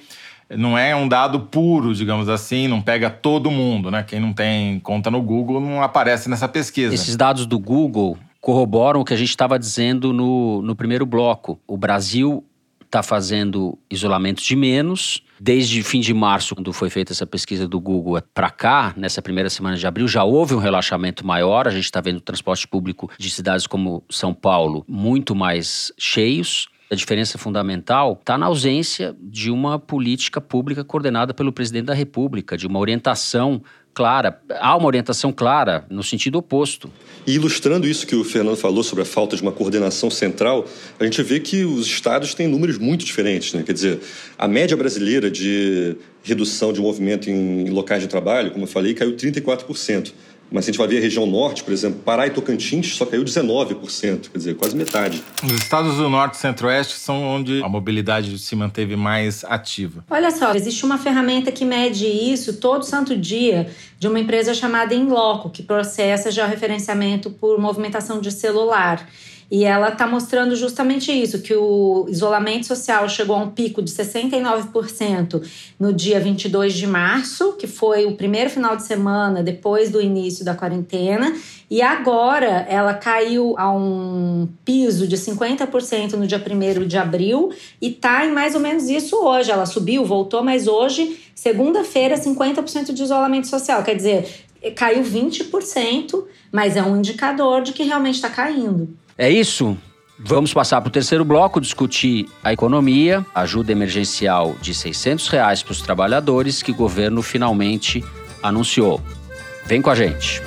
não 0.50 0.78
é 0.78 0.96
um 0.96 1.08
dado 1.08 1.42
puro, 1.42 1.94
digamos 1.94 2.30
assim, 2.30 2.68
não 2.68 2.82
pega 2.82 3.10
todo 3.10 3.52
mundo, 3.52 3.92
né? 3.92 4.04
Quem 4.04 4.20
não 4.20 4.34
tem 4.34 4.80
conta 4.80 5.12
no 5.12 5.22
Google 5.22 5.60
não 5.60 5.82
aparece 5.82 6.30
nessa 6.30 6.48
pesquisa. 6.48 6.94
Esses 6.94 7.16
dados 7.16 7.46
do 7.46 7.60
Google 7.60 8.18
corroboram 8.40 9.02
o 9.02 9.06
que 9.06 9.14
a 9.14 9.18
gente 9.18 9.30
estava 9.30 9.60
dizendo 9.60 10.14
no, 10.14 10.62
no 10.62 10.76
primeiro 10.76 11.06
bloco. 11.06 11.60
O 11.68 11.78
Brasil 11.78 12.46
está 12.88 13.04
fazendo 13.04 13.78
isolamento 13.90 14.42
de 14.42 14.56
menos. 14.56 15.22
Desde 15.40 15.84
fim 15.84 16.00
de 16.00 16.14
março, 16.14 16.56
quando 16.56 16.74
foi 16.74 16.90
feita 16.90 17.12
essa 17.12 17.28
pesquisa 17.28 17.68
do 17.68 17.80
Google 17.80 18.20
para 18.34 18.50
cá, 18.50 18.94
nessa 18.98 19.22
primeira 19.22 19.50
semana 19.50 19.76
de 19.76 19.86
abril, 19.86 20.08
já 20.08 20.24
houve 20.24 20.56
um 20.56 20.60
relaxamento 20.60 21.26
maior. 21.26 21.68
A 21.68 21.72
gente 21.72 21.84
está 21.84 22.02
vendo 22.02 22.18
o 22.18 22.22
transporte 22.22 22.68
público 22.68 23.10
de 23.20 23.30
cidades 23.30 23.68
como 23.68 24.04
São 24.10 24.34
Paulo 24.34 24.84
muito 24.88 25.36
mais 25.36 25.92
cheios. 25.98 26.68
A 26.90 26.96
diferença 26.96 27.38
fundamental 27.38 28.18
está 28.18 28.38
na 28.38 28.46
ausência 28.46 29.14
de 29.22 29.52
uma 29.52 29.78
política 29.78 30.40
pública 30.40 30.86
coordenada 30.86 31.34
pelo 31.34 31.52
presidente 31.52 31.86
da 31.86 31.94
República, 31.94 32.58
de 32.58 32.66
uma 32.66 32.80
orientação 32.80 33.62
clara. 33.94 34.40
Há 34.60 34.78
uma 34.78 34.86
orientação 34.86 35.34
clara 35.34 35.86
no 35.90 36.02
sentido 36.02 36.38
oposto. 36.38 36.90
E 37.26 37.34
ilustrando 37.34 37.88
isso 37.88 38.06
que 38.06 38.16
o 38.16 38.24
Fernando 38.24 38.56
falou 38.56 38.84
sobre 38.84 39.02
a 39.02 39.06
falta 39.06 39.36
de 39.36 39.42
uma 39.42 39.52
coordenação 39.52 40.10
central, 40.10 40.66
a 41.00 41.04
gente 41.04 41.22
vê 41.24 41.40
que 41.40 41.66
os 41.66 41.88
estados 41.88 42.34
têm 42.34 42.48
números 42.48 42.78
muito 42.78 43.04
diferentes. 43.04 43.54
Né? 43.54 43.64
Quer 43.64 43.74
dizer, 43.74 44.00
a 44.38 44.48
média 44.48 44.78
brasileira 44.78 45.30
de 45.30 45.98
redução 46.24 46.72
de 46.72 46.80
movimento 46.80 47.30
em 47.30 47.70
locais 47.70 48.02
de 48.02 48.08
trabalho, 48.08 48.52
como 48.52 48.64
eu 48.64 48.70
falei, 48.70 48.94
caiu 48.94 49.14
34%. 49.14 50.14
Mas 50.52 50.66
se 50.66 50.70
a 50.70 50.72
gente 50.72 50.80
vai 50.80 50.88
ver 50.88 50.98
a 50.98 51.02
região 51.02 51.26
norte, 51.26 51.64
por 51.64 51.74
exemplo, 51.74 52.00
Pará 52.04 52.26
e 52.28 52.30
Tocantins 52.30 52.96
só 52.96 53.06
caiu 53.06 53.24
19%, 53.24 54.30
quer 54.32 54.38
dizer, 54.38 54.56
quase 54.56 54.76
metade. 54.76 55.24
Os 55.44 55.52
estados 55.52 55.98
do 55.98 56.10
norte 56.10 56.36
e 56.36 56.38
centro-oeste 56.38 56.94
são 56.96 57.22
onde 57.24 57.62
a 57.62 57.70
mobilidade 57.70 58.38
se 58.40 58.56
manteve 58.56 58.96
mais 58.96 59.44
ativa. 59.44 60.06
Olha 60.10 60.32
só, 60.32 60.54
existe 60.54 60.86
uma 60.86 60.98
ferramenta 60.98 61.52
que 61.52 61.66
mede 61.66 62.06
isso 62.06 62.58
todo 62.58 62.84
santo 62.84 63.16
dia 63.18 63.70
de 64.00 64.08
uma 64.08 64.20
empresa 64.20 64.54
chamada 64.54 64.94
Inloco, 64.94 65.50
que 65.50 65.64
processa 65.64 66.32
já 66.32 66.46
o 66.46 66.50
referenciamento 66.50 67.30
por 67.30 67.60
movimentação 67.60 68.22
de 68.22 68.32
celular. 68.32 69.06
E 69.50 69.64
ela 69.64 69.90
está 69.90 70.06
mostrando 70.06 70.56
justamente 70.58 71.10
isso, 71.10 71.42
que 71.42 71.56
o 71.56 72.06
isolamento 72.10 72.66
social 72.66 73.08
chegou 73.08 73.34
a 73.36 73.40
um 73.40 73.50
pico 73.50 73.82
de 73.82 73.90
69% 73.90 75.42
no 75.80 75.94
dia 75.94 76.20
22 76.20 76.74
de 76.74 76.86
março, 76.86 77.54
que 77.54 77.66
foi 77.66 78.06
o 78.06 78.16
primeiro 78.16 78.50
final 78.50 78.76
de 78.76 78.84
semana 78.84 79.42
depois 79.42 79.90
do 79.90 80.02
início 80.02 80.44
da 80.44 80.54
quarentena, 80.54 81.34
e 81.72 81.82
agora 81.82 82.66
ela 82.70 82.94
caiu 82.94 83.56
a 83.58 83.72
um 83.72 84.50
piso 84.66 85.08
de 85.08 85.16
50% 85.16 86.14
no 86.14 86.28
dia 86.28 86.42
1 86.42 86.86
de 86.86 86.98
abril 86.98 87.52
e 87.82 87.88
está 87.88 88.26
em 88.26 88.32
mais 88.32 88.54
ou 88.54 88.60
menos 88.60 88.90
isso 88.90 89.16
hoje. 89.18 89.50
Ela 89.50 89.66
subiu, 89.66 90.06
voltou, 90.06 90.44
mas 90.44 90.68
hoje, 90.68 91.20
segunda-feira, 91.34 92.16
50% 92.16 92.94
de 92.94 93.04
isolamento 93.04 93.48
social. 93.48 93.82
Quer 93.84 93.96
dizer, 93.96 94.28
caiu 94.76 95.04
20%, 95.04 96.24
mas 96.52 96.76
é 96.76 96.84
um 96.84 96.98
indicador 96.98 97.62
de 97.62 97.72
que 97.74 97.84
realmente 97.84 98.16
está 98.16 98.30
caindo. 98.30 98.90
É 99.18 99.30
isso? 99.32 99.76
Vamos 100.20 100.54
passar 100.54 100.80
para 100.80 100.90
o 100.90 100.92
terceiro 100.92 101.26
bloco, 101.26 101.60
discutir 101.60 102.28
a 102.44 102.54
economia, 102.54 103.26
ajuda 103.34 103.72
emergencial 103.72 104.56
de 104.62 104.74
600 104.74 105.28
reais 105.28 105.64
para 105.64 105.72
os 105.72 105.82
trabalhadores 105.82 106.62
que 106.62 106.72
o 106.72 106.76
governo 106.76 107.24
finalmente 107.24 108.04
anunciou. 108.44 109.02
Vem 109.66 109.82
com 109.82 109.90
a 109.90 109.96
gente. 109.96 110.42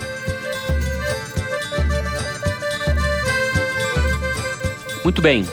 Muito 5.02 5.20
bem. 5.20 5.44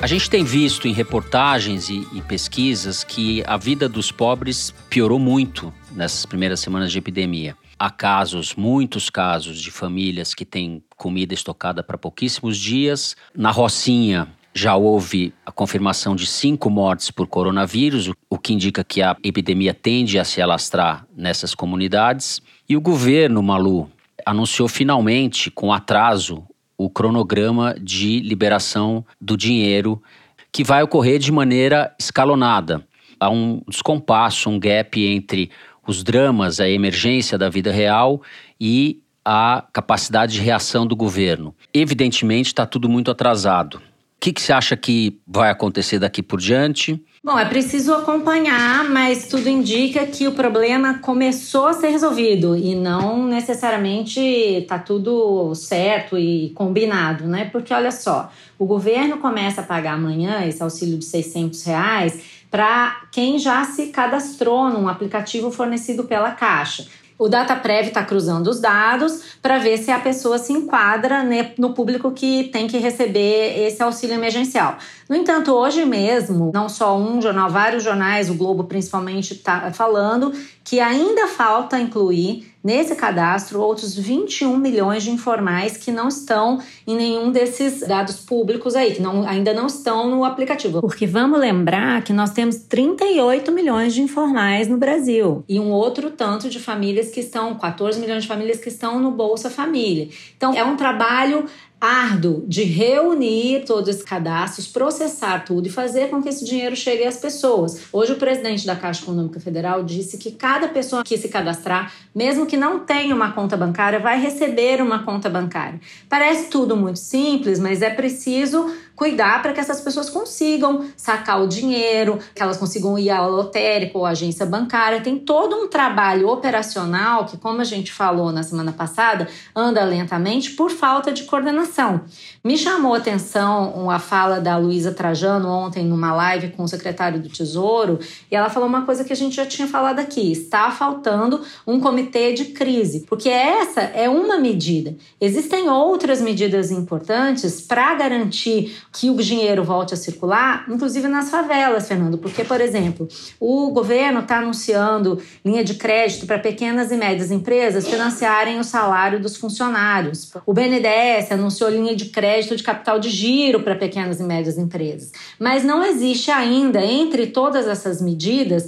A 0.00 0.06
gente 0.06 0.30
tem 0.30 0.42
visto 0.42 0.88
em 0.88 0.92
reportagens 0.92 1.90
e, 1.90 2.06
e, 2.12 2.22
pesquisas 2.22 3.04
que 3.04 3.42
a 3.46 3.56
vida 3.56 3.88
dos 3.88 4.10
pobres 4.10 4.72
piorou 4.88 5.18
muito 5.18 5.72
nessas 5.92 6.24
primeiras 6.24 6.60
semanas 6.60 6.92
de 6.92 6.98
epidemia. 6.98 7.56
Há 7.78 7.90
casos, 7.90 8.54
muitos 8.54 9.10
casos, 9.10 9.60
de 9.60 9.70
famílias 9.70 10.32
que 10.32 10.46
têm 10.46 10.82
comida 10.96 11.34
estocada 11.34 11.82
para 11.82 11.98
pouquíssimos 11.98 12.56
dias. 12.56 13.14
Na 13.34 13.50
Rocinha, 13.50 14.28
já 14.54 14.74
houve 14.74 15.34
a 15.44 15.52
confirmação 15.52 16.16
de 16.16 16.26
cinco 16.26 16.70
mortes 16.70 17.10
por 17.10 17.26
coronavírus, 17.26 18.10
o 18.30 18.38
que 18.38 18.54
indica 18.54 18.82
que 18.82 19.02
a 19.02 19.14
epidemia 19.22 19.74
tende 19.74 20.18
a 20.18 20.24
se 20.24 20.40
alastrar 20.40 21.06
nessas 21.14 21.54
comunidades. 21.54 22.40
E 22.66 22.74
o 22.78 22.80
governo, 22.80 23.42
Malu, 23.42 23.90
anunciou 24.24 24.68
finalmente, 24.68 25.50
com 25.50 25.70
atraso, 25.70 26.42
o 26.78 26.88
cronograma 26.88 27.74
de 27.78 28.20
liberação 28.20 29.04
do 29.20 29.36
dinheiro, 29.36 30.02
que 30.50 30.64
vai 30.64 30.82
ocorrer 30.82 31.18
de 31.18 31.30
maneira 31.30 31.94
escalonada. 32.00 32.82
Há 33.20 33.28
um 33.28 33.62
descompasso, 33.68 34.48
um 34.48 34.58
gap 34.58 34.98
entre 34.98 35.50
os 35.86 36.02
dramas, 36.02 36.60
a 36.60 36.68
emergência 36.68 37.38
da 37.38 37.48
vida 37.48 37.70
real 37.70 38.22
e 38.60 39.00
a 39.24 39.64
capacidade 39.72 40.34
de 40.34 40.40
reação 40.40 40.86
do 40.86 40.94
governo. 40.94 41.54
Evidentemente, 41.74 42.46
está 42.46 42.64
tudo 42.64 42.88
muito 42.88 43.10
atrasado. 43.10 43.76
O 43.76 43.80
que, 44.20 44.32
que 44.32 44.40
você 44.40 44.52
acha 44.52 44.76
que 44.76 45.20
vai 45.26 45.50
acontecer 45.50 45.98
daqui 45.98 46.22
por 46.22 46.40
diante? 46.40 47.00
Bom, 47.22 47.36
é 47.36 47.44
preciso 47.44 47.92
acompanhar, 47.92 48.88
mas 48.88 49.26
tudo 49.26 49.48
indica 49.48 50.06
que 50.06 50.28
o 50.28 50.32
problema 50.32 51.00
começou 51.00 51.66
a 51.66 51.72
ser 51.72 51.88
resolvido 51.88 52.56
e 52.56 52.76
não 52.76 53.26
necessariamente 53.26 54.20
está 54.20 54.78
tudo 54.78 55.52
certo 55.56 56.16
e 56.16 56.50
combinado, 56.50 57.26
né? 57.26 57.46
Porque 57.46 57.74
olha 57.74 57.90
só, 57.90 58.30
o 58.56 58.64
governo 58.64 59.18
começa 59.18 59.60
a 59.60 59.64
pagar 59.64 59.94
amanhã 59.94 60.46
esse 60.46 60.62
auxílio 60.62 60.98
de 60.98 61.04
600 61.04 61.64
reais 61.64 62.22
para 62.50 63.02
quem 63.10 63.38
já 63.38 63.64
se 63.64 63.86
cadastrou 63.86 64.70
num 64.70 64.88
aplicativo 64.88 65.50
fornecido 65.50 66.04
pela 66.04 66.30
Caixa. 66.32 66.86
O 67.18 67.28
DataPrev 67.28 67.88
está 67.88 68.04
cruzando 68.04 68.48
os 68.48 68.60
dados 68.60 69.38
para 69.40 69.56
ver 69.56 69.78
se 69.78 69.90
a 69.90 69.98
pessoa 69.98 70.36
se 70.36 70.52
enquadra 70.52 71.24
no 71.56 71.72
público 71.72 72.10
que 72.10 72.44
tem 72.52 72.66
que 72.66 72.76
receber 72.76 73.66
esse 73.66 73.82
auxílio 73.82 74.14
emergencial. 74.14 74.76
No 75.08 75.16
entanto, 75.16 75.50
hoje 75.52 75.86
mesmo, 75.86 76.50
não 76.52 76.68
só 76.68 76.98
um 76.98 77.20
jornal, 77.22 77.48
vários 77.48 77.82
jornais, 77.82 78.28
o 78.28 78.34
Globo 78.34 78.64
principalmente, 78.64 79.32
está 79.32 79.72
falando 79.72 80.30
que 80.62 80.78
ainda 80.78 81.26
falta 81.26 81.80
incluir 81.80 82.52
nesse 82.66 82.96
cadastro 82.96 83.60
outros 83.60 83.96
21 83.96 84.58
milhões 84.58 85.04
de 85.04 85.10
informais 85.12 85.76
que 85.76 85.92
não 85.92 86.08
estão 86.08 86.60
em 86.84 86.96
nenhum 86.96 87.30
desses 87.30 87.86
dados 87.86 88.16
públicos 88.16 88.74
aí, 88.74 88.92
que 88.92 89.00
não, 89.00 89.24
ainda 89.24 89.54
não 89.54 89.68
estão 89.68 90.10
no 90.10 90.24
aplicativo. 90.24 90.80
Porque 90.80 91.06
vamos 91.06 91.38
lembrar 91.38 92.02
que 92.02 92.12
nós 92.12 92.30
temos 92.30 92.56
38 92.56 93.52
milhões 93.52 93.94
de 93.94 94.02
informais 94.02 94.66
no 94.66 94.76
Brasil 94.78 95.44
e 95.48 95.60
um 95.60 95.70
outro 95.70 96.10
tanto 96.10 96.48
de 96.48 96.58
famílias 96.58 97.10
que 97.10 97.20
estão, 97.20 97.54
14 97.54 98.00
milhões 98.00 98.24
de 98.24 98.28
famílias 98.28 98.58
que 98.58 98.68
estão 98.68 98.98
no 98.98 99.12
Bolsa 99.12 99.48
Família. 99.48 100.08
Então, 100.36 100.52
é 100.52 100.64
um 100.64 100.76
trabalho 100.76 101.46
árduo 101.80 102.44
de 102.46 102.62
reunir 102.62 103.64
todos 103.66 103.88
esses 103.88 104.02
cadastros, 104.02 104.66
processar 104.66 105.44
tudo 105.44 105.66
e 105.66 105.70
fazer 105.70 106.08
com 106.08 106.22
que 106.22 106.28
esse 106.28 106.44
dinheiro 106.44 106.74
chegue 106.74 107.04
às 107.04 107.18
pessoas. 107.18 107.82
Hoje 107.92 108.12
o 108.12 108.16
presidente 108.16 108.66
da 108.66 108.74
Caixa 108.74 109.02
Econômica 109.02 109.38
Federal 109.38 109.84
disse 109.84 110.16
que 110.16 110.30
cada 110.30 110.68
pessoa 110.68 111.04
que 111.04 111.18
se 111.18 111.28
cadastrar, 111.28 111.92
mesmo 112.14 112.46
que 112.46 112.56
não 112.56 112.80
tenha 112.80 113.14
uma 113.14 113.32
conta 113.32 113.56
bancária, 113.56 113.98
vai 113.98 114.18
receber 114.20 114.80
uma 114.80 115.02
conta 115.02 115.28
bancária. 115.28 115.78
Parece 116.08 116.48
tudo 116.48 116.76
muito 116.76 116.98
simples, 116.98 117.58
mas 117.58 117.82
é 117.82 117.90
preciso 117.90 118.70
cuidar 118.96 119.42
para 119.42 119.52
que 119.52 119.60
essas 119.60 119.80
pessoas 119.80 120.08
consigam 120.08 120.86
sacar 120.96 121.42
o 121.42 121.46
dinheiro, 121.46 122.18
que 122.34 122.42
elas 122.42 122.56
consigam 122.56 122.98
ir 122.98 123.10
à 123.10 123.24
lotérica 123.26 123.98
ou 123.98 124.06
à 124.06 124.10
agência 124.10 124.46
bancária. 124.46 125.02
Tem 125.02 125.18
todo 125.18 125.54
um 125.54 125.68
trabalho 125.68 126.28
operacional 126.28 127.26
que, 127.26 127.36
como 127.36 127.60
a 127.60 127.64
gente 127.64 127.92
falou 127.92 128.32
na 128.32 128.42
semana 128.42 128.72
passada, 128.72 129.28
anda 129.54 129.84
lentamente 129.84 130.52
por 130.52 130.70
falta 130.70 131.12
de 131.12 131.24
coordenação. 131.24 132.00
Me 132.42 132.56
chamou 132.56 132.94
a 132.94 132.98
atenção 132.98 133.90
a 133.90 133.98
fala 133.98 134.40
da 134.40 134.56
Luísa 134.56 134.92
Trajano 134.92 135.48
ontem 135.48 135.84
numa 135.84 136.14
live 136.14 136.50
com 136.50 136.64
o 136.64 136.68
secretário 136.68 137.20
do 137.20 137.28
Tesouro, 137.28 137.98
e 138.30 138.34
ela 138.34 138.48
falou 138.48 138.68
uma 138.68 138.86
coisa 138.86 139.04
que 139.04 139.12
a 139.12 139.16
gente 139.16 139.36
já 139.36 139.44
tinha 139.44 139.68
falado 139.68 139.98
aqui: 139.98 140.32
está 140.32 140.70
faltando 140.70 141.42
um 141.66 141.78
comitê 141.78 142.32
de 142.32 142.46
crise, 142.46 143.00
porque 143.06 143.28
essa 143.28 143.82
é 143.82 144.08
uma 144.08 144.38
medida. 144.38 144.96
Existem 145.20 145.68
outras 145.68 146.22
medidas 146.22 146.70
importantes 146.70 147.60
para 147.60 147.94
garantir 147.94 148.76
que 148.92 149.10
o 149.10 149.16
dinheiro 149.16 149.62
volte 149.62 149.94
a 149.94 149.96
circular, 149.96 150.64
inclusive 150.68 151.08
nas 151.08 151.30
favelas, 151.30 151.86
Fernando, 151.88 152.18
porque, 152.18 152.44
por 152.44 152.60
exemplo, 152.60 153.08
o 153.38 153.70
governo 153.70 154.20
está 154.20 154.38
anunciando 154.38 155.20
linha 155.44 155.62
de 155.62 155.74
crédito 155.74 156.26
para 156.26 156.38
pequenas 156.38 156.90
e 156.90 156.96
médias 156.96 157.30
empresas 157.30 157.86
financiarem 157.86 158.58
o 158.58 158.64
salário 158.64 159.20
dos 159.20 159.36
funcionários. 159.36 160.32
O 160.44 160.52
BNDES 160.52 161.32
anunciou 161.32 161.70
linha 161.70 161.94
de 161.94 162.06
crédito 162.06 162.56
de 162.56 162.62
capital 162.62 162.98
de 162.98 163.10
giro 163.10 163.62
para 163.62 163.74
pequenas 163.74 164.20
e 164.20 164.22
médias 164.22 164.58
empresas. 164.58 165.12
Mas 165.38 165.64
não 165.64 165.84
existe 165.84 166.30
ainda, 166.30 166.82
entre 166.84 167.26
todas 167.26 167.66
essas 167.66 168.00
medidas, 168.00 168.66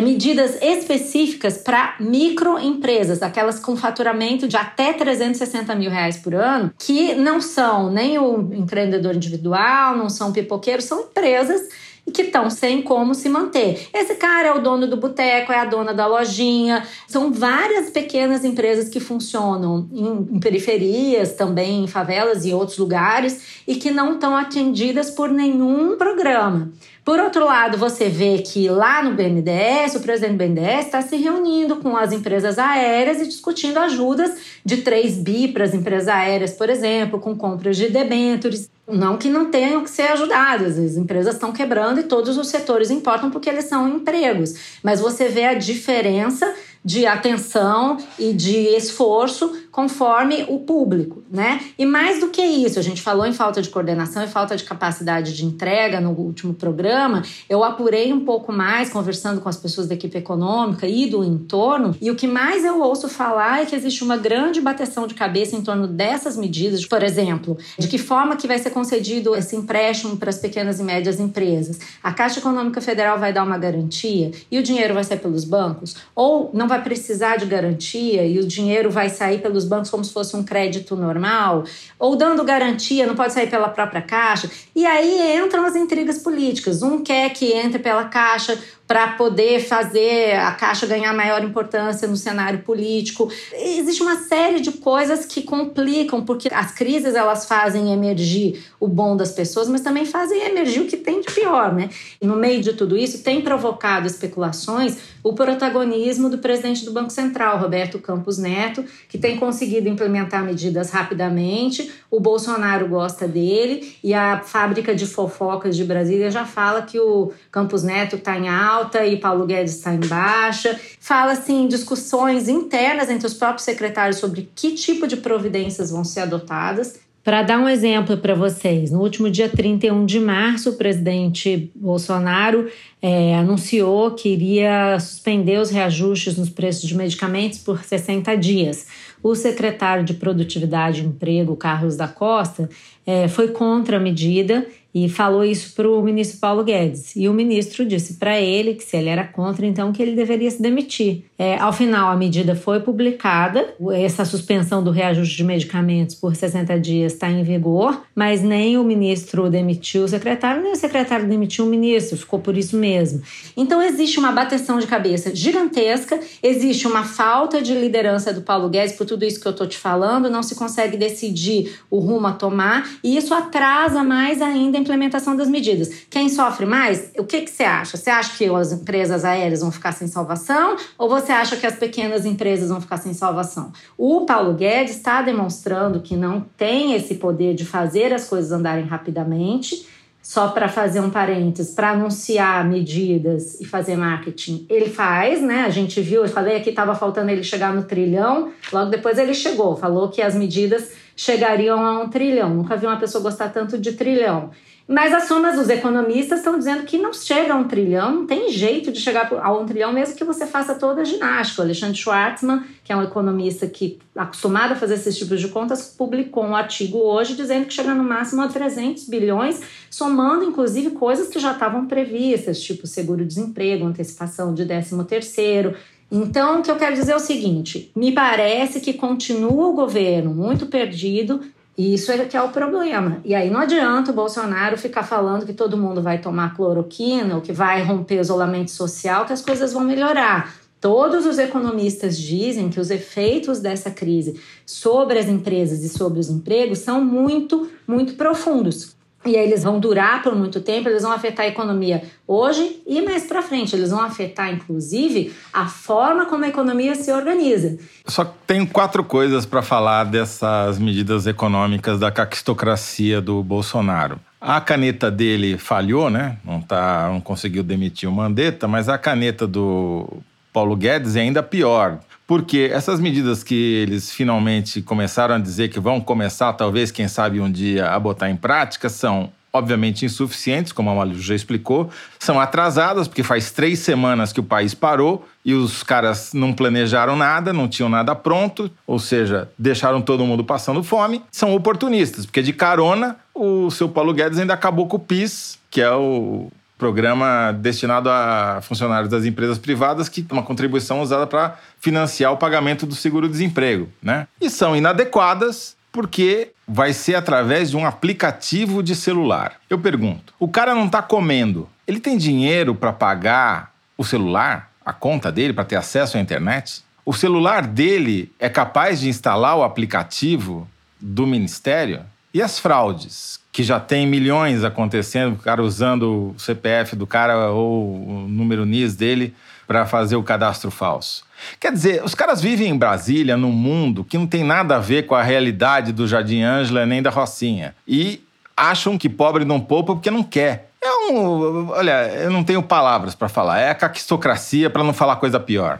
medidas 0.00 0.60
específicas 0.60 1.58
para 1.58 1.96
microempresas, 2.00 3.22
aquelas 3.22 3.60
com 3.60 3.76
faturamento 3.76 4.48
de 4.48 4.56
até 4.56 4.92
360 4.92 5.74
mil 5.74 5.90
reais 5.90 6.16
por 6.16 6.34
ano, 6.34 6.72
que 6.78 7.14
não 7.14 7.40
são 7.40 7.90
nem 7.90 8.18
o 8.18 8.52
empreendedor 8.52 9.14
individual, 9.14 9.96
não 9.96 10.08
são 10.08 10.32
pipoqueiros, 10.32 10.84
são 10.84 11.02
empresas 11.02 11.68
e 12.06 12.10
que 12.10 12.22
estão 12.22 12.50
sem 12.50 12.82
como 12.82 13.14
se 13.14 13.28
manter. 13.28 13.88
Esse 13.92 14.14
cara 14.16 14.48
é 14.48 14.52
o 14.52 14.60
dono 14.60 14.86
do 14.86 14.96
boteco, 14.96 15.52
é 15.52 15.58
a 15.58 15.64
dona 15.64 15.94
da 15.94 16.06
lojinha. 16.06 16.86
São 17.08 17.32
várias 17.32 17.90
pequenas 17.90 18.44
empresas 18.44 18.88
que 18.88 19.00
funcionam 19.00 19.88
em, 19.92 20.36
em 20.36 20.40
periferias, 20.40 21.32
também 21.32 21.84
em 21.84 21.86
favelas 21.86 22.44
e 22.44 22.52
outros 22.52 22.78
lugares, 22.78 23.62
e 23.66 23.76
que 23.76 23.90
não 23.90 24.14
estão 24.14 24.36
atendidas 24.36 25.10
por 25.10 25.30
nenhum 25.30 25.96
programa. 25.96 26.72
Por 27.04 27.20
outro 27.20 27.44
lado, 27.44 27.76
você 27.76 28.08
vê 28.08 28.38
que 28.38 28.66
lá 28.70 29.02
no 29.02 29.14
BNDES, 29.14 29.94
o 29.94 30.00
presidente 30.00 30.32
do 30.32 30.38
BNDES 30.38 30.86
está 30.86 31.02
se 31.02 31.16
reunindo 31.16 31.76
com 31.76 31.94
as 31.94 32.12
empresas 32.12 32.58
aéreas 32.58 33.20
e 33.20 33.26
discutindo 33.26 33.78
ajudas 33.78 34.32
de 34.64 34.78
3 34.78 35.18
bi 35.18 35.48
para 35.48 35.64
as 35.64 35.74
empresas 35.74 36.08
aéreas, 36.08 36.52
por 36.52 36.70
exemplo, 36.70 37.20
com 37.20 37.36
compras 37.36 37.76
de 37.76 37.90
debêntures. 37.90 38.70
Não 38.88 39.18
que 39.18 39.28
não 39.28 39.50
tenham 39.50 39.82
que 39.82 39.90
ser 39.90 40.12
ajudadas, 40.12 40.78
as 40.78 40.96
empresas 40.96 41.34
estão 41.34 41.52
quebrando 41.52 42.00
e 42.00 42.04
todos 42.04 42.38
os 42.38 42.48
setores 42.48 42.90
importam 42.90 43.30
porque 43.30 43.50
eles 43.50 43.66
são 43.66 43.86
empregos. 43.86 44.78
Mas 44.82 45.00
você 45.00 45.28
vê 45.28 45.44
a 45.44 45.54
diferença 45.54 46.54
de 46.82 47.06
atenção 47.06 47.98
e 48.18 48.32
de 48.32 48.56
esforço 48.76 49.54
conforme 49.74 50.46
o 50.48 50.60
público, 50.60 51.24
né? 51.28 51.60
E 51.76 51.84
mais 51.84 52.20
do 52.20 52.28
que 52.28 52.40
isso, 52.40 52.78
a 52.78 52.82
gente 52.82 53.02
falou 53.02 53.26
em 53.26 53.32
falta 53.32 53.60
de 53.60 53.68
coordenação 53.68 54.22
e 54.22 54.28
falta 54.28 54.56
de 54.56 54.62
capacidade 54.62 55.34
de 55.34 55.44
entrega 55.44 56.00
no 56.00 56.12
último 56.12 56.54
programa. 56.54 57.24
Eu 57.48 57.64
apurei 57.64 58.12
um 58.12 58.20
pouco 58.20 58.52
mais 58.52 58.88
conversando 58.88 59.40
com 59.40 59.48
as 59.48 59.56
pessoas 59.56 59.88
da 59.88 59.94
equipe 59.94 60.16
econômica 60.16 60.86
e 60.86 61.10
do 61.10 61.24
entorno, 61.24 61.96
e 62.00 62.08
o 62.08 62.14
que 62.14 62.28
mais 62.28 62.64
eu 62.64 62.80
ouço 62.80 63.08
falar 63.08 63.62
é 63.62 63.66
que 63.66 63.74
existe 63.74 64.04
uma 64.04 64.16
grande 64.16 64.60
bateção 64.60 65.08
de 65.08 65.14
cabeça 65.14 65.56
em 65.56 65.60
torno 65.60 65.88
dessas 65.88 66.36
medidas, 66.36 66.86
por 66.86 67.02
exemplo, 67.02 67.58
de 67.76 67.88
que 67.88 67.98
forma 67.98 68.36
que 68.36 68.46
vai 68.46 68.60
ser 68.60 68.70
concedido 68.70 69.34
esse 69.34 69.56
empréstimo 69.56 70.16
para 70.16 70.30
as 70.30 70.38
pequenas 70.38 70.78
e 70.78 70.84
médias 70.84 71.18
empresas. 71.18 71.80
A 72.00 72.12
Caixa 72.12 72.38
Econômica 72.38 72.80
Federal 72.80 73.18
vai 73.18 73.32
dar 73.32 73.42
uma 73.42 73.58
garantia 73.58 74.30
e 74.48 74.56
o 74.56 74.62
dinheiro 74.62 74.94
vai 74.94 75.02
sair 75.02 75.18
pelos 75.18 75.42
bancos 75.44 75.96
ou 76.14 76.52
não 76.54 76.68
vai 76.68 76.80
precisar 76.80 77.38
de 77.38 77.46
garantia 77.46 78.24
e 78.24 78.38
o 78.38 78.46
dinheiro 78.46 78.88
vai 78.88 79.08
sair 79.08 79.42
pelos 79.42 79.63
dos 79.64 79.68
bancos 79.68 79.90
como 79.90 80.04
se 80.04 80.12
fosse 80.12 80.36
um 80.36 80.44
crédito 80.44 80.94
normal, 80.94 81.64
ou 81.98 82.14
dando 82.16 82.44
garantia, 82.44 83.06
não 83.06 83.14
pode 83.14 83.32
sair 83.32 83.48
pela 83.48 83.68
própria 83.68 84.02
caixa. 84.02 84.50
E 84.76 84.86
aí 84.86 85.36
entram 85.36 85.64
as 85.64 85.74
intrigas 85.74 86.18
políticas. 86.18 86.82
Um 86.82 87.02
quer 87.02 87.30
que 87.30 87.52
entre 87.52 87.78
pela 87.78 88.04
caixa, 88.04 88.58
para 88.86 89.12
poder 89.12 89.60
fazer 89.60 90.34
a 90.34 90.52
Caixa 90.52 90.86
ganhar 90.86 91.12
maior 91.14 91.42
importância 91.42 92.06
no 92.06 92.16
cenário 92.16 92.60
político. 92.60 93.30
Existe 93.52 94.02
uma 94.02 94.16
série 94.16 94.60
de 94.60 94.72
coisas 94.72 95.24
que 95.24 95.42
complicam, 95.42 96.22
porque 96.22 96.48
as 96.52 96.72
crises 96.72 97.14
elas 97.14 97.46
fazem 97.46 97.92
emergir 97.92 98.62
o 98.78 98.86
bom 98.86 99.16
das 99.16 99.32
pessoas, 99.32 99.68
mas 99.68 99.80
também 99.80 100.04
fazem 100.04 100.42
emergir 100.42 100.82
o 100.82 100.86
que 100.86 100.98
tem 100.98 101.22
de 101.22 101.32
pior, 101.32 101.74
né? 101.74 101.88
E 102.20 102.26
no 102.26 102.36
meio 102.36 102.60
de 102.60 102.74
tudo 102.74 102.96
isso, 102.96 103.22
tem 103.22 103.40
provocado 103.40 104.06
especulações 104.06 105.14
o 105.22 105.32
protagonismo 105.32 106.28
do 106.28 106.36
presidente 106.36 106.84
do 106.84 106.92
Banco 106.92 107.10
Central, 107.10 107.58
Roberto 107.58 107.98
Campos 107.98 108.36
Neto, 108.36 108.84
que 109.08 109.16
tem 109.16 109.38
conseguido 109.38 109.88
implementar 109.88 110.44
medidas 110.44 110.90
rapidamente. 110.90 111.90
O 112.10 112.20
Bolsonaro 112.20 112.86
gosta 112.86 113.26
dele 113.26 113.96
e 114.04 114.12
a 114.12 114.40
fábrica 114.40 114.94
de 114.94 115.06
fofocas 115.06 115.74
de 115.74 115.84
Brasília 115.84 116.30
já 116.30 116.44
fala 116.44 116.82
que 116.82 117.00
o 117.00 117.32
Campos 117.50 117.82
Neto 117.82 118.16
está 118.16 118.36
em 118.38 118.50
alta 118.50 118.73
alta 118.74 119.06
e 119.06 119.16
Paulo 119.16 119.46
Guedes 119.46 119.76
está 119.76 119.94
em 119.94 120.00
baixa. 120.00 120.78
Fala 121.00 121.32
assim 121.32 121.66
discussões 121.68 122.48
internas 122.48 123.08
entre 123.10 123.26
os 123.26 123.34
próprios 123.34 123.64
secretários 123.64 124.18
sobre 124.18 124.48
que 124.54 124.72
tipo 124.72 125.06
de 125.06 125.16
providências 125.16 125.90
vão 125.90 126.04
ser 126.04 126.20
adotadas. 126.20 127.04
Para 127.24 127.42
dar 127.42 127.58
um 127.58 127.66
exemplo 127.66 128.18
para 128.18 128.34
vocês, 128.34 128.90
no 128.90 129.00
último 129.00 129.30
dia 129.30 129.48
31 129.48 130.04
de 130.04 130.20
março, 130.20 130.68
o 130.68 130.72
presidente 130.74 131.72
Bolsonaro 131.74 132.70
é, 133.00 133.34
anunciou 133.34 134.10
que 134.10 134.28
iria 134.28 135.00
suspender 135.00 135.58
os 135.58 135.70
reajustes 135.70 136.36
nos 136.36 136.50
preços 136.50 136.86
de 136.86 136.94
medicamentos 136.94 137.58
por 137.60 137.82
60 137.82 138.36
dias. 138.36 138.86
O 139.22 139.34
secretário 139.34 140.04
de 140.04 140.12
Produtividade 140.12 141.00
e 141.00 141.06
Emprego, 141.06 141.56
Carlos 141.56 141.96
da 141.96 142.06
Costa, 142.06 142.68
é, 143.06 143.26
foi 143.26 143.48
contra 143.48 143.96
a 143.96 144.00
medida 144.00 144.66
e 144.94 145.08
falou 145.08 145.44
isso 145.44 145.74
para 145.74 145.90
o 145.90 146.00
ministro 146.00 146.38
Paulo 146.38 146.62
Guedes. 146.62 147.16
E 147.16 147.28
o 147.28 147.34
ministro 147.34 147.84
disse 147.84 148.14
para 148.14 148.40
ele 148.40 148.74
que 148.74 148.84
se 148.84 148.96
ele 148.96 149.08
era 149.08 149.24
contra, 149.24 149.66
então 149.66 149.92
que 149.92 150.00
ele 150.00 150.14
deveria 150.14 150.48
se 150.48 150.62
demitir. 150.62 151.24
É, 151.36 151.58
ao 151.58 151.72
final, 151.72 152.12
a 152.12 152.16
medida 152.16 152.54
foi 152.54 152.78
publicada, 152.78 153.74
essa 153.92 154.24
suspensão 154.24 154.84
do 154.84 154.92
reajuste 154.92 155.36
de 155.36 155.42
medicamentos 155.42 156.14
por 156.14 156.36
60 156.36 156.78
dias 156.78 157.14
está 157.14 157.28
em 157.28 157.42
vigor, 157.42 158.02
mas 158.14 158.40
nem 158.40 158.78
o 158.78 158.84
ministro 158.84 159.50
demitiu 159.50 160.04
o 160.04 160.08
secretário, 160.08 160.62
nem 160.62 160.72
o 160.72 160.76
secretário 160.76 161.28
demitiu 161.28 161.64
o 161.64 161.68
ministro, 161.68 162.16
ficou 162.16 162.38
por 162.38 162.56
isso 162.56 162.76
mesmo. 162.76 163.20
Então 163.56 163.82
existe 163.82 164.20
uma 164.20 164.30
bateção 164.30 164.78
de 164.78 164.86
cabeça 164.86 165.34
gigantesca, 165.34 166.20
existe 166.40 166.86
uma 166.86 167.02
falta 167.02 167.60
de 167.60 167.74
liderança 167.74 168.32
do 168.32 168.42
Paulo 168.42 168.68
Guedes 168.68 168.94
por 168.94 169.06
tudo 169.06 169.24
isso 169.24 169.40
que 169.40 169.48
eu 169.48 169.52
estou 169.52 169.66
te 169.66 169.76
falando, 169.76 170.30
não 170.30 170.42
se 170.42 170.54
consegue 170.54 170.96
decidir 170.96 171.80
o 171.90 171.98
rumo 171.98 172.28
a 172.28 172.32
tomar 172.32 172.88
e 173.02 173.16
isso 173.16 173.34
atrasa 173.34 174.04
mais 174.04 174.40
ainda 174.40 174.83
implementação 174.84 175.34
das 175.34 175.48
medidas. 175.48 175.88
Quem 176.08 176.28
sofre 176.28 176.66
mais? 176.66 177.10
O 177.18 177.24
que, 177.24 177.40
que 177.40 177.50
você 177.50 177.64
acha? 177.64 177.96
Você 177.96 178.10
acha 178.10 178.36
que 178.36 178.44
as 178.44 178.72
empresas 178.72 179.24
aéreas 179.24 179.60
vão 179.60 179.72
ficar 179.72 179.92
sem 179.92 180.06
salvação 180.06 180.76
ou 180.96 181.08
você 181.08 181.32
acha 181.32 181.56
que 181.56 181.66
as 181.66 181.76
pequenas 181.76 182.24
empresas 182.24 182.68
vão 182.68 182.80
ficar 182.80 182.98
sem 182.98 183.12
salvação? 183.12 183.72
O 183.98 184.26
Paulo 184.26 184.54
Guedes 184.54 184.96
está 184.96 185.22
demonstrando 185.22 186.00
que 186.00 186.14
não 186.16 186.40
tem 186.56 186.94
esse 186.94 187.16
poder 187.16 187.54
de 187.54 187.64
fazer 187.64 188.12
as 188.12 188.28
coisas 188.28 188.52
andarem 188.52 188.84
rapidamente 188.84 189.86
só 190.24 190.48
para 190.48 190.68
fazer 190.68 191.00
um 191.00 191.10
parênteses, 191.10 191.74
para 191.74 191.90
anunciar 191.90 192.66
medidas 192.66 193.60
e 193.60 193.66
fazer 193.66 193.94
marketing. 193.94 194.66
Ele 194.70 194.88
faz, 194.88 195.42
né? 195.42 195.64
A 195.66 195.68
gente 195.68 196.00
viu, 196.00 196.22
eu 196.22 196.28
falei 196.28 196.56
aqui 196.56 196.70
estava 196.70 196.94
faltando 196.94 197.30
ele 197.30 197.44
chegar 197.44 197.74
no 197.74 197.82
trilhão, 197.82 198.50
logo 198.72 198.90
depois 198.90 199.18
ele 199.18 199.34
chegou, 199.34 199.76
falou 199.76 200.08
que 200.08 200.22
as 200.22 200.34
medidas 200.34 200.92
chegariam 201.14 201.84
a 201.84 202.00
um 202.00 202.08
trilhão. 202.08 202.48
Nunca 202.54 202.74
vi 202.74 202.86
uma 202.86 202.96
pessoa 202.96 203.22
gostar 203.22 203.50
tanto 203.50 203.76
de 203.76 203.92
trilhão. 203.92 204.50
Mas 204.86 205.14
as 205.14 205.24
somas 205.24 205.56
dos 205.56 205.70
economistas 205.70 206.40
estão 206.40 206.58
dizendo 206.58 206.82
que 206.84 206.98
não 206.98 207.10
chega 207.10 207.54
a 207.54 207.56
um 207.56 207.64
trilhão, 207.64 208.14
não 208.14 208.26
tem 208.26 208.50
jeito 208.50 208.92
de 208.92 209.00
chegar 209.00 209.32
a 209.32 209.52
um 209.52 209.64
trilhão, 209.64 209.90
mesmo 209.94 210.14
que 210.14 210.24
você 210.24 210.46
faça 210.46 210.74
toda 210.74 211.00
a 211.00 211.04
ginástica. 211.04 211.62
O 211.62 211.64
Alexandre 211.64 211.96
Schwartzman, 211.96 212.62
que 212.84 212.92
é 212.92 212.96
um 212.96 213.02
economista 213.02 213.66
que 213.66 213.98
acostumado 214.14 214.72
a 214.72 214.76
fazer 214.76 214.94
esses 214.94 215.16
tipos 215.16 215.40
de 215.40 215.48
contas, 215.48 215.94
publicou 215.96 216.44
um 216.44 216.54
artigo 216.54 216.98
hoje 216.98 217.34
dizendo 217.34 217.64
que 217.64 217.72
chega 217.72 217.94
no 217.94 218.04
máximo 218.04 218.42
a 218.42 218.48
300 218.48 219.08
bilhões, 219.08 219.62
somando 219.90 220.44
inclusive 220.44 220.90
coisas 220.90 221.28
que 221.28 221.38
já 221.38 221.52
estavam 221.52 221.86
previstas, 221.86 222.60
tipo 222.60 222.86
seguro-desemprego, 222.86 223.86
antecipação 223.86 224.52
de 224.52 224.66
13 224.66 225.02
terceiro. 225.04 225.74
Então, 226.12 226.60
o 226.60 226.62
que 226.62 226.70
eu 226.70 226.76
quero 226.76 226.94
dizer 226.94 227.12
é 227.12 227.16
o 227.16 227.20
seguinte: 227.20 227.90
me 227.96 228.12
parece 228.12 228.80
que 228.80 228.92
continua 228.92 229.66
o 229.66 229.72
governo 229.72 230.34
muito 230.34 230.66
perdido 230.66 231.40
e 231.76 231.94
isso 231.94 232.12
é 232.12 232.24
que 232.24 232.36
é 232.36 232.42
o 232.42 232.50
problema. 232.50 233.20
E 233.24 233.34
aí 233.34 233.50
não 233.50 233.60
adianta 233.60 234.10
o 234.10 234.14
Bolsonaro 234.14 234.78
ficar 234.78 235.02
falando 235.02 235.44
que 235.44 235.52
todo 235.52 235.76
mundo 235.76 236.00
vai 236.00 236.18
tomar 236.18 236.54
cloroquina 236.54 237.34
ou 237.34 237.40
que 237.40 237.52
vai 237.52 237.82
romper 237.82 238.18
o 238.18 238.20
isolamento 238.20 238.70
social, 238.70 239.26
que 239.26 239.32
as 239.32 239.42
coisas 239.42 239.72
vão 239.72 239.82
melhorar. 239.82 240.54
Todos 240.80 241.26
os 241.26 241.38
economistas 241.38 242.18
dizem 242.18 242.68
que 242.68 242.78
os 242.78 242.90
efeitos 242.90 243.58
dessa 243.58 243.90
crise 243.90 244.38
sobre 244.66 245.18
as 245.18 245.28
empresas 245.28 245.82
e 245.82 245.88
sobre 245.88 246.20
os 246.20 246.28
empregos 246.28 246.80
são 246.80 247.02
muito, 247.02 247.68
muito 247.86 248.14
profundos 248.14 248.94
e 249.26 249.36
aí 249.36 249.46
eles 249.46 249.62
vão 249.62 249.80
durar 249.80 250.22
por 250.22 250.34
muito 250.34 250.60
tempo, 250.60 250.88
eles 250.88 251.02
vão 251.02 251.12
afetar 251.12 251.46
a 251.46 251.48
economia 251.48 252.02
hoje 252.26 252.82
e 252.86 253.00
mais 253.02 253.24
para 253.24 253.42
frente. 253.42 253.74
Eles 253.74 253.90
vão 253.90 254.00
afetar, 254.00 254.52
inclusive, 254.52 255.34
a 255.52 255.66
forma 255.66 256.26
como 256.26 256.44
a 256.44 256.48
economia 256.48 256.94
se 256.94 257.12
organiza. 257.12 257.78
Só 258.06 258.24
tenho 258.46 258.66
quatro 258.66 259.02
coisas 259.02 259.46
para 259.46 259.62
falar 259.62 260.04
dessas 260.04 260.78
medidas 260.78 261.26
econômicas 261.26 261.98
da 261.98 262.10
caquistocracia 262.10 263.20
do 263.20 263.42
Bolsonaro. 263.42 264.18
A 264.40 264.60
caneta 264.60 265.10
dele 265.10 265.56
falhou, 265.56 266.10
né? 266.10 266.36
Não, 266.44 266.60
tá, 266.60 267.08
não 267.10 267.20
conseguiu 267.20 267.62
demitir 267.62 268.08
o 268.08 268.12
Mandetta, 268.12 268.68
mas 268.68 268.90
a 268.90 268.98
caneta 268.98 269.46
do 269.46 270.06
Paulo 270.52 270.76
Guedes 270.76 271.16
é 271.16 271.22
ainda 271.22 271.42
pior. 271.42 271.98
Porque 272.26 272.70
essas 272.72 273.00
medidas 273.00 273.42
que 273.42 273.54
eles 273.54 274.10
finalmente 274.10 274.80
começaram 274.80 275.34
a 275.34 275.38
dizer 275.38 275.68
que 275.68 275.78
vão 275.78 276.00
começar, 276.00 276.52
talvez, 276.54 276.90
quem 276.90 277.06
sabe, 277.06 277.40
um 277.40 277.50
dia 277.50 277.90
a 277.90 277.98
botar 277.98 278.30
em 278.30 278.36
prática, 278.36 278.88
são 278.88 279.30
obviamente 279.54 280.04
insuficientes, 280.04 280.72
como 280.72 280.90
a 280.90 280.94
Malu 280.94 281.14
já 281.14 281.32
explicou, 281.32 281.88
são 282.18 282.40
atrasadas, 282.40 283.06
porque 283.06 283.22
faz 283.22 283.52
três 283.52 283.78
semanas 283.78 284.32
que 284.32 284.40
o 284.40 284.42
país 284.42 284.74
parou 284.74 285.24
e 285.44 285.54
os 285.54 285.84
caras 285.84 286.32
não 286.34 286.52
planejaram 286.52 287.14
nada, 287.14 287.52
não 287.52 287.68
tinham 287.68 287.88
nada 287.88 288.16
pronto, 288.16 288.68
ou 288.84 288.98
seja, 288.98 289.48
deixaram 289.56 290.02
todo 290.02 290.26
mundo 290.26 290.42
passando 290.42 290.82
fome. 290.82 291.22
São 291.30 291.54
oportunistas, 291.54 292.26
porque 292.26 292.42
de 292.42 292.52
carona 292.52 293.16
o 293.32 293.70
seu 293.70 293.88
Paulo 293.88 294.12
Guedes 294.12 294.40
ainda 294.40 294.54
acabou 294.54 294.88
com 294.88 294.96
o 294.96 295.00
PIS, 295.00 295.56
que 295.70 295.80
é 295.80 295.92
o 295.92 296.50
programa 296.78 297.52
destinado 297.52 298.10
a 298.10 298.60
funcionários 298.62 299.10
das 299.10 299.24
empresas 299.24 299.58
privadas 299.58 300.08
que 300.08 300.26
uma 300.30 300.42
contribuição 300.42 301.00
usada 301.00 301.26
para 301.26 301.56
financiar 301.80 302.32
o 302.32 302.36
pagamento 302.36 302.86
do 302.86 302.94
seguro-desemprego, 302.94 303.88
né? 304.02 304.26
E 304.40 304.50
são 304.50 304.76
inadequadas 304.76 305.76
porque 305.92 306.50
vai 306.66 306.92
ser 306.92 307.14
através 307.14 307.70
de 307.70 307.76
um 307.76 307.86
aplicativo 307.86 308.82
de 308.82 308.96
celular. 308.96 309.54
Eu 309.70 309.78
pergunto, 309.78 310.34
o 310.40 310.48
cara 310.48 310.74
não 310.74 310.86
está 310.86 311.00
comendo, 311.00 311.68
ele 311.86 312.00
tem 312.00 312.16
dinheiro 312.16 312.74
para 312.74 312.92
pagar 312.92 313.72
o 313.96 314.04
celular, 314.04 314.72
a 314.84 314.92
conta 314.92 315.30
dele 315.30 315.52
para 315.52 315.64
ter 315.64 315.76
acesso 315.76 316.16
à 316.16 316.20
internet? 316.20 316.82
O 317.06 317.12
celular 317.12 317.66
dele 317.66 318.32
é 318.38 318.48
capaz 318.48 319.00
de 319.00 319.08
instalar 319.08 319.56
o 319.56 319.62
aplicativo 319.62 320.68
do 321.00 321.26
ministério? 321.26 322.02
E 322.32 322.42
as 322.42 322.58
fraudes? 322.58 323.38
Que 323.54 323.62
já 323.62 323.78
tem 323.78 324.04
milhões 324.04 324.64
acontecendo, 324.64 325.34
o 325.34 325.36
cara 325.36 325.62
usando 325.62 326.34
o 326.34 326.34
CPF 326.36 326.96
do 326.96 327.06
cara 327.06 327.50
ou 327.52 327.94
o 328.04 328.26
número 328.28 328.66
NIS 328.66 328.96
dele 328.96 329.32
para 329.64 329.86
fazer 329.86 330.16
o 330.16 330.24
cadastro 330.24 330.72
falso. 330.72 331.24
Quer 331.60 331.70
dizer, 331.70 332.02
os 332.02 332.16
caras 332.16 332.42
vivem 332.42 332.68
em 332.68 332.76
Brasília, 332.76 333.36
num 333.36 333.52
mundo 333.52 334.02
que 334.02 334.18
não 334.18 334.26
tem 334.26 334.42
nada 334.42 334.74
a 334.74 334.80
ver 334.80 335.06
com 335.06 335.14
a 335.14 335.22
realidade 335.22 335.92
do 335.92 336.08
Jardim 336.08 336.42
Ângela 336.42 336.84
nem 336.84 337.00
da 337.00 337.10
Rocinha. 337.10 337.76
E 337.86 338.24
acham 338.56 338.98
que 338.98 339.08
pobre 339.08 339.44
não 339.44 339.60
poupa 339.60 339.94
porque 339.94 340.10
não 340.10 340.24
quer. 340.24 340.70
É 340.82 341.12
um. 341.12 341.70
Olha, 341.70 342.08
eu 342.08 342.32
não 342.32 342.42
tenho 342.42 342.60
palavras 342.60 343.14
para 343.14 343.28
falar. 343.28 343.60
É 343.60 343.70
a 343.70 343.74
caquistocracia 343.76 344.68
para 344.68 344.82
não 344.82 344.92
falar 344.92 345.14
coisa 345.14 345.38
pior. 345.38 345.78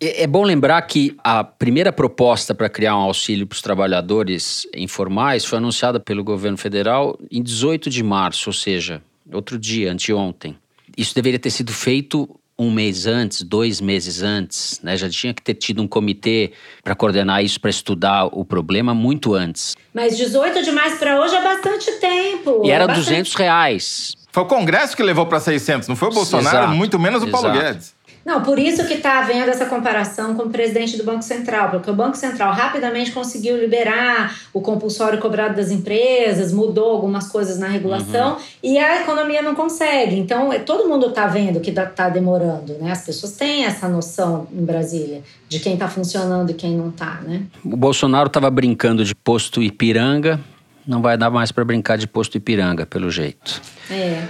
É, 0.00 0.24
é 0.24 0.26
bom 0.26 0.42
lembrar 0.44 0.80
que 0.82 1.16
a 1.22 1.44
primeira 1.44 1.92
proposta 1.92 2.54
para 2.54 2.68
criar 2.68 2.96
um 2.96 3.00
auxílio 3.00 3.46
para 3.46 3.54
os 3.54 3.62
trabalhadores 3.62 4.66
informais 4.74 5.44
foi 5.44 5.58
anunciada 5.58 6.00
pelo 6.00 6.24
governo 6.24 6.58
federal 6.58 7.18
em 7.30 7.42
18 7.42 7.88
de 7.90 8.02
março, 8.02 8.48
ou 8.48 8.54
seja, 8.54 9.02
outro 9.32 9.58
dia, 9.58 9.92
anteontem. 9.92 10.56
Isso 10.96 11.14
deveria 11.14 11.38
ter 11.38 11.50
sido 11.50 11.72
feito 11.72 12.28
um 12.56 12.70
mês 12.70 13.06
antes, 13.06 13.42
dois 13.42 13.80
meses 13.80 14.22
antes, 14.22 14.80
né? 14.80 14.96
Já 14.96 15.10
tinha 15.10 15.34
que 15.34 15.42
ter 15.42 15.54
tido 15.54 15.82
um 15.82 15.88
comitê 15.88 16.52
para 16.84 16.94
coordenar 16.94 17.42
isso, 17.42 17.60
para 17.60 17.70
estudar 17.70 18.26
o 18.26 18.44
problema 18.44 18.94
muito 18.94 19.34
antes. 19.34 19.74
Mas 19.92 20.16
18 20.16 20.62
de 20.62 20.70
março 20.70 20.98
para 20.98 21.20
hoje 21.20 21.34
é 21.34 21.42
bastante 21.42 21.90
tempo. 21.98 22.62
E 22.64 22.70
era 22.70 22.84
é 22.84 22.86
bastante... 22.86 23.06
200 23.06 23.34
reais. 23.34 24.14
Foi 24.30 24.42
o 24.42 24.46
Congresso 24.46 24.96
que 24.96 25.02
levou 25.02 25.26
para 25.26 25.40
600, 25.40 25.88
não 25.88 25.96
foi 25.96 26.08
o 26.08 26.12
Bolsonaro, 26.12 26.58
Exato. 26.58 26.74
muito 26.74 26.98
menos 26.98 27.22
o 27.22 27.28
Paulo 27.28 27.48
Exato. 27.48 27.64
Guedes. 27.64 27.94
Não, 28.24 28.42
por 28.42 28.58
isso 28.58 28.86
que 28.86 28.94
está 28.94 29.18
havendo 29.18 29.50
essa 29.50 29.66
comparação 29.66 30.34
com 30.34 30.44
o 30.44 30.50
presidente 30.50 30.96
do 30.96 31.04
Banco 31.04 31.22
Central, 31.22 31.70
porque 31.70 31.90
o 31.90 31.94
Banco 31.94 32.16
Central 32.16 32.52
rapidamente 32.52 33.12
conseguiu 33.12 33.56
liberar 33.58 34.38
o 34.52 34.60
compulsório 34.60 35.18
cobrado 35.20 35.56
das 35.56 35.70
empresas, 35.70 36.52
mudou 36.52 36.90
algumas 36.90 37.28
coisas 37.28 37.58
na 37.58 37.68
regulação 37.68 38.34
uhum. 38.34 38.38
e 38.62 38.78
a 38.78 39.02
economia 39.02 39.42
não 39.42 39.54
consegue. 39.54 40.16
Então, 40.16 40.52
é, 40.52 40.58
todo 40.58 40.88
mundo 40.88 41.08
está 41.08 41.26
vendo 41.26 41.60
que 41.60 41.70
está 41.70 42.08
demorando, 42.08 42.74
né? 42.74 42.92
As 42.92 43.04
pessoas 43.04 43.32
têm 43.32 43.64
essa 43.64 43.88
noção 43.88 44.46
em 44.52 44.64
Brasília 44.64 45.22
de 45.48 45.60
quem 45.60 45.74
está 45.74 45.88
funcionando 45.88 46.50
e 46.50 46.54
quem 46.54 46.76
não 46.76 46.88
está, 46.88 47.20
né? 47.22 47.42
O 47.64 47.76
Bolsonaro 47.76 48.28
estava 48.28 48.50
brincando 48.50 49.04
de 49.04 49.14
posto 49.14 49.62
Ipiranga, 49.62 50.40
não 50.86 51.02
vai 51.02 51.16
dar 51.16 51.30
mais 51.30 51.52
para 51.52 51.64
brincar 51.64 51.98
de 51.98 52.06
posto 52.06 52.36
Ipiranga, 52.36 52.86
pelo 52.86 53.10
jeito. 53.10 53.60
É. 53.90 54.22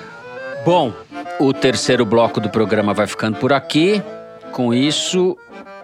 Bom, 0.64 0.92
o 1.38 1.52
terceiro 1.52 2.04
bloco 2.04 2.40
do 2.40 2.48
programa 2.48 2.94
vai 2.94 3.06
ficando 3.06 3.38
por 3.38 3.52
aqui. 3.52 4.02
Com 4.52 4.72
isso, 4.72 5.36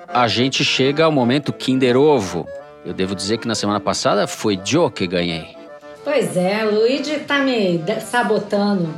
a 0.09 0.29
gente 0.29 0.65
chega 0.65 1.05
ao 1.05 1.13
momento 1.13 1.53
Kinder 1.53 1.97
Ovo. 1.97 2.47
Eu 2.85 2.95
devo 2.95 3.15
dizer 3.15 3.39
que 3.39 3.49
na 3.49 3.55
semana 3.55 3.81
passada 3.81 4.27
foi 4.27 4.59
Joe 4.65 4.91
que 4.91 5.07
ganhei. 5.07 5.57
Pois 6.05 6.37
é, 6.37 6.65
o 6.65 6.75
Luigi 6.75 7.19
tá 7.21 7.39
me 7.39 7.83
sabotando. 8.01 8.89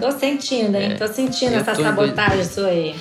Tô 0.00 0.10
sentindo, 0.10 0.76
hein? 0.76 0.92
É, 0.92 0.94
Tô 0.96 1.06
sentindo 1.06 1.56
essa 1.56 1.74
sabotagem 1.74 2.44
sua 2.44 2.68
aí. 2.68 2.96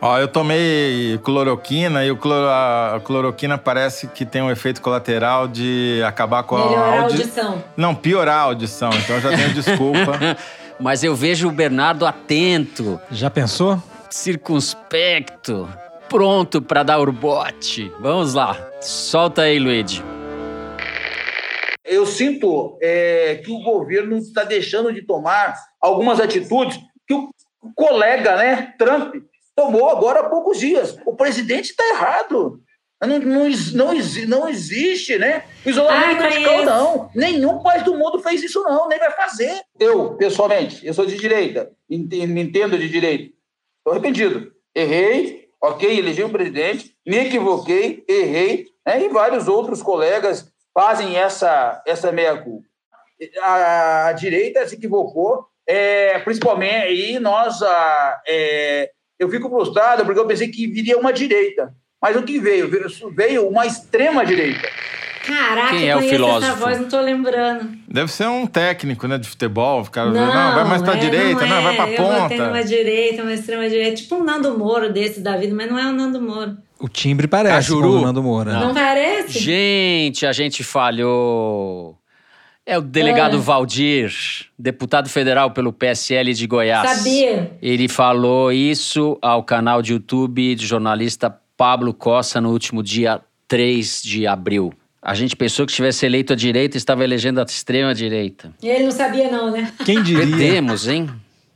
Ó, 0.00 0.18
eu 0.18 0.26
tomei 0.26 1.16
cloroquina 1.22 2.04
e 2.04 2.10
o 2.10 2.16
cloro, 2.16 2.48
a 2.48 3.00
cloroquina 3.04 3.56
parece 3.56 4.08
que 4.08 4.26
tem 4.26 4.42
um 4.42 4.50
efeito 4.50 4.82
colateral 4.82 5.46
de 5.46 6.02
acabar 6.04 6.42
com 6.42 6.56
Melhorar 6.56 6.80
a, 6.80 7.02
audi... 7.02 7.14
a 7.14 7.18
audição. 7.18 7.64
Não, 7.76 7.94
piorar 7.94 8.38
a 8.38 8.42
audição. 8.42 8.90
Então 8.92 9.16
eu 9.16 9.22
já 9.22 9.28
tenho 9.30 9.54
desculpa. 9.54 10.18
Mas 10.82 11.04
eu 11.04 11.14
vejo 11.14 11.48
o 11.48 11.52
Bernardo 11.52 12.04
atento. 12.04 13.00
Já 13.08 13.30
pensou? 13.30 13.80
Circunspecto. 14.10 15.68
Pronto 16.08 16.60
para 16.60 16.82
dar 16.82 16.98
o 16.98 17.12
bote. 17.12 17.88
Vamos 18.00 18.34
lá. 18.34 18.56
Solta 18.80 19.42
aí, 19.42 19.60
Luigi. 19.60 20.02
Eu 21.84 22.04
sinto 22.04 22.78
é, 22.82 23.40
que 23.44 23.52
o 23.52 23.62
governo 23.62 24.18
está 24.18 24.42
deixando 24.42 24.92
de 24.92 25.02
tomar 25.02 25.54
algumas 25.80 26.18
atitudes 26.18 26.80
que 27.06 27.14
o 27.14 27.30
colega, 27.76 28.34
né, 28.34 28.74
Trump, 28.76 29.14
tomou 29.54 29.88
agora 29.88 30.18
há 30.18 30.28
poucos 30.28 30.58
dias. 30.58 30.98
O 31.06 31.14
presidente 31.14 31.70
está 31.70 31.84
errado. 31.90 32.60
Não, 33.06 33.18
não, 33.18 33.48
não, 33.74 33.94
não 34.28 34.48
existe, 34.48 35.18
né? 35.18 35.44
Isolamento 35.66 36.22
radical, 36.22 36.64
não. 36.64 37.10
Nenhum 37.14 37.60
país 37.60 37.82
do 37.82 37.96
mundo 37.96 38.20
fez 38.20 38.42
isso, 38.42 38.62
não, 38.62 38.88
nem 38.88 38.98
vai 38.98 39.10
fazer. 39.10 39.60
Eu, 39.78 40.14
pessoalmente, 40.14 40.86
eu 40.86 40.94
sou 40.94 41.04
de 41.04 41.16
direita, 41.16 41.72
entendo 41.90 42.78
de 42.78 42.88
direita. 42.88 43.34
Estou 43.78 43.92
arrependido. 43.92 44.52
Errei, 44.74 45.48
ok, 45.60 45.98
elegi 45.98 46.22
um 46.22 46.30
presidente, 46.30 46.96
me 47.04 47.18
equivoquei, 47.18 48.04
errei, 48.08 48.66
né? 48.86 49.02
e 49.02 49.08
vários 49.08 49.48
outros 49.48 49.82
colegas 49.82 50.50
fazem 50.72 51.16
essa, 51.16 51.82
essa 51.86 52.12
meia-culpa. 52.12 52.66
A, 53.40 54.06
a, 54.06 54.12
direita 54.12 54.66
se 54.66 54.76
equivocou, 54.76 55.46
é, 55.66 56.18
principalmente 56.20 56.86
aí 56.86 57.18
nós. 57.20 57.62
A, 57.62 58.22
é, 58.26 58.90
eu 59.18 59.28
fico 59.28 59.48
frustrado 59.48 60.04
porque 60.04 60.18
eu 60.18 60.26
pensei 60.26 60.48
que 60.48 60.66
viria 60.66 60.98
uma 60.98 61.12
direita. 61.12 61.72
Mas 62.02 62.16
o 62.16 62.22
que 62.22 62.38
veio? 62.40 62.68
Veio 63.14 63.48
uma 63.48 63.64
extrema-direita. 63.64 64.68
Caraca, 65.24 65.70
Quem 65.70 65.84
eu 65.84 65.98
é 66.00 66.04
o 66.04 66.08
filósofo? 66.08 66.50
essa 66.52 66.56
voz, 66.56 66.80
não 66.80 66.88
tô 66.88 67.00
lembrando. 67.00 67.70
Deve 67.86 68.10
ser 68.10 68.26
um 68.26 68.44
técnico, 68.44 69.06
né, 69.06 69.16
de 69.18 69.28
futebol. 69.28 69.82
O 69.82 69.88
cara 69.88 70.10
não, 70.10 70.26
não 70.26 70.54
vai 70.54 70.64
mais 70.64 70.82
pra 70.82 70.94
é, 70.94 70.98
direita, 70.98 71.46
não, 71.46 71.58
é. 71.58 71.62
vai 71.62 71.76
pra 71.76 71.90
Eu 71.90 71.96
ponta. 71.96 72.46
numa 72.48 72.64
direita, 72.64 73.22
uma 73.22 73.32
extrema 73.32 73.68
direita. 73.68 73.96
Tipo 74.02 74.16
um 74.16 74.24
Nando 74.24 74.58
Moro 74.58 74.92
desse 74.92 75.20
da 75.20 75.36
vida, 75.36 75.54
mas 75.54 75.70
não 75.70 75.78
é 75.78 75.86
o 75.86 75.92
Nando 75.92 76.20
Moro. 76.20 76.56
O 76.80 76.88
timbre 76.88 77.28
parece 77.28 77.54
Cajuru? 77.54 77.98
o 77.98 78.00
Nando 78.00 78.20
Moura. 78.20 78.52
Não, 78.54 78.74
parece? 78.74 79.38
Gente, 79.38 80.26
a 80.26 80.32
gente 80.32 80.64
falhou. 80.64 81.96
É 82.66 82.76
o 82.78 82.80
delegado 82.82 83.36
Ah. 83.36 83.40
Valdir, 83.40 84.12
deputado 84.58 85.08
federal 85.08 85.52
pelo 85.52 85.72
PSL 85.72 86.32
de 86.34 86.46
Goiás. 86.48 86.98
Sabia. 86.98 87.52
Ele 87.62 87.88
falou 87.88 88.52
isso 88.52 89.16
ao 89.22 89.44
canal 89.44 89.80
de 89.82 89.92
YouTube 89.92 90.54
de 90.56 90.66
jornalista 90.66 91.30
Pablo 91.62 91.94
Costa 91.94 92.40
no 92.40 92.50
último 92.50 92.82
dia 92.82 93.20
3 93.46 94.02
de 94.02 94.26
abril. 94.26 94.72
A 95.00 95.14
gente 95.14 95.36
pensou 95.36 95.64
que 95.64 95.72
tivesse 95.72 96.04
eleito 96.04 96.32
a 96.32 96.36
direita 96.36 96.76
e 96.76 96.78
estava 96.78 97.04
elegendo 97.04 97.40
a 97.40 97.44
extrema 97.44 97.94
direita. 97.94 98.52
Ele 98.60 98.82
não 98.82 98.90
sabia 98.90 99.30
não, 99.30 99.48
né? 99.48 99.72
Quem 99.84 100.02
diria? 100.02 100.26
Perdemos, 100.26 100.88
hein? 100.88 101.08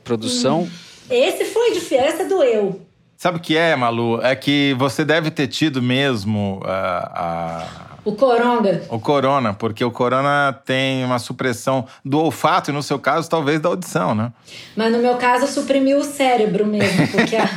Produção. 0.05 0.71
Esse 1.11 1.47
foi 1.47 1.73
de 1.73 1.95
essa 1.97 2.25
doeu. 2.25 2.81
Sabe 3.17 3.39
o 3.39 3.41
que 3.41 3.57
é, 3.57 3.75
Malu? 3.75 4.23
É 4.23 4.37
que 4.37 4.77
você 4.79 5.05
deve 5.05 5.29
ter 5.29 5.49
tido 5.49 5.83
mesmo 5.83 6.61
ah, 6.65 7.11
a- 7.13 7.86
O 8.07 8.13
Coronga. 8.13 8.83
o 8.89 9.01
corona, 9.01 9.53
porque 9.53 9.85
o 9.85 9.91
corona 9.91 10.57
tem 10.65 11.05
uma 11.05 11.19
supressão 11.19 11.87
do 12.05 12.21
olfato 12.21 12.71
e, 12.71 12.73
no 12.73 12.81
seu 12.83 13.01
caso, 13.01 13.29
talvez 13.29 13.59
da 13.61 13.69
audição, 13.69 14.15
né? 14.15 14.33
Mas 14.77 14.93
no 14.93 14.99
meu 15.01 15.17
caso, 15.17 15.47
suprimiu 15.49 15.99
o 15.99 16.05
cérebro 16.05 16.65
mesmo, 16.65 17.09
porque 17.09 17.35
a, 17.35 17.49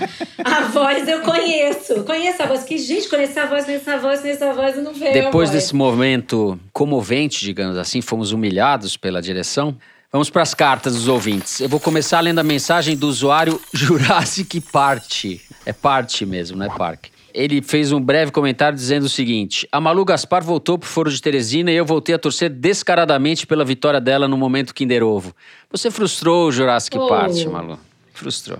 a 0.43 0.61
voz 0.73 1.07
eu 1.07 1.21
conheço. 1.21 2.03
Conheço 2.03 2.41
a 2.41 2.47
voz. 2.47 2.63
Que 2.63 2.79
gente, 2.79 3.07
conheço 3.07 3.39
a 3.39 3.45
voz, 3.45 3.63
conheço 3.63 3.89
a 3.91 3.97
voz, 3.97 4.21
conheço 4.21 4.43
a 4.43 4.51
voz 4.53 4.75
e 4.75 4.81
não 4.81 4.91
veio 4.91 5.11
a 5.11 5.13
Depois 5.13 5.49
voz. 5.49 5.51
desse 5.51 5.75
momento 5.75 6.59
comovente, 6.73 7.45
digamos 7.45 7.77
assim, 7.77 8.01
fomos 8.01 8.31
humilhados 8.31 8.97
pela 8.97 9.21
direção. 9.21 9.77
Vamos 10.11 10.31
para 10.31 10.41
as 10.41 10.55
cartas 10.55 10.95
dos 10.95 11.07
ouvintes. 11.07 11.59
Eu 11.61 11.69
vou 11.69 11.79
começar 11.79 12.19
lendo 12.21 12.39
a 12.39 12.43
mensagem 12.43 12.97
do 12.97 13.07
usuário 13.07 13.61
Jurassic 13.71 14.59
Party. 14.61 15.39
É 15.63 15.71
parte 15.71 16.25
mesmo, 16.25 16.57
não 16.57 16.65
é 16.65 16.69
parque. 16.75 17.11
Ele 17.33 17.61
fez 17.61 17.91
um 17.91 18.01
breve 18.01 18.31
comentário 18.31 18.75
dizendo 18.75 19.03
o 19.03 19.09
seguinte: 19.09 19.67
A 19.71 19.79
Malu 19.79 20.03
Gaspar 20.05 20.43
voltou 20.43 20.77
pro 20.77 20.87
Foro 20.87 21.11
de 21.11 21.21
Teresina 21.21 21.71
e 21.71 21.75
eu 21.75 21.85
voltei 21.85 22.15
a 22.15 22.19
torcer 22.19 22.49
descaradamente 22.49 23.45
pela 23.45 23.63
vitória 23.63 24.01
dela 24.01 24.27
no 24.27 24.37
momento 24.37 24.73
Kinder 24.73 25.03
Ovo. 25.03 25.33
Você 25.71 25.91
frustrou 25.91 26.47
o 26.47 26.51
Jurassic 26.51 26.97
Oh. 26.97 27.07
Party, 27.07 27.47
Malu. 27.47 27.79
Frustrou. 28.13 28.59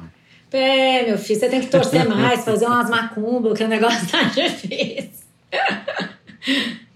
É, 0.51 1.05
meu 1.05 1.17
filho, 1.17 1.39
você 1.39 1.49
tem 1.49 1.61
que 1.61 1.67
torcer 1.67 2.07
mais, 2.07 2.43
fazer 2.43 2.65
umas 2.65 2.89
macumbas, 2.89 3.57
que 3.57 3.63
o 3.63 3.67
negócio 3.67 4.07
tá 4.07 4.24
difícil. 4.34 5.09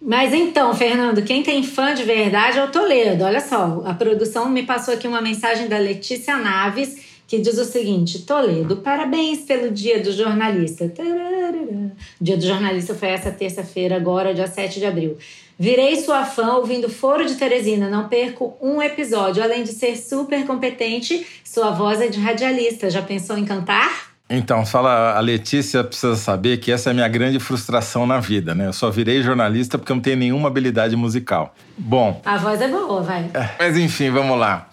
Mas 0.01 0.34
então, 0.34 0.74
Fernando, 0.74 1.21
quem 1.21 1.43
tem 1.43 1.63
fã 1.63 1.93
de 1.93 2.03
verdade 2.03 2.57
é 2.57 2.63
o 2.63 2.71
Toledo. 2.71 3.24
Olha 3.24 3.39
só, 3.39 3.84
a 3.86 3.93
produção 3.93 4.49
me 4.49 4.63
passou 4.63 4.93
aqui 4.93 5.07
uma 5.07 5.21
mensagem 5.21 5.67
da 5.67 5.78
Letícia 5.78 6.36
Naves 6.38 7.12
que 7.34 7.39
diz 7.39 7.57
o 7.57 7.65
seguinte: 7.65 8.19
Toledo, 8.19 8.77
parabéns 8.77 9.39
pelo 9.39 9.71
Dia 9.71 9.99
do 9.99 10.11
Jornalista. 10.11 10.88
Tararara. 10.88 11.91
Dia 12.21 12.38
do 12.38 12.45
Jornalista 12.45 12.93
foi 12.93 13.07
essa 13.09 13.31
terça-feira, 13.31 13.95
agora, 13.95 14.36
dia 14.36 14.45
7 14.45 14.77
de 14.79 14.86
abril. 14.86 15.17
Virei 15.57 15.95
sua 15.95 16.25
fã 16.25 16.53
ouvindo 16.53 16.88
Foro 16.88 17.25
de 17.25 17.34
Teresina, 17.34 17.89
não 17.89 18.07
perco 18.07 18.55
um 18.61 18.79
episódio. 18.79 19.41
Além 19.41 19.63
de 19.63 19.71
ser 19.71 19.95
super 19.97 20.45
competente, 20.45 21.25
sua 21.43 21.71
voz 21.71 22.01
é 22.01 22.07
de 22.07 22.19
radialista. 22.19 22.88
Já 22.88 23.01
pensou 23.01 23.36
em 23.36 23.45
cantar? 23.45 24.13
Então, 24.29 24.63
fala, 24.63 25.17
a 25.17 25.19
Letícia 25.19 25.84
precisa 25.84 26.15
saber 26.15 26.57
que 26.57 26.71
essa 26.71 26.89
é 26.89 26.91
a 26.91 26.93
minha 26.93 27.07
grande 27.07 27.39
frustração 27.39 28.05
na 28.05 28.19
vida, 28.19 28.53
né? 28.53 28.67
Eu 28.67 28.73
só 28.73 28.91
virei 28.91 29.23
jornalista 29.23 29.79
porque 29.79 29.91
eu 29.91 29.95
não 29.95 30.03
tenho 30.03 30.17
nenhuma 30.17 30.49
habilidade 30.49 30.95
musical. 30.95 31.55
Bom, 31.75 32.21
A 32.23 32.38
voz 32.38 32.61
é 32.61 32.67
boa, 32.67 33.01
vai. 33.01 33.27
mas 33.57 33.75
enfim, 33.75 34.11
vamos 34.11 34.38
lá. 34.38 34.69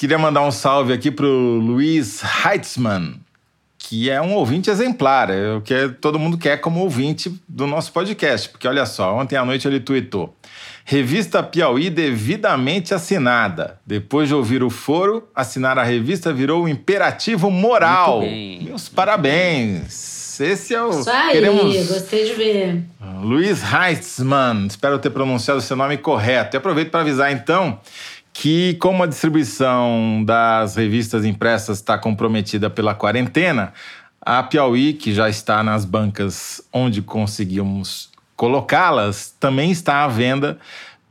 Queria 0.00 0.16
mandar 0.16 0.40
um 0.40 0.50
salve 0.50 0.94
aqui 0.94 1.10
pro 1.10 1.28
Luiz 1.28 2.22
Heitzmann, 2.42 3.20
que 3.76 4.08
é 4.08 4.18
um 4.18 4.32
ouvinte 4.32 4.70
exemplar. 4.70 5.28
É 5.28 5.52
o 5.52 5.60
que 5.60 5.90
todo 6.00 6.18
mundo 6.18 6.38
quer 6.38 6.56
como 6.56 6.80
ouvinte 6.80 7.30
do 7.46 7.66
nosso 7.66 7.92
podcast. 7.92 8.48
Porque 8.48 8.66
olha 8.66 8.86
só, 8.86 9.14
ontem 9.14 9.36
à 9.36 9.44
noite 9.44 9.68
ele 9.68 9.78
tweetou. 9.78 10.34
Revista 10.86 11.42
Piauí 11.42 11.90
devidamente 11.90 12.94
assinada. 12.94 13.78
Depois 13.84 14.26
de 14.26 14.34
ouvir 14.34 14.62
o 14.62 14.70
foro, 14.70 15.28
assinar 15.34 15.78
a 15.78 15.82
revista 15.82 16.32
virou 16.32 16.64
um 16.64 16.68
imperativo 16.68 17.50
moral. 17.50 18.20
Muito 18.20 18.30
bem. 18.30 18.62
Meus 18.62 18.88
parabéns. 18.88 20.40
Esse 20.40 20.74
é 20.74 20.82
o. 20.82 20.88
Isso 20.88 21.10
aí, 21.10 21.32
Queremos 21.32 21.88
gostei 21.88 22.24
de 22.24 22.32
ver. 22.32 22.82
Luiz 23.20 23.60
Heitzmann, 23.62 24.66
espero 24.66 24.98
ter 24.98 25.10
pronunciado 25.10 25.58
o 25.58 25.62
seu 25.62 25.76
nome 25.76 25.98
correto. 25.98 26.56
E 26.56 26.58
aproveito 26.58 26.90
para 26.90 27.00
avisar 27.00 27.30
então 27.30 27.78
que, 28.32 28.74
como 28.74 29.02
a 29.02 29.06
distribuição 29.06 30.22
das 30.24 30.76
revistas 30.76 31.24
impressas 31.24 31.78
está 31.78 31.98
comprometida 31.98 32.70
pela 32.70 32.94
quarentena, 32.94 33.72
a 34.20 34.42
Piauí, 34.42 34.92
que 34.92 35.14
já 35.14 35.28
está 35.28 35.62
nas 35.62 35.84
bancas 35.84 36.62
onde 36.72 37.02
conseguimos 37.02 38.10
colocá-las, 38.36 39.34
também 39.38 39.70
está 39.70 40.04
à 40.04 40.08
venda 40.08 40.58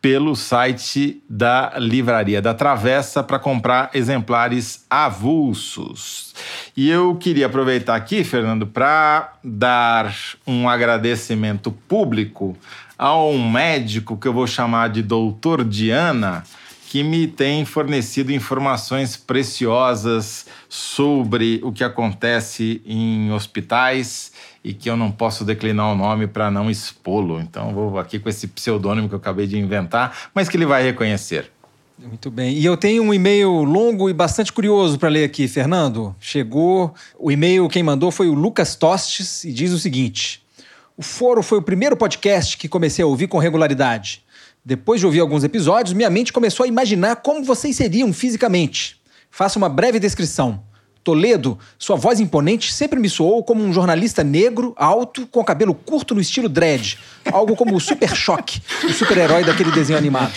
pelo 0.01 0.35
site 0.35 1.21
da 1.29 1.73
Livraria 1.77 2.41
da 2.41 2.53
Travessa 2.53 3.21
para 3.21 3.37
comprar 3.37 3.89
exemplares 3.93 4.85
avulsos. 4.89 6.33
E 6.75 6.89
eu 6.89 7.15
queria 7.15 7.47
aproveitar 7.47 7.95
aqui, 7.95 8.23
Fernando, 8.23 8.65
para 8.65 9.33
dar 9.43 10.13
um 10.47 10.69
agradecimento 10.69 11.71
público 11.71 12.55
a 12.97 13.15
um 13.17 13.49
médico 13.49 14.17
que 14.17 14.27
eu 14.27 14.33
vou 14.33 14.47
chamar 14.47 14.89
de 14.89 15.01
Doutor 15.01 15.63
Diana, 15.63 16.43
que 16.89 17.03
me 17.03 17.27
tem 17.27 17.65
fornecido 17.65 18.33
informações 18.33 19.15
preciosas 19.15 20.47
sobre 20.67 21.61
o 21.63 21.71
que 21.71 21.83
acontece 21.83 22.81
em 22.83 23.31
hospitais 23.31 24.31
e 24.63 24.73
que 24.73 24.89
eu 24.89 24.97
não 24.97 25.11
posso 25.11 25.45
declinar 25.45 25.91
o 25.91 25.95
nome 25.95 26.25
para 26.25 26.49
não 26.49 26.67
expô-lo. 26.67 27.39
Então 27.39 27.71
vou 27.75 27.99
aqui 27.99 28.17
com 28.17 28.27
esse 28.27 28.47
pseudônimo 28.47 29.07
que 29.07 29.13
eu 29.13 29.19
acabei 29.19 29.45
de 29.45 29.55
inventar, 29.55 30.31
mas 30.33 30.49
que 30.49 30.57
ele 30.57 30.65
vai 30.65 30.81
reconhecer. 30.81 31.51
Muito 31.99 32.31
bem. 32.31 32.57
E 32.57 32.65
eu 32.65 32.75
tenho 32.75 33.03
um 33.03 33.13
e-mail 33.13 33.51
longo 33.61 34.09
e 34.09 34.13
bastante 34.13 34.51
curioso 34.51 34.97
para 34.97 35.09
ler 35.09 35.25
aqui, 35.25 35.47
Fernando. 35.47 36.15
Chegou. 36.19 36.95
O 37.19 37.31
e-mail 37.31 37.69
quem 37.69 37.83
mandou 37.83 38.09
foi 38.09 38.27
o 38.29 38.33
Lucas 38.33 38.75
Tostes 38.75 39.43
e 39.43 39.53
diz 39.53 39.71
o 39.73 39.77
seguinte: 39.77 40.41
O 40.97 41.03
Foro 41.03 41.43
foi 41.43 41.59
o 41.59 41.61
primeiro 41.61 41.95
podcast 41.95 42.57
que 42.57 42.67
comecei 42.67 43.03
a 43.03 43.07
ouvir 43.07 43.27
com 43.27 43.37
regularidade. 43.37 44.23
Depois 44.63 44.99
de 44.99 45.05
ouvir 45.05 45.19
alguns 45.19 45.43
episódios, 45.43 45.93
minha 45.93 46.09
mente 46.09 46.33
começou 46.33 46.63
a 46.63 46.67
imaginar 46.67 47.17
como 47.17 47.43
vocês 47.43 47.75
seriam 47.75 48.11
fisicamente. 48.13 48.99
Faça 49.31 49.57
uma 49.57 49.69
breve 49.69 49.99
descrição. 49.99 50.63
Toledo, 51.03 51.57
sua 51.77 51.95
voz 51.95 52.19
imponente 52.19 52.73
sempre 52.73 52.99
me 52.99 53.09
soou 53.09 53.43
como 53.43 53.63
um 53.63 53.71
jornalista 53.71 54.23
negro, 54.23 54.73
alto, 54.77 55.25
com 55.27 55.43
cabelo 55.43 55.73
curto 55.73 56.13
no 56.13 56.21
estilo 56.21 56.49
dread. 56.49 56.99
Algo 57.31 57.55
como 57.55 57.75
o 57.75 57.79
Super 57.79 58.15
Choque, 58.15 58.61
o 58.83 58.91
super-herói 58.91 59.43
daquele 59.43 59.71
desenho 59.71 59.97
animado. 59.97 60.33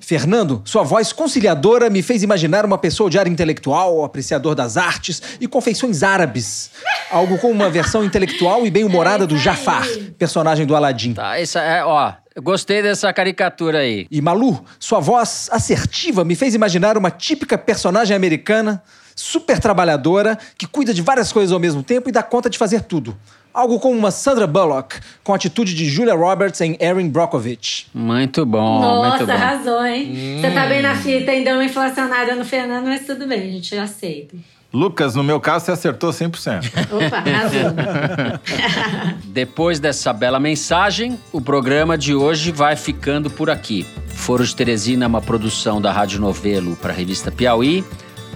Fernando, 0.00 0.62
sua 0.64 0.82
voz 0.82 1.12
conciliadora 1.12 1.90
me 1.90 2.02
fez 2.02 2.22
imaginar 2.22 2.64
uma 2.64 2.78
pessoa 2.78 3.10
de 3.10 3.18
área 3.18 3.30
intelectual, 3.30 4.04
apreciador 4.04 4.54
das 4.54 4.76
artes 4.76 5.22
e 5.40 5.48
confeições 5.48 6.02
árabes. 6.02 6.70
Algo 7.10 7.38
como 7.38 7.52
uma 7.52 7.70
versão 7.70 8.04
intelectual 8.04 8.66
e 8.66 8.70
bem-humorada 8.70 9.26
do 9.26 9.36
Jafar, 9.38 9.86
personagem 10.18 10.66
do 10.66 10.76
Aladim. 10.76 11.14
Tá, 11.14 11.38
essa 11.38 11.60
é, 11.60 11.84
ó, 11.84 12.12
gostei 12.38 12.82
dessa 12.82 13.12
caricatura 13.12 13.78
aí. 13.78 14.06
E 14.10 14.20
Malu, 14.20 14.64
sua 14.78 15.00
voz 15.00 15.48
assertiva 15.50 16.24
me 16.24 16.34
fez 16.34 16.54
imaginar 16.54 16.96
uma 16.96 17.10
típica 17.10 17.58
personagem 17.58 18.14
americana, 18.14 18.82
super 19.16 19.58
trabalhadora, 19.58 20.38
que 20.56 20.66
cuida 20.66 20.94
de 20.94 21.02
várias 21.02 21.32
coisas 21.32 21.52
ao 21.52 21.58
mesmo 21.58 21.82
tempo 21.82 22.08
e 22.08 22.12
dá 22.12 22.22
conta 22.22 22.48
de 22.48 22.58
fazer 22.58 22.82
tudo. 22.82 23.16
Algo 23.52 23.80
como 23.80 23.98
uma 23.98 24.10
Sandra 24.10 24.46
Bullock, 24.46 24.96
com 25.24 25.32
a 25.32 25.36
atitude 25.36 25.74
de 25.74 25.84
Julia 25.86 26.14
Roberts 26.14 26.60
em 26.60 26.76
Erin 26.80 27.08
Brockovich. 27.08 27.88
Muito 27.92 28.46
bom, 28.46 28.78
muito 28.78 28.84
Nossa, 28.84 29.26
bom. 29.26 29.32
arrasou, 29.32 29.84
hein? 29.84 30.38
Você 30.40 30.50
tá 30.52 30.66
bem 30.66 30.82
na 30.82 30.94
fita, 30.94 31.32
ainda 31.32 31.54
uma 31.54 31.64
inflacionada 31.64 32.34
no 32.36 32.44
Fernando, 32.44 32.86
mas 32.86 33.04
tudo 33.04 33.26
bem, 33.26 33.48
a 33.48 33.52
gente 33.52 33.76
aceita. 33.76 34.36
Lucas, 34.72 35.16
no 35.16 35.24
meu 35.24 35.40
caso, 35.40 35.64
você 35.64 35.72
acertou 35.72 36.10
100%. 36.10 36.70
Opa, 36.92 37.16
arrasou. 37.16 38.40
Depois 39.26 39.80
dessa 39.80 40.12
bela 40.12 40.38
mensagem, 40.38 41.18
o 41.32 41.40
programa 41.40 41.98
de 41.98 42.14
hoje 42.14 42.52
vai 42.52 42.76
ficando 42.76 43.28
por 43.28 43.50
aqui. 43.50 43.84
Foro 44.06 44.46
de 44.46 44.54
Teresina 44.54 45.06
é 45.06 45.08
uma 45.08 45.20
produção 45.20 45.80
da 45.80 45.90
Rádio 45.90 46.20
Novelo 46.20 46.76
para 46.76 46.92
a 46.92 46.96
revista 46.96 47.32
Piauí, 47.32 47.84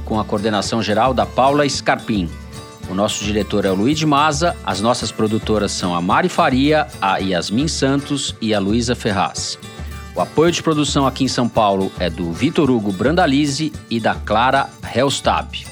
com 0.04 0.18
a 0.18 0.24
coordenação 0.24 0.82
geral 0.82 1.14
da 1.14 1.24
Paula 1.24 1.68
Scarpim. 1.68 2.28
O 2.88 2.94
nosso 2.94 3.24
diretor 3.24 3.64
é 3.64 3.70
o 3.70 3.74
Luiz 3.74 3.98
de 3.98 4.06
Maza, 4.06 4.56
as 4.64 4.80
nossas 4.80 5.10
produtoras 5.10 5.72
são 5.72 5.94
a 5.94 6.00
Mari 6.00 6.28
Faria, 6.28 6.86
a 7.00 7.18
Yasmin 7.18 7.66
Santos 7.66 8.34
e 8.40 8.52
a 8.54 8.60
Luísa 8.60 8.94
Ferraz. 8.94 9.58
O 10.14 10.20
apoio 10.20 10.52
de 10.52 10.62
produção 10.62 11.06
aqui 11.06 11.24
em 11.24 11.28
São 11.28 11.48
Paulo 11.48 11.90
é 11.98 12.08
do 12.08 12.32
Vitor 12.32 12.70
Hugo 12.70 12.92
Brandalize 12.92 13.72
e 13.90 13.98
da 13.98 14.14
Clara 14.14 14.68
Helstab. 14.94 15.66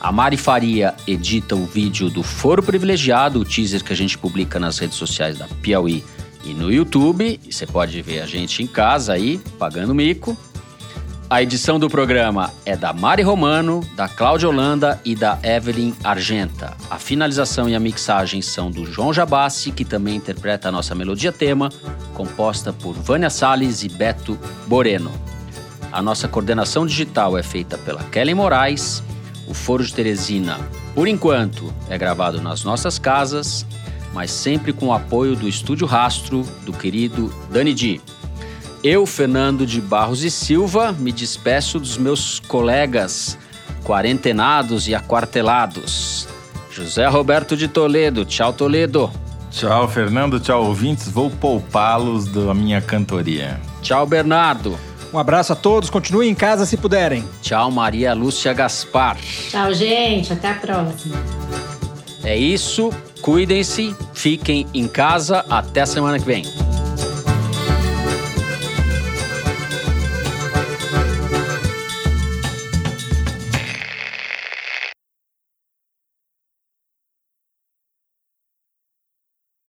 A 0.00 0.10
Mari 0.10 0.36
Faria 0.36 0.94
edita 1.06 1.54
o 1.54 1.64
vídeo 1.64 2.10
do 2.10 2.22
Foro 2.22 2.62
Privilegiado, 2.62 3.40
o 3.40 3.44
teaser 3.44 3.84
que 3.84 3.92
a 3.92 3.96
gente 3.96 4.18
publica 4.18 4.58
nas 4.58 4.78
redes 4.78 4.96
sociais 4.96 5.38
da 5.38 5.46
Piauí 5.62 6.04
E 6.44 6.52
no 6.52 6.72
YouTube, 6.72 7.38
você 7.48 7.66
pode 7.66 8.00
ver 8.02 8.20
a 8.20 8.26
gente 8.26 8.62
em 8.62 8.66
casa 8.66 9.12
aí, 9.12 9.40
pagando 9.58 9.94
mico. 9.94 10.36
A 11.28 11.42
edição 11.42 11.76
do 11.76 11.90
programa 11.90 12.52
é 12.64 12.76
da 12.76 12.92
Mari 12.92 13.20
Romano, 13.20 13.80
da 13.96 14.08
Cláudia 14.08 14.48
Holanda 14.48 15.00
e 15.04 15.16
da 15.16 15.36
Evelyn 15.42 15.92
Argenta. 16.04 16.76
A 16.88 17.00
finalização 17.00 17.68
e 17.68 17.74
a 17.74 17.80
mixagem 17.80 18.40
são 18.40 18.70
do 18.70 18.86
João 18.86 19.12
Jabassi, 19.12 19.72
que 19.72 19.84
também 19.84 20.14
interpreta 20.14 20.68
a 20.68 20.72
nossa 20.72 20.94
melodia 20.94 21.32
tema, 21.32 21.68
composta 22.14 22.72
por 22.72 22.94
Vânia 22.94 23.28
Salles 23.28 23.82
e 23.82 23.88
Beto 23.88 24.38
Boreno. 24.68 25.10
A 25.90 26.00
nossa 26.00 26.28
coordenação 26.28 26.86
digital 26.86 27.36
é 27.36 27.42
feita 27.42 27.76
pela 27.76 28.04
Kelly 28.04 28.32
Moraes. 28.32 29.02
O 29.48 29.54
Foro 29.54 29.82
de 29.82 29.92
Teresina, 29.92 30.60
por 30.94 31.08
enquanto, 31.08 31.74
é 31.90 31.98
gravado 31.98 32.40
nas 32.40 32.62
nossas 32.62 33.00
casas, 33.00 33.66
mas 34.14 34.30
sempre 34.30 34.72
com 34.72 34.86
o 34.86 34.92
apoio 34.92 35.34
do 35.34 35.48
Estúdio 35.48 35.88
Rastro, 35.88 36.42
do 36.64 36.72
querido 36.72 37.34
Dani 37.50 37.74
Di. 37.74 38.00
Eu, 38.82 39.06
Fernando 39.06 39.66
de 39.66 39.80
Barros 39.80 40.22
e 40.22 40.30
Silva, 40.30 40.92
me 40.92 41.12
despeço 41.12 41.78
dos 41.78 41.96
meus 41.96 42.40
colegas 42.40 43.38
quarentenados 43.86 44.88
e 44.88 44.94
aquartelados. 44.94 46.26
José 46.70 47.06
Roberto 47.06 47.56
de 47.56 47.68
Toledo, 47.68 48.24
tchau 48.24 48.52
Toledo. 48.52 49.10
Tchau, 49.50 49.88
Fernando, 49.88 50.38
tchau, 50.38 50.64
ouvintes. 50.64 51.08
Vou 51.08 51.30
poupá-los 51.30 52.26
da 52.26 52.52
minha 52.52 52.80
cantoria. 52.80 53.58
Tchau, 53.80 54.04
Bernardo. 54.06 54.76
Um 55.12 55.18
abraço 55.18 55.52
a 55.52 55.56
todos, 55.56 55.88
continuem 55.88 56.30
em 56.30 56.34
casa 56.34 56.66
se 56.66 56.76
puderem. 56.76 57.24
Tchau, 57.40 57.70
Maria 57.70 58.12
Lúcia 58.12 58.52
Gaspar. 58.52 59.16
Tchau, 59.48 59.72
gente, 59.72 60.32
até 60.32 60.50
a 60.50 60.54
próxima. 60.54 61.16
É 62.22 62.36
isso, 62.36 62.90
cuidem-se, 63.22 63.94
fiquem 64.12 64.66
em 64.74 64.88
casa, 64.88 65.46
até 65.48 65.82
a 65.82 65.86
semana 65.86 66.18
que 66.18 66.26
vem. 66.26 66.44